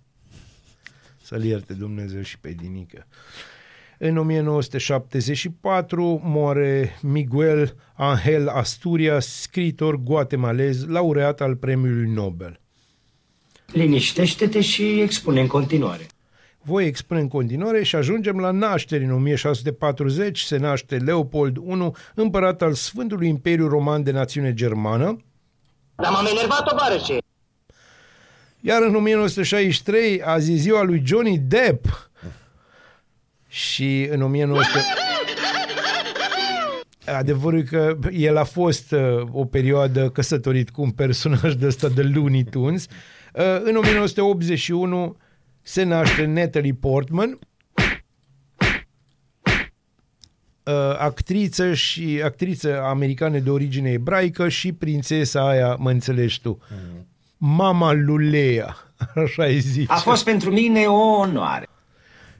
Să-l 1.25 1.43
ierte 1.43 1.73
Dumnezeu 1.73 2.21
și 2.21 2.39
pe 2.39 2.51
Dinică. 2.51 3.07
În 3.97 4.17
1974 4.17 6.21
moare 6.23 6.99
Miguel 7.01 7.75
Angel 7.93 8.47
Asturias, 8.47 9.41
scriitor 9.41 9.95
guatemalez, 9.95 10.87
laureat 10.87 11.41
al 11.41 11.55
premiului 11.55 12.11
Nobel. 12.11 12.59
Liniștește-te 13.71 14.61
și 14.61 15.01
expune 15.01 15.41
în 15.41 15.47
continuare. 15.47 16.07
Voi 16.61 16.85
expune 16.85 17.19
în 17.19 17.27
continuare 17.27 17.83
și 17.83 17.95
ajungem 17.95 18.39
la 18.39 18.51
nașteri. 18.51 19.03
În 19.03 19.11
1640 19.11 20.39
se 20.39 20.57
naște 20.57 20.95
Leopold 20.95 21.57
I, 21.57 21.91
împărat 22.15 22.61
al 22.61 22.73
Sfântului 22.73 23.27
Imperiu 23.27 23.67
Roman 23.67 24.03
de 24.03 24.11
națiune 24.11 24.53
germană, 24.53 25.17
Dar 25.95 26.11
m-am 26.11 26.25
enervat, 26.25 26.63
tovarășe! 26.63 27.24
Iar 28.67 28.81
în 28.81 28.95
1963 28.95 30.21
azi 30.21 30.51
e 30.51 30.55
ziua 30.55 30.83
lui 30.83 31.01
Johnny 31.05 31.37
Depp. 31.37 32.09
Și 33.47 34.07
în 34.11 34.21
1900... 34.21 34.79
Adevărul 37.05 37.59
e 37.59 37.63
că 37.63 37.97
el 38.11 38.37
a 38.37 38.43
fost 38.43 38.91
uh, 38.91 39.21
o 39.31 39.45
perioadă 39.45 40.09
căsătorit 40.09 40.69
cu 40.69 40.81
un 40.81 40.91
personaj 40.91 41.53
de 41.53 41.65
ăsta 41.65 41.89
de 41.89 42.01
Looney 42.01 42.43
Tunes. 42.43 42.85
Uh, 42.85 43.43
în 43.63 43.75
1981 43.75 45.17
se 45.61 45.83
naște 45.83 46.25
Natalie 46.25 46.73
Portman, 46.73 47.39
uh, 50.63 50.95
actriță 50.97 51.73
și 51.73 52.21
actriță 52.23 52.81
americană 52.81 53.39
de 53.39 53.49
origine 53.49 53.91
ebraică 53.91 54.49
și 54.49 54.73
prințesa 54.73 55.47
aia, 55.47 55.75
mă 55.79 55.91
înțelegi 55.91 56.41
tu, 56.41 56.59
Mama 57.37 57.91
Lulea, 57.93 58.75
așa 59.25 59.43
îi 59.43 59.59
zice. 59.59 59.91
A 59.91 59.95
fost 59.95 60.23
pentru 60.23 60.51
mine 60.51 60.85
o 60.85 61.17
onoare. 61.19 61.67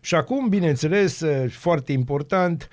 Și 0.02 0.16
acum, 0.16 0.50
bineînțeles, 0.50 1.22
eh, 1.22 1.52
foarte 1.52 1.92
important, 1.92 2.70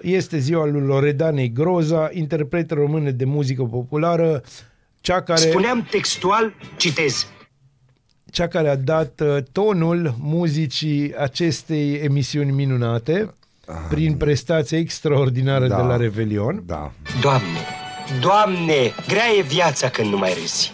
este 0.00 0.38
ziua 0.38 0.66
lui 0.66 0.80
Loredanei 0.80 1.52
Groza, 1.52 2.08
interpretă 2.12 2.74
română 2.74 3.10
de 3.10 3.24
muzică 3.24 3.62
populară, 3.62 4.42
cea 5.00 5.22
care, 5.22 5.40
Spuneam 5.40 5.86
textual, 5.90 6.54
citez. 6.76 7.26
cea 8.30 8.48
care 8.48 8.68
a 8.68 8.76
dat 8.76 9.20
eh, 9.20 9.36
tonul 9.52 10.14
muzicii 10.18 11.14
acestei 11.18 11.94
emisiuni 11.94 12.50
minunate 12.50 13.34
prin 13.88 14.14
prestația 14.16 14.78
extraordinară 14.78 15.66
Da. 15.68 15.76
de 15.76 15.82
la 15.82 15.96
Revelion. 15.96 16.62
Da. 16.66 16.92
Doamne, 17.20 17.58
Doamne, 18.20 18.92
grea 19.08 19.28
e 19.38 19.42
viața 19.42 19.88
când 19.88 20.10
nu 20.10 20.16
mai 20.18 20.32
râzi. 20.40 20.72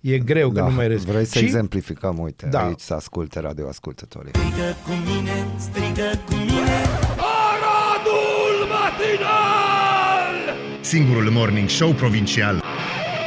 E 0.00 0.18
greu 0.18 0.48
că 0.50 0.60
da. 0.60 0.68
nu 0.68 0.74
mai 0.74 0.88
râzi. 0.88 1.06
Vrei 1.06 1.24
să 1.24 1.38
Și- 1.38 1.44
exemplificăm? 1.44 2.18
Uite, 2.18 2.46
Da. 2.50 2.64
aici 2.66 2.80
să 2.80 2.94
asculte 2.94 3.40
radioascultătorii. 3.40 4.30
Strigă 4.34 4.76
cu 4.84 4.90
mine, 5.06 5.46
strigă 5.58 6.10
cu 6.26 6.34
mine 6.34 6.78
Aradul 7.16 8.66
matinal! 8.68 10.56
Singurul 10.80 11.30
Morning 11.30 11.68
Show 11.68 11.92
Provincial 11.92 12.59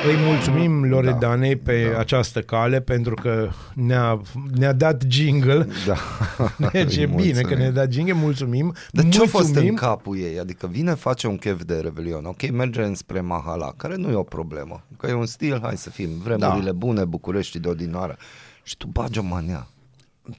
Îi 0.08 0.16
mulțumim 0.26 0.84
Loredanei 0.90 1.56
pe 1.56 1.90
da. 1.94 2.00
această 2.00 2.42
cale 2.42 2.80
pentru 2.82 3.14
că 3.14 3.50
ne-a, 3.74 4.22
ne-a 4.58 4.74
dat 4.74 5.04
jingle. 5.08 5.68
Da. 5.86 5.96
Deci 6.72 6.96
e 6.96 7.00
Îi 7.00 7.06
bine 7.06 7.32
că 7.32 7.38
mulțumim. 7.40 7.58
ne-a 7.58 7.72
dat 7.72 7.92
jingle, 7.92 8.14
mulțumim. 8.14 8.74
Dar 8.92 9.10
ce 9.10 9.22
a 9.22 9.26
fost 9.26 9.44
mulțumim. 9.46 9.70
în 9.70 9.76
capul 9.76 10.18
ei? 10.18 10.40
Adică 10.40 10.68
vine, 10.68 10.94
face 10.94 11.28
un 11.28 11.38
chef 11.38 11.64
de 11.64 11.76
Revelion, 11.76 12.26
ok, 12.26 12.52
merge 12.52 12.82
înspre 12.84 13.22
Mahala, 13.22 13.74
care 13.78 13.96
nu 13.96 14.10
e 14.10 14.14
o 14.16 14.24
problemă, 14.24 14.84
că 14.98 15.08
e 15.08 15.14
un 15.14 15.26
stil, 15.26 15.60
hai 15.62 15.78
să 15.78 15.90
fim, 15.90 16.10
vremurile 16.24 16.66
Da. 16.72 16.72
bune, 16.78 17.06
București 17.06 17.60
de 17.60 17.68
odinoară. 17.68 18.18
Și 18.64 18.78
tu 18.78 18.88
bagi 18.88 19.20
o 19.20 19.24
mania. 19.24 19.68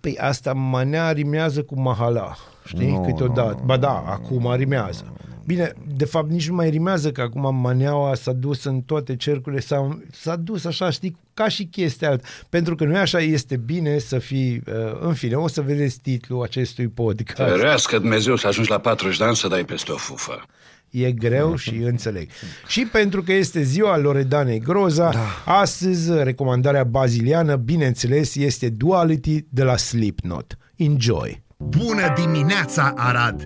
Păi 0.00 0.18
asta 0.20 0.52
manea 0.52 1.10
rimează 1.10 1.62
cu 1.62 1.80
mahala, 1.80 2.36
știi, 2.64 2.90
Nu, 2.90 3.00
câteodată. 3.02 3.62
Ba 3.64 3.76
da, 3.76 4.04
acum 4.06 4.54
rimează. 4.56 5.12
Bine, 5.46 5.72
de 5.96 6.04
fapt 6.04 6.30
nici 6.30 6.48
nu 6.48 6.54
mai 6.54 6.70
rimează 6.70 7.10
că 7.10 7.20
acum 7.20 7.56
maneaua 7.60 8.14
s-a 8.14 8.32
dus 8.32 8.64
în 8.64 8.80
toate 8.80 9.16
cercurile, 9.16 9.60
s-a, 9.60 9.98
s-a 10.12 10.36
dus 10.36 10.64
așa, 10.64 10.90
știi, 10.90 11.16
ca 11.34 11.48
și 11.48 11.64
chestia 11.64 12.10
altă. 12.10 12.26
Pentru 12.48 12.74
că 12.74 12.84
nu 12.84 12.94
e 12.94 12.98
așa, 12.98 13.18
este 13.18 13.56
bine 13.56 13.98
să 13.98 14.18
fii, 14.18 14.62
uh, 14.66 14.74
în 15.00 15.14
fine, 15.14 15.34
o 15.34 15.48
să 15.48 15.60
vedeți 15.60 16.00
titlul 16.00 16.42
acestui 16.42 16.88
podcast. 16.88 17.50
Ferească 17.50 17.98
Dumnezeu 17.98 18.36
să 18.36 18.46
ajungi 18.46 18.70
la 18.70 18.78
40 18.78 19.18
de 19.18 19.24
ani 19.24 19.36
să 19.36 19.48
dai 19.48 19.64
peste 19.64 19.92
o 19.92 19.96
fufă. 19.96 20.44
E 20.90 21.12
greu 21.12 21.56
și 21.56 21.74
înțeleg. 21.74 22.28
Și 22.66 22.86
pentru 22.86 23.22
că 23.22 23.32
este 23.32 23.62
ziua 23.62 23.98
Loredanei 23.98 24.58
Groza, 24.58 25.10
da. 25.10 25.52
astăzi 25.60 26.22
recomandarea 26.22 26.84
baziliană, 26.84 27.56
bineînțeles, 27.56 28.34
este 28.34 28.68
Duality 28.68 29.44
de 29.48 29.62
la 29.62 29.76
Slipknot. 29.76 30.58
Enjoy! 30.76 31.42
Bună 31.56 32.12
dimineața, 32.16 32.92
Arad! 32.96 33.44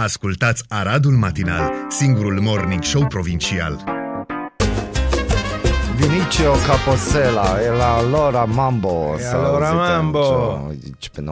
Ascultați 0.00 0.64
Aradul 0.68 1.12
Matinal, 1.12 1.72
singurul 1.88 2.40
morning 2.40 2.82
show 2.82 3.06
provincial. 3.06 3.84
Vinicio 5.96 6.52
Caposela, 6.66 7.62
e 7.62 7.68
la 7.68 8.02
Lora 8.08 8.44
Mambo. 8.44 9.14
E 9.18 9.20
să 9.22 9.36
la 9.36 9.50
Lora 9.50 9.68
auziți 9.68 9.90
Mambo. 9.92 10.66
Aici 10.68 11.08
pe 11.08 11.22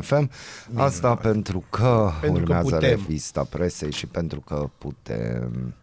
FM. 0.00 0.30
Asta 0.74 1.14
pentru 1.14 1.64
că 1.70 2.10
Pentru 2.20 2.42
că 2.42 2.52
urmează 2.52 2.74
putem. 2.74 2.88
revista 2.88 3.46
presei 3.50 3.92
și 3.92 4.06
pentru 4.06 4.40
că 4.40 4.68
putem. 4.78 5.74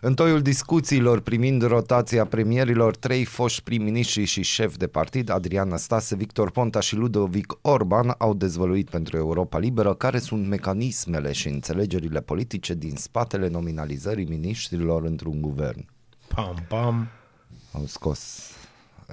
În 0.00 0.14
toiul 0.14 0.42
discuțiilor 0.42 1.20
primind 1.20 1.62
rotația 1.62 2.24
premierilor, 2.24 2.96
trei 2.96 3.24
foști 3.24 3.62
prim-ministri 3.62 4.24
și 4.24 4.42
șef 4.42 4.76
de 4.76 4.86
partid, 4.86 5.30
Adrian 5.30 5.68
Năstase, 5.68 6.16
Victor 6.16 6.50
Ponta 6.50 6.80
și 6.80 6.96
Ludovic 6.96 7.58
Orban, 7.60 8.14
au 8.18 8.34
dezvăluit 8.34 8.90
pentru 8.90 9.16
Europa 9.16 9.58
Liberă 9.58 9.94
care 9.94 10.18
sunt 10.18 10.46
mecanismele 10.46 11.32
și 11.32 11.48
înțelegerile 11.48 12.20
politice 12.20 12.74
din 12.74 12.96
spatele 12.96 13.48
nominalizării 13.48 14.24
miniștrilor 14.24 15.04
într-un 15.04 15.40
guvern. 15.40 15.86
Pam, 16.34 16.64
pam. 16.68 17.08
Au 17.72 17.84
scos 17.86 18.52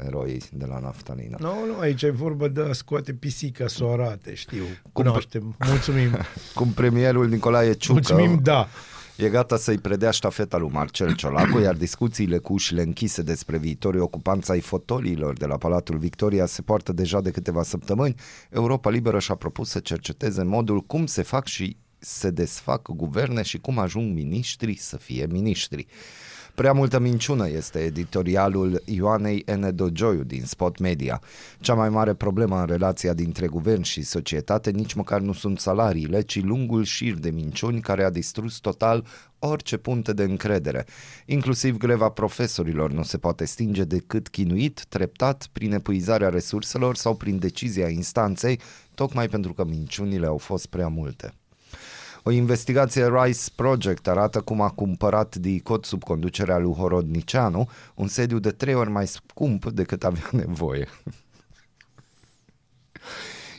eroii 0.07 0.41
de 0.51 0.65
la 0.65 0.79
naftalină. 0.79 1.37
Nu, 1.39 1.65
nu, 1.65 1.79
aici 1.79 2.01
e 2.01 2.09
vorba 2.09 2.47
de 2.47 2.61
a 2.61 2.73
scoate 2.73 3.13
pisica 3.13 3.67
să 3.67 3.83
o 3.83 3.91
arate, 3.91 4.33
știu. 4.33 4.63
Cunoaștem. 4.91 5.55
Mulțumim. 5.69 6.09
Cum 6.53 6.67
premierul 6.67 7.27
Nicolae 7.27 7.73
Ciucă 7.73 7.93
Mulțumim, 7.93 8.39
da. 8.43 8.67
E 9.17 9.29
gata 9.29 9.57
să-i 9.57 9.77
predea 9.77 10.11
ștafeta 10.11 10.57
lui 10.57 10.69
Marcel 10.71 11.15
Ciolacu, 11.15 11.59
iar 11.59 11.75
discuțiile 11.75 12.37
cu 12.37 12.53
ușile 12.53 12.81
închise 12.81 13.21
despre 13.21 13.57
viitorii 13.57 13.99
ocupanți 13.99 14.51
ai 14.51 14.59
fotoliilor 14.59 15.37
de 15.37 15.45
la 15.45 15.57
Palatul 15.57 15.97
Victoria 15.97 16.45
se 16.45 16.61
poartă 16.61 16.93
deja 16.93 17.21
de 17.21 17.31
câteva 17.31 17.63
săptămâni. 17.63 18.15
Europa 18.49 18.89
Liberă 18.89 19.19
și-a 19.19 19.35
propus 19.35 19.69
să 19.69 19.79
cerceteze 19.79 20.43
modul 20.43 20.81
cum 20.81 21.05
se 21.05 21.21
fac 21.21 21.47
și 21.47 21.77
se 21.97 22.29
desfac 22.29 22.91
guverne 22.91 23.41
și 23.41 23.57
cum 23.57 23.79
ajung 23.79 24.13
miniștri 24.13 24.75
să 24.75 24.97
fie 24.97 25.27
miniștri. 25.31 25.87
Prea 26.55 26.73
multă 26.73 26.99
minciună 26.99 27.49
este 27.49 27.79
editorialul 27.79 28.81
Ioanei 28.85 29.43
N. 29.55 29.75
Dogioiu 29.75 30.23
din 30.23 30.43
Spot 30.45 30.79
Media. 30.79 31.21
Cea 31.59 31.73
mai 31.73 31.89
mare 31.89 32.13
problemă 32.13 32.59
în 32.59 32.65
relația 32.65 33.13
dintre 33.13 33.47
guvern 33.47 33.81
și 33.81 34.01
societate 34.01 34.71
nici 34.71 34.93
măcar 34.93 35.19
nu 35.19 35.33
sunt 35.33 35.59
salariile, 35.59 36.21
ci 36.21 36.43
lungul 36.43 36.83
șir 36.83 37.13
de 37.13 37.29
minciuni 37.29 37.81
care 37.81 38.03
a 38.03 38.09
distrus 38.09 38.57
total 38.57 39.05
orice 39.39 39.77
punte 39.77 40.13
de 40.13 40.23
încredere. 40.23 40.85
Inclusiv 41.25 41.77
greva 41.77 42.09
profesorilor 42.09 42.91
nu 42.91 43.03
se 43.03 43.17
poate 43.17 43.45
stinge 43.45 43.83
decât 43.83 44.27
chinuit, 44.27 44.85
treptat, 44.89 45.47
prin 45.51 45.73
epuizarea 45.73 46.29
resurselor 46.29 46.95
sau 46.95 47.15
prin 47.15 47.39
decizia 47.39 47.89
instanței, 47.89 48.59
tocmai 48.93 49.27
pentru 49.27 49.53
că 49.53 49.65
minciunile 49.65 50.25
au 50.25 50.37
fost 50.37 50.65
prea 50.65 50.87
multe. 50.87 51.33
O 52.27 52.31
investigație 52.31 53.07
Rice 53.07 53.39
Project 53.55 54.07
arată 54.07 54.41
cum 54.41 54.61
a 54.61 54.69
cumpărat 54.69 55.35
DICOT 55.35 55.85
sub 55.85 56.03
conducerea 56.03 56.57
lui 56.57 56.73
Horodnicianu 56.73 57.69
un 57.95 58.07
sediu 58.07 58.39
de 58.39 58.51
trei 58.51 58.73
ori 58.73 58.89
mai 58.89 59.07
scump 59.07 59.65
decât 59.65 60.03
avea 60.03 60.29
nevoie. 60.45 60.87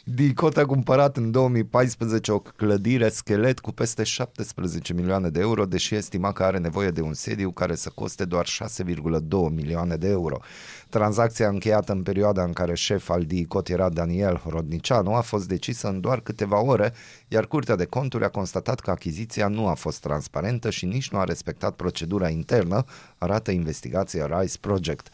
DICOT 0.09 0.57
a 0.57 0.67
cumpărat 0.67 1.17
în 1.17 1.31
2014 1.31 2.33
o 2.33 2.39
clădire 2.39 3.09
schelet 3.09 3.61
cu 3.61 3.73
peste 3.73 4.03
17 4.03 4.93
milioane 4.93 5.29
de 5.29 5.41
euro, 5.41 5.65
deși 5.65 5.95
estima 5.95 6.33
că 6.33 6.43
are 6.43 6.59
nevoie 6.59 6.91
de 6.91 7.01
un 7.01 7.15
sediu 7.15 7.51
care 7.51 7.75
să 7.75 7.91
coste 7.95 8.25
doar 8.25 8.47
6,2 8.47 9.21
milioane 9.51 9.97
de 9.97 10.09
euro. 10.09 10.39
Tranzacția 10.89 11.49
încheiată 11.49 11.93
în 11.93 12.03
perioada 12.03 12.43
în 12.43 12.53
care 12.53 12.75
șef 12.75 13.11
al 13.11 13.25
DICOT 13.25 13.69
era 13.69 13.89
Daniel 13.89 14.37
Horodnicianu 14.37 15.15
a 15.15 15.21
fost 15.21 15.49
decisă 15.49 15.89
în 15.89 16.01
doar 16.01 16.21
câteva 16.21 16.63
ore, 16.63 16.93
iar 17.29 17.47
Curtea 17.47 17.77
de 17.77 17.85
Conturi 17.85 18.25
a 18.25 18.29
constatat 18.29 18.81
că 18.81 18.91
achiziția 18.91 19.49
nu 19.49 19.67
a 19.67 19.75
fost 19.75 20.01
transparentă 20.01 20.71
și 20.71 20.87
nici 20.87 21.11
nu 21.11 21.19
a 21.19 21.25
respectat 21.25 21.77
procedura 21.77 22.29
internă, 22.29 22.85
arată 23.19 23.51
investigația 23.51 24.41
Rice 24.41 24.59
Project. 24.61 25.09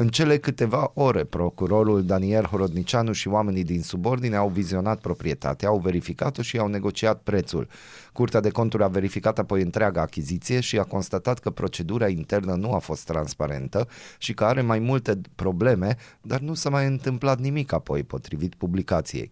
În 0.00 0.08
cele 0.08 0.38
câteva 0.38 0.90
ore, 0.94 1.24
procurorul 1.24 2.04
Daniel 2.04 2.44
Horodnicianu 2.44 3.12
și 3.12 3.28
oamenii 3.28 3.64
din 3.64 3.82
subordine 3.82 4.36
au 4.36 4.48
vizionat 4.48 5.00
proprietatea, 5.00 5.68
au 5.68 5.78
verificat-o 5.78 6.42
și 6.42 6.58
au 6.58 6.66
negociat 6.66 7.20
prețul. 7.22 7.68
Curtea 8.12 8.40
de 8.40 8.50
conturi 8.50 8.82
a 8.82 8.88
verificat 8.88 9.38
apoi 9.38 9.62
întreaga 9.62 10.00
achiziție 10.00 10.60
și 10.60 10.78
a 10.78 10.84
constatat 10.84 11.38
că 11.38 11.50
procedura 11.50 12.08
internă 12.08 12.54
nu 12.54 12.72
a 12.72 12.78
fost 12.78 13.04
transparentă 13.04 13.88
și 14.18 14.34
că 14.34 14.44
are 14.44 14.62
mai 14.62 14.78
multe 14.78 15.20
probleme, 15.34 15.96
dar 16.20 16.40
nu 16.40 16.54
s-a 16.54 16.70
mai 16.70 16.86
întâmplat 16.86 17.38
nimic 17.38 17.72
apoi, 17.72 18.02
potrivit 18.02 18.54
publicației. 18.54 19.30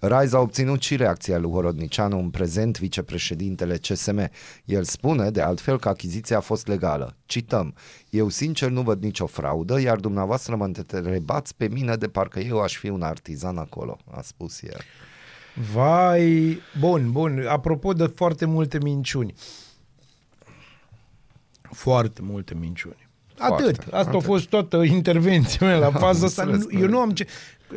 Rise 0.00 0.36
a 0.36 0.40
obținut 0.40 0.82
și 0.82 0.96
reacția 0.96 1.38
lui 1.38 1.50
Horodnicianu, 1.50 2.18
în 2.18 2.30
prezent 2.30 2.78
vicepreședintele 2.78 3.76
CSM. 3.76 4.30
El 4.64 4.84
spune, 4.84 5.30
de 5.30 5.40
altfel, 5.40 5.78
că 5.78 5.88
achiziția 5.88 6.36
a 6.36 6.40
fost 6.40 6.66
legală. 6.66 7.16
Cităm, 7.26 7.74
eu 8.10 8.28
sincer 8.28 8.68
nu 8.70 8.82
văd 8.82 9.02
nicio 9.02 9.26
fraudă, 9.26 9.80
iar 9.80 9.98
dumneavoastră 9.98 10.56
mă 10.56 10.64
întrebați 10.64 11.56
pe 11.56 11.68
mine 11.68 11.96
de 11.96 12.08
parcă 12.08 12.38
eu 12.38 12.60
aș 12.60 12.76
fi 12.76 12.88
un 12.88 13.02
artizan 13.02 13.58
acolo, 13.58 13.98
a 14.10 14.20
spus 14.22 14.62
el. 14.62 14.80
Vai, 15.72 16.58
bun, 16.78 17.10
bun. 17.12 17.44
Apropo 17.48 17.92
de 17.92 18.06
foarte 18.14 18.44
multe 18.44 18.78
minciuni. 18.82 19.34
Foarte 21.62 22.20
multe 22.22 22.54
minciuni. 22.54 23.08
Foarte, 23.34 23.62
Atât. 23.62 23.78
Asta 23.80 23.96
atât. 23.96 24.14
a 24.14 24.18
fost 24.18 24.48
toată 24.48 24.82
intervenția 24.82 25.66
mea 25.66 25.76
la 25.78 25.86
Am 25.86 25.92
faza 25.92 26.26
asta. 26.26 26.42
înțeles, 26.42 26.66
Nu- 26.72 26.80
Eu 26.80 26.88
nu 26.88 26.98
am 26.98 27.10
ce... 27.10 27.26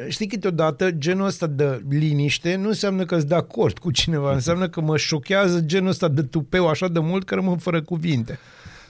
Știi 0.08 0.28
câteodată 0.28 0.92
genul 0.92 1.26
ăsta 1.26 1.48
de 1.48 1.84
liniște 1.90 2.56
nu 2.56 2.68
înseamnă 2.68 3.06
că 3.06 3.16
sunt 3.18 3.30
de 3.30 3.36
acord 3.36 3.78
cu 3.78 3.92
cineva, 3.92 4.34
înseamnă 4.34 4.70
că 4.70 4.82
mă 4.82 4.98
șochează 4.98 5.60
genul 5.60 5.90
ăsta 5.90 6.08
de 6.08 6.24
tupeu 6.24 6.68
așa 6.68 6.88
de 6.88 7.00
mult 7.00 7.26
că 7.26 7.36
rămân 7.36 7.58
fără 7.58 7.82
cuvinte. 7.82 8.40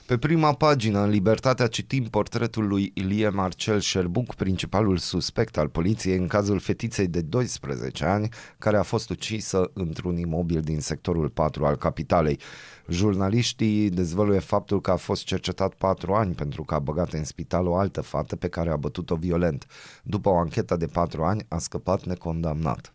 Pe 0.06 0.18
prima 0.18 0.52
pagină, 0.52 1.00
în 1.00 1.10
Libertatea, 1.10 1.66
citim 1.66 2.04
portretul 2.04 2.66
lui 2.66 2.90
Ilie 2.94 3.28
Marcel 3.28 3.80
Șerbuc, 3.80 4.34
principalul 4.34 4.96
suspect 4.96 5.58
al 5.58 5.68
poliției 5.68 6.16
în 6.16 6.26
cazul 6.26 6.58
fetiței 6.58 7.06
de 7.06 7.20
12 7.20 8.04
ani, 8.04 8.28
care 8.58 8.76
a 8.76 8.82
fost 8.82 9.10
ucisă 9.10 9.70
într-un 9.74 10.16
imobil 10.16 10.60
din 10.60 10.80
sectorul 10.80 11.28
4 11.28 11.64
al 11.64 11.76
capitalei. 11.76 12.40
Jurnaliștii 12.88 13.90
dezvăluie 13.90 14.38
faptul 14.38 14.80
că 14.80 14.90
a 14.90 14.96
fost 14.96 15.24
cercetat 15.24 15.74
4 15.74 16.12
ani 16.12 16.34
pentru 16.34 16.62
că 16.62 16.74
a 16.74 16.78
băgat 16.78 17.12
în 17.12 17.24
spital 17.24 17.66
o 17.66 17.76
altă 17.76 18.00
fată 18.00 18.36
pe 18.36 18.48
care 18.48 18.70
a 18.70 18.76
bătut-o 18.76 19.16
violent. 19.16 19.66
După 20.02 20.28
o 20.28 20.38
anchetă 20.38 20.76
de 20.76 20.86
4 20.86 21.22
ani, 21.22 21.44
a 21.48 21.58
scăpat 21.58 22.04
necondamnat. 22.04 22.93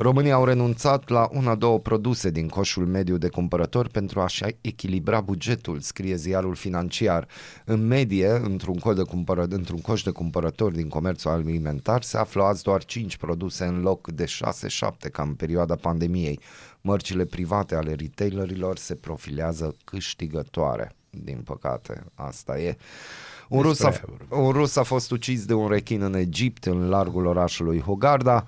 Românii 0.00 0.30
au 0.30 0.44
renunțat 0.44 1.08
la 1.08 1.28
una-două 1.32 1.78
produse 1.78 2.30
din 2.30 2.48
coșul 2.48 2.86
mediu 2.86 3.16
de 3.16 3.28
cumpărători 3.28 3.90
pentru 3.90 4.20
a-și 4.20 4.44
echilibra 4.60 5.20
bugetul, 5.20 5.80
scrie 5.80 6.14
ziarul 6.14 6.54
financiar. 6.54 7.28
În 7.64 7.86
medie, 7.86 8.30
într-un, 8.30 8.78
cod 8.78 8.96
de 8.96 9.02
cumpără, 9.02 9.46
într-un 9.48 9.80
coș 9.80 10.02
de 10.02 10.10
cumpărători 10.10 10.74
din 10.74 10.88
comerțul 10.88 11.30
alimentar 11.30 12.02
se 12.02 12.16
află 12.16 12.42
azi 12.42 12.62
doar 12.62 12.84
5 12.84 13.16
produse 13.16 13.64
în 13.64 13.80
loc 13.80 14.10
de 14.10 14.24
6-7 14.24 14.28
ca 15.12 15.22
în 15.22 15.34
perioada 15.34 15.74
pandemiei. 15.74 16.40
Mărcile 16.80 17.24
private 17.24 17.74
ale 17.74 17.94
retailerilor 17.94 18.76
se 18.76 18.94
profilează 18.94 19.76
câștigătoare. 19.84 20.92
Din 21.10 21.40
păcate, 21.44 22.04
asta 22.14 22.58
e. 22.58 22.76
Un 23.48 23.62
rus, 23.62 23.80
a, 23.80 23.92
un 24.30 24.50
rus 24.50 24.76
a 24.76 24.82
fost 24.82 25.10
ucis 25.10 25.44
de 25.44 25.54
un 25.54 25.68
rechin 25.68 26.02
în 26.02 26.14
Egipt, 26.14 26.64
în 26.64 26.88
largul 26.88 27.26
orașului 27.26 27.80
Hogarda. 27.80 28.46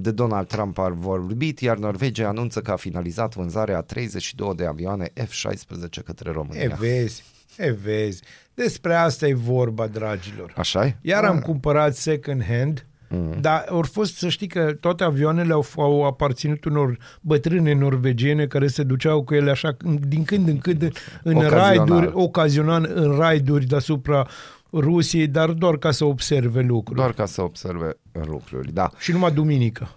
De 0.00 0.10
Donald 0.10 0.46
Trump 0.46 0.78
ar 0.78 0.90
vorbit, 0.90 1.60
iar 1.60 1.76
Norvegia 1.76 2.28
anunță 2.28 2.60
că 2.60 2.70
a 2.70 2.76
finalizat 2.76 3.34
vânzarea 3.34 3.76
a 3.76 3.82
32 3.82 4.54
de 4.54 4.66
avioane 4.66 5.10
F-16 5.14 6.04
către 6.04 6.32
România. 6.32 6.62
E, 6.62 6.76
vezi, 6.78 7.24
e, 7.56 7.70
vezi. 7.70 8.22
Despre 8.54 8.94
asta 8.94 9.26
e 9.26 9.34
vorba, 9.34 9.86
dragilor. 9.86 10.52
așa 10.56 10.84
e? 10.84 10.96
Iar 11.00 11.24
am 11.24 11.38
cumpărat 11.38 11.94
second 11.94 12.44
hand, 12.44 12.86
mm. 13.08 13.36
dar 13.40 13.64
au 13.68 13.82
fost, 13.82 14.16
să 14.16 14.28
știi 14.28 14.46
că 14.46 14.72
toate 14.80 15.04
avioanele 15.04 15.52
au, 15.52 15.64
au 15.76 16.06
aparținut 16.06 16.64
unor 16.64 16.98
bătrâne 17.20 17.72
norvegiene 17.72 18.46
care 18.46 18.66
se 18.66 18.82
duceau 18.82 19.24
cu 19.24 19.34
ele 19.34 19.50
așa 19.50 19.76
din 20.08 20.24
când 20.24 20.48
în 20.48 20.58
când 20.58 20.92
în 21.22 21.34
Ocazional. 21.34 21.58
raiduri, 21.58 22.10
ocazional 22.12 22.90
în 22.94 23.16
raiduri 23.16 23.66
deasupra 23.66 24.26
Rusiei, 24.72 25.26
dar 25.26 25.50
doar 25.50 25.76
ca 25.76 25.90
să 25.90 26.04
observe 26.04 26.60
lucruri. 26.60 26.98
Doar 26.98 27.12
ca 27.12 27.26
să 27.26 27.42
observe 27.42 27.96
lucruri, 28.12 28.72
da. 28.72 28.90
Și 28.98 29.12
numai 29.12 29.32
duminică. 29.32 29.88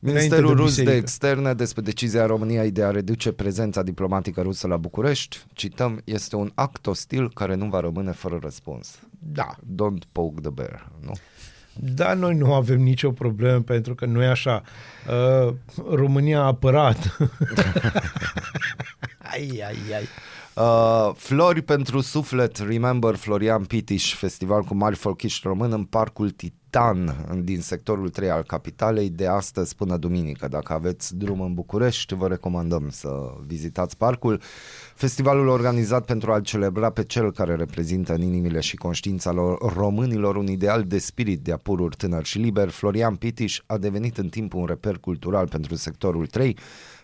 Ministerul 0.00 0.44
Înainte 0.44 0.54
de 0.56 0.62
rus 0.62 0.74
de 0.74 0.80
biserică. 0.82 1.02
externe 1.02 1.54
despre 1.54 1.82
decizia 1.82 2.26
României 2.26 2.70
de 2.70 2.84
a 2.84 2.90
reduce 2.90 3.32
prezența 3.32 3.82
diplomatică 3.82 4.40
rusă 4.40 4.66
la 4.66 4.76
București, 4.76 5.38
cităm, 5.52 6.00
este 6.04 6.36
un 6.36 6.50
act 6.54 6.86
ostil 6.86 7.32
care 7.32 7.54
nu 7.54 7.66
va 7.66 7.80
rămâne 7.80 8.12
fără 8.12 8.38
răspuns. 8.42 8.98
Da. 9.18 9.54
Don't 9.60 10.02
poke 10.12 10.40
the 10.40 10.50
bear, 10.50 10.88
nu? 11.00 11.12
Da, 11.80 12.14
noi 12.14 12.34
nu 12.34 12.54
avem 12.54 12.80
nicio 12.80 13.10
problemă 13.10 13.60
pentru 13.60 13.94
că 13.94 14.06
nu 14.06 14.22
e 14.22 14.26
așa. 14.26 14.62
Uh, 15.46 15.54
România 15.90 16.40
a 16.40 16.46
apărat. 16.46 17.16
ai, 19.32 19.62
ai, 19.66 19.76
ai. 19.94 20.08
Uh, 20.58 21.10
Flori 21.14 21.62
pentru 21.62 22.00
suflet, 22.00 22.56
Remember 22.56 23.14
Florian 23.14 23.64
Pitiș, 23.64 24.14
festival 24.14 24.62
cu 24.62 24.74
mari 24.74 24.96
folchiști 24.96 25.46
român 25.46 25.72
în 25.72 25.84
Parcul 25.84 26.30
Titan 26.30 27.26
din 27.44 27.60
sectorul 27.60 28.08
3 28.08 28.30
al 28.30 28.42
capitalei 28.42 29.10
de 29.10 29.26
astăzi 29.26 29.74
până 29.74 29.96
duminică. 29.96 30.48
Dacă 30.48 30.72
aveți 30.72 31.16
drum 31.16 31.40
în 31.40 31.54
București, 31.54 32.14
vă 32.14 32.28
recomandăm 32.28 32.88
să 32.90 33.08
vizitați 33.46 33.96
parcul. 33.96 34.40
Festivalul 34.94 35.48
organizat 35.48 36.04
pentru 36.04 36.32
a-l 36.32 36.42
celebra 36.42 36.90
pe 36.90 37.04
cel 37.04 37.32
care 37.32 37.54
reprezintă 37.54 38.14
în 38.14 38.22
inimile 38.22 38.60
și 38.60 38.76
conștiința 38.76 39.32
lor 39.32 39.72
românilor 39.74 40.36
un 40.36 40.46
ideal 40.46 40.82
de 40.82 40.98
spirit 40.98 41.40
de 41.40 41.52
apururi 41.52 41.96
tânăr 41.96 42.24
și 42.24 42.38
liber, 42.38 42.68
Florian 42.68 43.14
Pitiș 43.14 43.60
a 43.66 43.76
devenit 43.76 44.18
în 44.18 44.28
timp 44.28 44.54
un 44.54 44.64
reper 44.66 44.98
cultural 44.98 45.48
pentru 45.48 45.74
sectorul 45.74 46.26
3, 46.26 46.56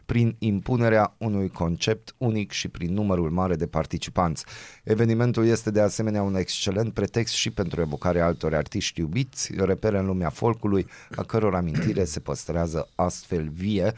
prin 0.06 0.36
impunerea 0.38 1.14
unui 1.18 1.48
concept 1.48 2.14
unic 2.18 2.50
și 2.50 2.68
prin 2.68 2.92
numărul 2.92 3.30
mare 3.30 3.54
de 3.54 3.66
participanți. 3.66 4.44
Evenimentul 4.84 5.46
este 5.46 5.70
de 5.70 5.80
asemenea 5.80 6.22
un 6.22 6.36
excelent 6.36 6.92
pretext 6.92 7.34
și 7.34 7.50
pentru 7.50 7.80
evocarea 7.80 8.26
altor 8.26 8.54
artiști 8.54 9.00
iubiți, 9.00 9.52
repere 9.56 9.98
în 9.98 10.06
lumea 10.06 10.30
folcului, 10.30 10.86
a 11.16 11.22
căror 11.22 11.54
amintire 11.54 12.04
se 12.04 12.20
păstrează 12.20 12.88
astfel 12.94 13.48
vie, 13.48 13.94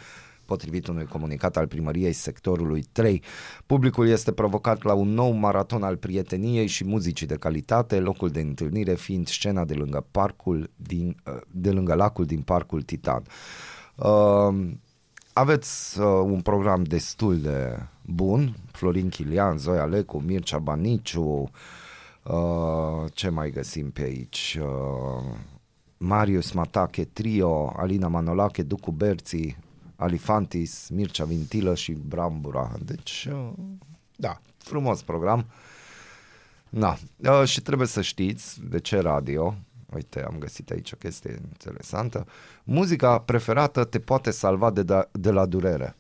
potrivit 0.47 0.87
unui 0.87 1.05
comunicat 1.05 1.57
al 1.57 1.67
primăriei 1.67 2.13
sectorului 2.13 2.85
3. 2.93 3.23
Publicul 3.67 4.09
este 4.09 4.33
provocat 4.33 4.83
la 4.83 4.93
un 4.93 5.09
nou 5.09 5.33
maraton 5.33 5.83
al 5.83 5.97
prieteniei 5.97 6.67
și 6.67 6.85
muzicii 6.85 7.27
de 7.27 7.35
calitate, 7.35 7.99
locul 7.99 8.29
de 8.29 8.41
întâlnire 8.41 8.95
fiind 8.95 9.29
scena 9.29 9.65
de 9.65 9.75
lângă 9.75 10.07
parcul 10.11 10.71
din, 10.77 11.17
de 11.51 11.71
lângă 11.71 11.95
lacul 11.95 12.25
din 12.25 12.41
parcul 12.41 12.83
Titan. 12.83 13.23
Uh, 13.97 14.55
aveți 15.39 16.01
uh, 16.01 16.07
un 16.07 16.41
program 16.41 16.83
destul 16.83 17.41
de 17.41 17.79
bun, 18.03 18.57
Florin 18.73 19.09
Chilian, 19.09 19.59
Zoia 19.59 19.85
Lecu, 19.85 20.19
Mircea 20.19 20.59
Baniciu, 20.59 21.51
uh, 22.23 23.05
ce 23.13 23.29
mai 23.29 23.51
găsim 23.51 23.91
pe 23.91 24.03
aici? 24.03 24.59
Uh, 24.61 25.35
Marius 25.97 26.53
Matache 26.53 27.05
Trio, 27.05 27.73
Alina 27.77 28.09
Manolache, 28.09 28.63
Ducu 28.63 28.91
Berții, 28.91 29.57
Alifantis, 29.97 30.89
Mircea 30.89 31.25
Vintilă 31.25 31.75
și 31.75 31.93
Brambura. 31.93 32.73
Deci, 32.85 33.29
uh, 33.33 33.49
Da. 34.17 34.41
frumos 34.59 35.03
program. 35.03 35.47
Na, 36.69 36.97
uh, 37.17 37.45
și 37.45 37.61
trebuie 37.61 37.87
să 37.87 38.01
știți 38.03 38.61
de 38.69 38.79
ce 38.79 38.99
radio, 39.01 39.55
uite, 39.97 40.23
am 40.23 40.37
găsit 40.39 40.71
aici 40.71 40.93
o 40.93 40.97
chestie 40.97 41.39
interesantă, 41.43 42.27
muzica 42.65 43.19
preferată 43.19 43.85
te 43.85 43.99
poate 43.99 44.31
salva 44.31 44.71
de, 44.71 44.83
da, 44.83 45.09
de 45.13 45.31
la 45.31 45.47
durere. 45.47 45.97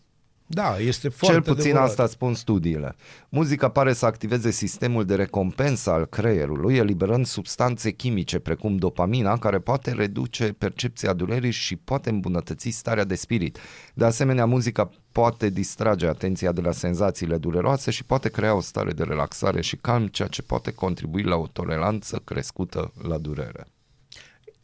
Da, 0.48 0.78
este 0.78 1.08
foarte 1.08 1.34
Cel 1.34 1.44
puțin 1.44 1.70
adevărat. 1.70 1.88
asta 1.88 2.06
spun 2.06 2.34
studiile. 2.34 2.94
Muzica 3.28 3.68
pare 3.68 3.92
să 3.92 4.06
activeze 4.06 4.50
sistemul 4.50 5.04
de 5.04 5.14
recompensă 5.14 5.90
al 5.90 6.04
creierului, 6.04 6.76
eliberând 6.76 7.26
substanțe 7.26 7.90
chimice 7.90 8.38
precum 8.38 8.76
dopamina, 8.76 9.38
care 9.38 9.58
poate 9.58 9.92
reduce 9.92 10.52
percepția 10.52 11.12
durerii 11.12 11.50
și 11.50 11.76
poate 11.76 12.10
îmbunătăți 12.10 12.68
starea 12.70 13.04
de 13.04 13.14
spirit. 13.14 13.58
De 13.94 14.04
asemenea, 14.04 14.46
muzica 14.46 14.90
poate 15.12 15.48
distrage 15.48 16.06
atenția 16.06 16.52
de 16.52 16.60
la 16.60 16.72
senzațiile 16.72 17.36
dureroase 17.36 17.90
și 17.90 18.04
poate 18.04 18.28
crea 18.28 18.54
o 18.54 18.60
stare 18.60 18.92
de 18.92 19.02
relaxare 19.02 19.60
și 19.60 19.76
calm, 19.76 20.06
ceea 20.06 20.28
ce 20.28 20.42
poate 20.42 20.72
contribui 20.72 21.22
la 21.22 21.36
o 21.36 21.46
toleranță 21.46 22.20
crescută 22.24 22.92
la 23.08 23.18
durere. 23.18 23.66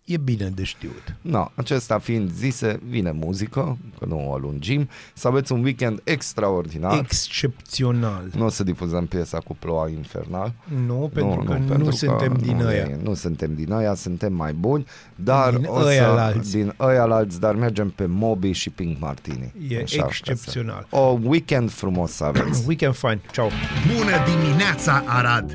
E 0.04 0.16
bine 0.16 0.48
de 0.54 0.62
știut. 0.62 1.14
No, 1.20 1.46
acesta 1.54 1.98
fiind 1.98 2.30
zise, 2.32 2.80
vine 2.88 3.10
muzică, 3.10 3.78
că 3.98 4.04
nu 4.04 4.30
o 4.30 4.36
lungim, 4.38 4.88
să 5.14 5.28
aveți 5.28 5.52
un 5.52 5.62
weekend 5.62 6.00
extraordinar. 6.04 6.98
Excepțional. 6.98 8.30
Nu 8.36 8.44
o 8.44 8.48
să 8.48 8.62
difuzăm 8.62 9.06
piesa 9.06 9.38
cu 9.38 9.56
ploua 9.58 9.88
infernal. 9.88 10.52
Nu, 10.86 11.10
pentru 11.14 11.42
că 11.68 11.76
nu 11.76 11.90
suntem 11.90 12.36
din 12.40 12.56
nu, 12.56 12.66
ăia. 12.66 12.76
e- 12.82 12.98
Nu 13.02 13.14
suntem 13.14 13.54
din 13.54 13.72
ăia, 13.72 13.94
suntem 13.94 14.32
mai 14.32 14.52
buni, 14.52 14.86
dar 15.14 15.54
Din 15.54 15.66
o 15.68 15.80
să, 15.80 15.86
ăialalți. 15.86 16.50
din 16.50 16.74
ăialalți, 16.80 17.40
dar 17.40 17.54
mergem 17.54 17.90
pe 17.90 18.06
Moby 18.06 18.52
și 18.52 18.70
Pink 18.70 18.98
Martini. 19.00 19.52
E 19.68 19.74
ca 19.76 19.82
să- 19.86 20.04
excepțional. 20.06 20.86
O 20.90 21.18
weekend 21.22 21.70
frumos 21.70 22.10
să 22.12 22.24
aveți. 22.24 22.64
Weekend 22.66 22.94
fine. 22.94 23.20
Ciao. 23.32 23.48
Bună 23.96 24.40
dimineața, 24.40 25.02
Arad! 25.06 25.54